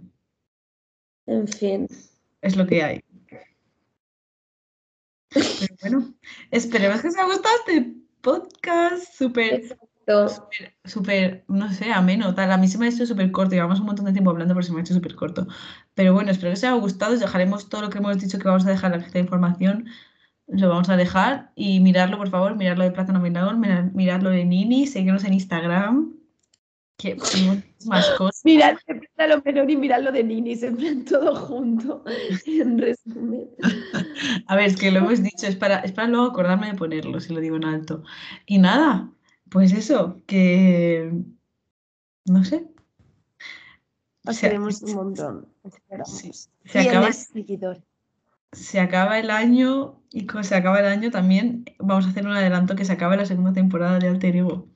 En 1.25 1.47
fin. 1.47 1.87
es 2.41 2.55
lo 2.55 2.67
que 2.67 2.83
hay. 2.83 3.03
Pero 5.29 5.75
bueno, 5.81 6.13
esperemos 6.51 7.01
que 7.01 7.07
os 7.07 7.15
haya 7.15 7.25
gustado 7.25 7.55
este 7.65 7.93
podcast 8.21 9.13
súper. 9.13 9.77
Súper, 10.25 10.75
súper, 10.85 11.45
no 11.47 11.71
sé, 11.73 11.91
ameno, 11.91 12.33
tal. 12.35 12.51
A 12.51 12.57
mí 12.57 12.67
se 12.67 12.77
me 12.77 12.85
ha 12.85 12.89
hecho 12.89 13.05
súper 13.05 13.31
corto, 13.31 13.55
llevamos 13.55 13.79
un 13.79 13.85
montón 13.87 14.05
de 14.05 14.11
tiempo 14.13 14.31
hablando, 14.31 14.53
pero 14.53 14.63
se 14.63 14.71
me 14.73 14.79
ha 14.79 14.81
hecho 14.81 14.93
súper 14.93 15.15
corto. 15.15 15.47
Pero 15.93 16.13
bueno, 16.13 16.31
espero 16.31 16.49
que 16.51 16.53
os 16.53 16.63
haya 16.63 16.73
gustado, 16.73 17.13
os 17.13 17.19
dejaremos 17.19 17.69
todo 17.69 17.81
lo 17.81 17.89
que 17.89 17.97
hemos 17.99 18.17
dicho 18.19 18.37
que 18.39 18.47
vamos 18.47 18.65
a 18.65 18.69
dejar 18.69 18.93
esta 18.95 19.19
información, 19.19 19.87
lo 20.47 20.69
vamos 20.69 20.89
a 20.89 20.97
dejar 20.97 21.51
y 21.55 21.79
mirarlo, 21.79 22.17
por 22.17 22.29
favor, 22.29 22.55
mirarlo 22.55 22.83
de 22.83 22.91
Plátano 22.91 23.19
Menagón, 23.19 23.59
mirar- 23.59 23.91
mirarlo 23.93 24.29
de 24.29 24.45
Nini, 24.45 24.87
seguirnos 24.87 25.23
en 25.23 25.33
Instagram, 25.33 26.13
que 26.97 27.15
más 27.85 28.09
cosas. 28.17 28.41
Mirad 28.43 28.77
a 29.17 29.27
lo 29.27 29.41
menor 29.43 29.69
y 29.69 29.77
mirad 29.77 30.01
lo 30.01 30.11
de 30.11 30.23
Nini, 30.23 30.55
se 30.55 30.67
en 30.67 31.05
todo 31.05 31.35
junto. 31.35 32.03
En 32.45 32.77
resumen. 32.77 33.49
A 34.47 34.55
ver, 34.55 34.65
es 34.65 34.77
que 34.77 34.91
lo 34.91 34.99
hemos 34.99 35.21
dicho, 35.23 35.47
es 35.47 35.55
para, 35.55 35.79
es 35.79 35.91
para 35.91 36.07
luego 36.07 36.27
acordarme 36.27 36.67
de 36.67 36.77
ponerlo, 36.77 37.19
si 37.19 37.33
lo 37.33 37.39
digo 37.39 37.55
en 37.55 37.65
alto. 37.65 38.03
Y 38.45 38.57
nada, 38.59 39.09
pues 39.51 39.71
eso, 39.73 40.21
que 40.25 41.11
no 42.25 42.43
sé. 42.43 42.65
Os 44.25 44.35
Se, 44.37 44.47
queremos 44.47 44.81
un 44.83 44.93
montón. 44.95 45.47
sí, 46.05 46.31
se 46.65 46.79
acaba, 46.79 47.09
se 48.51 48.79
acaba 48.79 49.19
el 49.19 49.29
año 49.29 50.01
y 50.11 50.25
como 50.25 50.43
se 50.43 50.55
acaba 50.55 50.79
el 50.79 50.85
año 50.85 51.11
también 51.11 51.65
vamos 51.79 52.05
a 52.05 52.09
hacer 52.09 52.25
un 52.25 52.33
adelanto 52.33 52.75
que 52.75 52.85
se 52.85 52.93
acaba 52.93 53.15
la 53.15 53.25
segunda 53.25 53.53
temporada 53.53 53.99
de 53.99 54.07
Alter 54.07 54.35
Ego. 54.37 54.67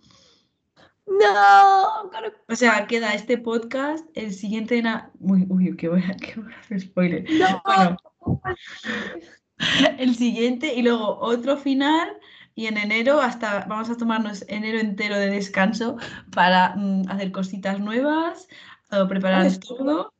No, 1.07 2.09
O 2.49 2.55
sea, 2.55 2.87
queda 2.87 3.13
este 3.13 3.37
podcast, 3.37 4.05
el 4.15 4.33
siguiente 4.33 4.77
en... 4.79 4.87
a- 4.87 5.11
Uy, 5.19 5.45
uy, 5.49 5.77
que 5.77 5.87
voy 5.87 6.01
a, 6.03 6.15
que 6.17 6.39
voy 6.39 6.51
a 6.51 6.59
hacer 6.59 6.81
spoiler. 6.81 7.25
no. 7.31 7.61
Bueno, 7.65 8.55
el 9.99 10.15
siguiente 10.15 10.73
y 10.73 10.81
luego 10.81 11.17
otro 11.19 11.57
final 11.57 12.09
y 12.55 12.67
en 12.67 12.77
enero 12.77 13.21
hasta 13.21 13.65
vamos 13.65 13.89
a 13.89 13.97
tomarnos 13.97 14.45
enero 14.47 14.79
entero 14.79 15.17
de 15.17 15.29
descanso 15.29 15.97
para 16.33 16.75
mm, 16.75 17.09
hacer 17.09 17.31
cositas 17.31 17.79
nuevas, 17.79 18.47
eh, 18.91 19.05
preparar 19.07 19.45
todo, 19.57 20.13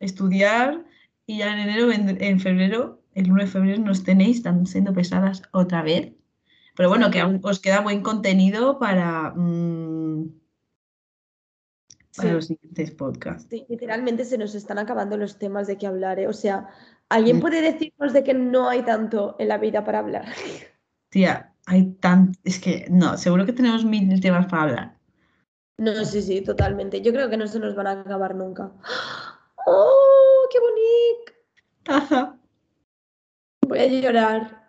estudiar 0.00 0.84
y 1.26 1.38
ya 1.38 1.52
en 1.52 1.58
enero, 1.68 1.92
en, 1.92 2.22
en 2.22 2.40
febrero, 2.40 3.02
el 3.14 3.30
1 3.30 3.42
de 3.42 3.46
febrero 3.48 3.78
nos 3.82 4.04
tenéis, 4.04 4.38
están 4.38 4.66
siendo 4.66 4.92
pesadas 4.92 5.42
otra 5.52 5.82
vez. 5.82 6.12
Pero 6.74 6.88
bueno, 6.88 7.10
que 7.10 7.20
aún 7.20 7.40
os 7.42 7.60
queda 7.60 7.80
buen 7.80 8.02
contenido 8.02 8.78
para, 8.78 9.30
mm, 9.36 10.26
para 12.16 12.28
Sí. 12.28 12.34
los 12.34 12.46
siguientes 12.46 12.90
podcasts. 12.92 13.46
Sí, 13.50 13.66
literalmente 13.68 14.24
se 14.24 14.38
nos 14.38 14.54
están 14.54 14.78
acabando 14.78 15.16
los 15.16 15.38
temas 15.38 15.66
de 15.66 15.76
qué 15.78 15.86
hablar. 15.86 16.18
¿eh? 16.18 16.28
O 16.28 16.32
sea, 16.32 16.68
¿alguien 17.08 17.38
Mm. 17.38 17.40
puede 17.40 17.60
decirnos 17.60 18.12
de 18.12 18.22
que 18.24 18.34
no 18.34 18.68
hay 18.68 18.82
tanto 18.82 19.36
en 19.38 19.48
la 19.48 19.58
vida 19.58 19.84
para 19.84 19.98
hablar? 19.98 20.26
Tía, 21.10 21.51
hay 21.66 21.92
tan... 21.94 22.32
Es 22.44 22.58
que 22.58 22.86
no, 22.90 23.16
seguro 23.16 23.46
que 23.46 23.52
tenemos 23.52 23.84
mil 23.84 24.20
temas 24.20 24.46
para 24.46 24.62
hablar. 24.62 24.98
No, 25.78 26.04
sí, 26.04 26.22
sí, 26.22 26.40
totalmente. 26.42 27.00
Yo 27.00 27.12
creo 27.12 27.28
que 27.30 27.36
no 27.36 27.46
se 27.46 27.58
nos 27.58 27.74
van 27.74 27.86
a 27.86 28.00
acabar 28.00 28.34
nunca. 28.34 28.72
¡Oh, 29.66 30.48
qué 30.50 30.58
bonito! 30.58 31.32
Taza. 31.84 32.36
Voy 33.66 33.78
a 33.78 33.86
llorar. 33.86 34.62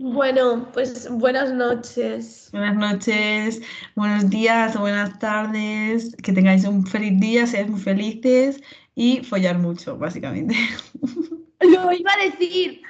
Bueno, 0.00 0.70
pues 0.72 1.10
buenas 1.10 1.52
noches. 1.52 2.50
Buenas 2.52 2.76
noches, 2.76 3.60
buenos 3.96 4.30
días, 4.30 4.78
buenas 4.78 5.18
tardes, 5.18 6.14
que 6.22 6.32
tengáis 6.32 6.64
un 6.64 6.86
feliz 6.86 7.18
día, 7.18 7.48
seáis 7.48 7.68
muy 7.68 7.80
felices 7.80 8.62
y 8.94 9.24
follar 9.24 9.58
mucho, 9.58 9.98
básicamente. 9.98 10.54
Lo 11.60 11.92
iba 11.92 12.12
a 12.12 12.24
decir. 12.24 12.80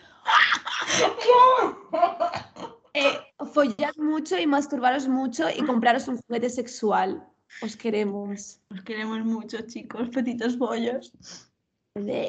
Eh, 2.94 3.18
follad 3.52 3.94
mucho 3.96 4.38
y 4.38 4.46
masturbaros 4.46 5.06
mucho 5.06 5.48
y 5.50 5.62
compraros 5.64 6.08
un 6.08 6.18
juguete 6.18 6.50
sexual. 6.50 7.24
Os 7.62 7.76
queremos. 7.76 8.60
Os 8.70 8.82
queremos 8.82 9.24
mucho, 9.24 9.58
chicos, 9.66 10.08
petitos 10.08 10.58
bollos. 10.58 11.12
Adeu. 11.94 12.28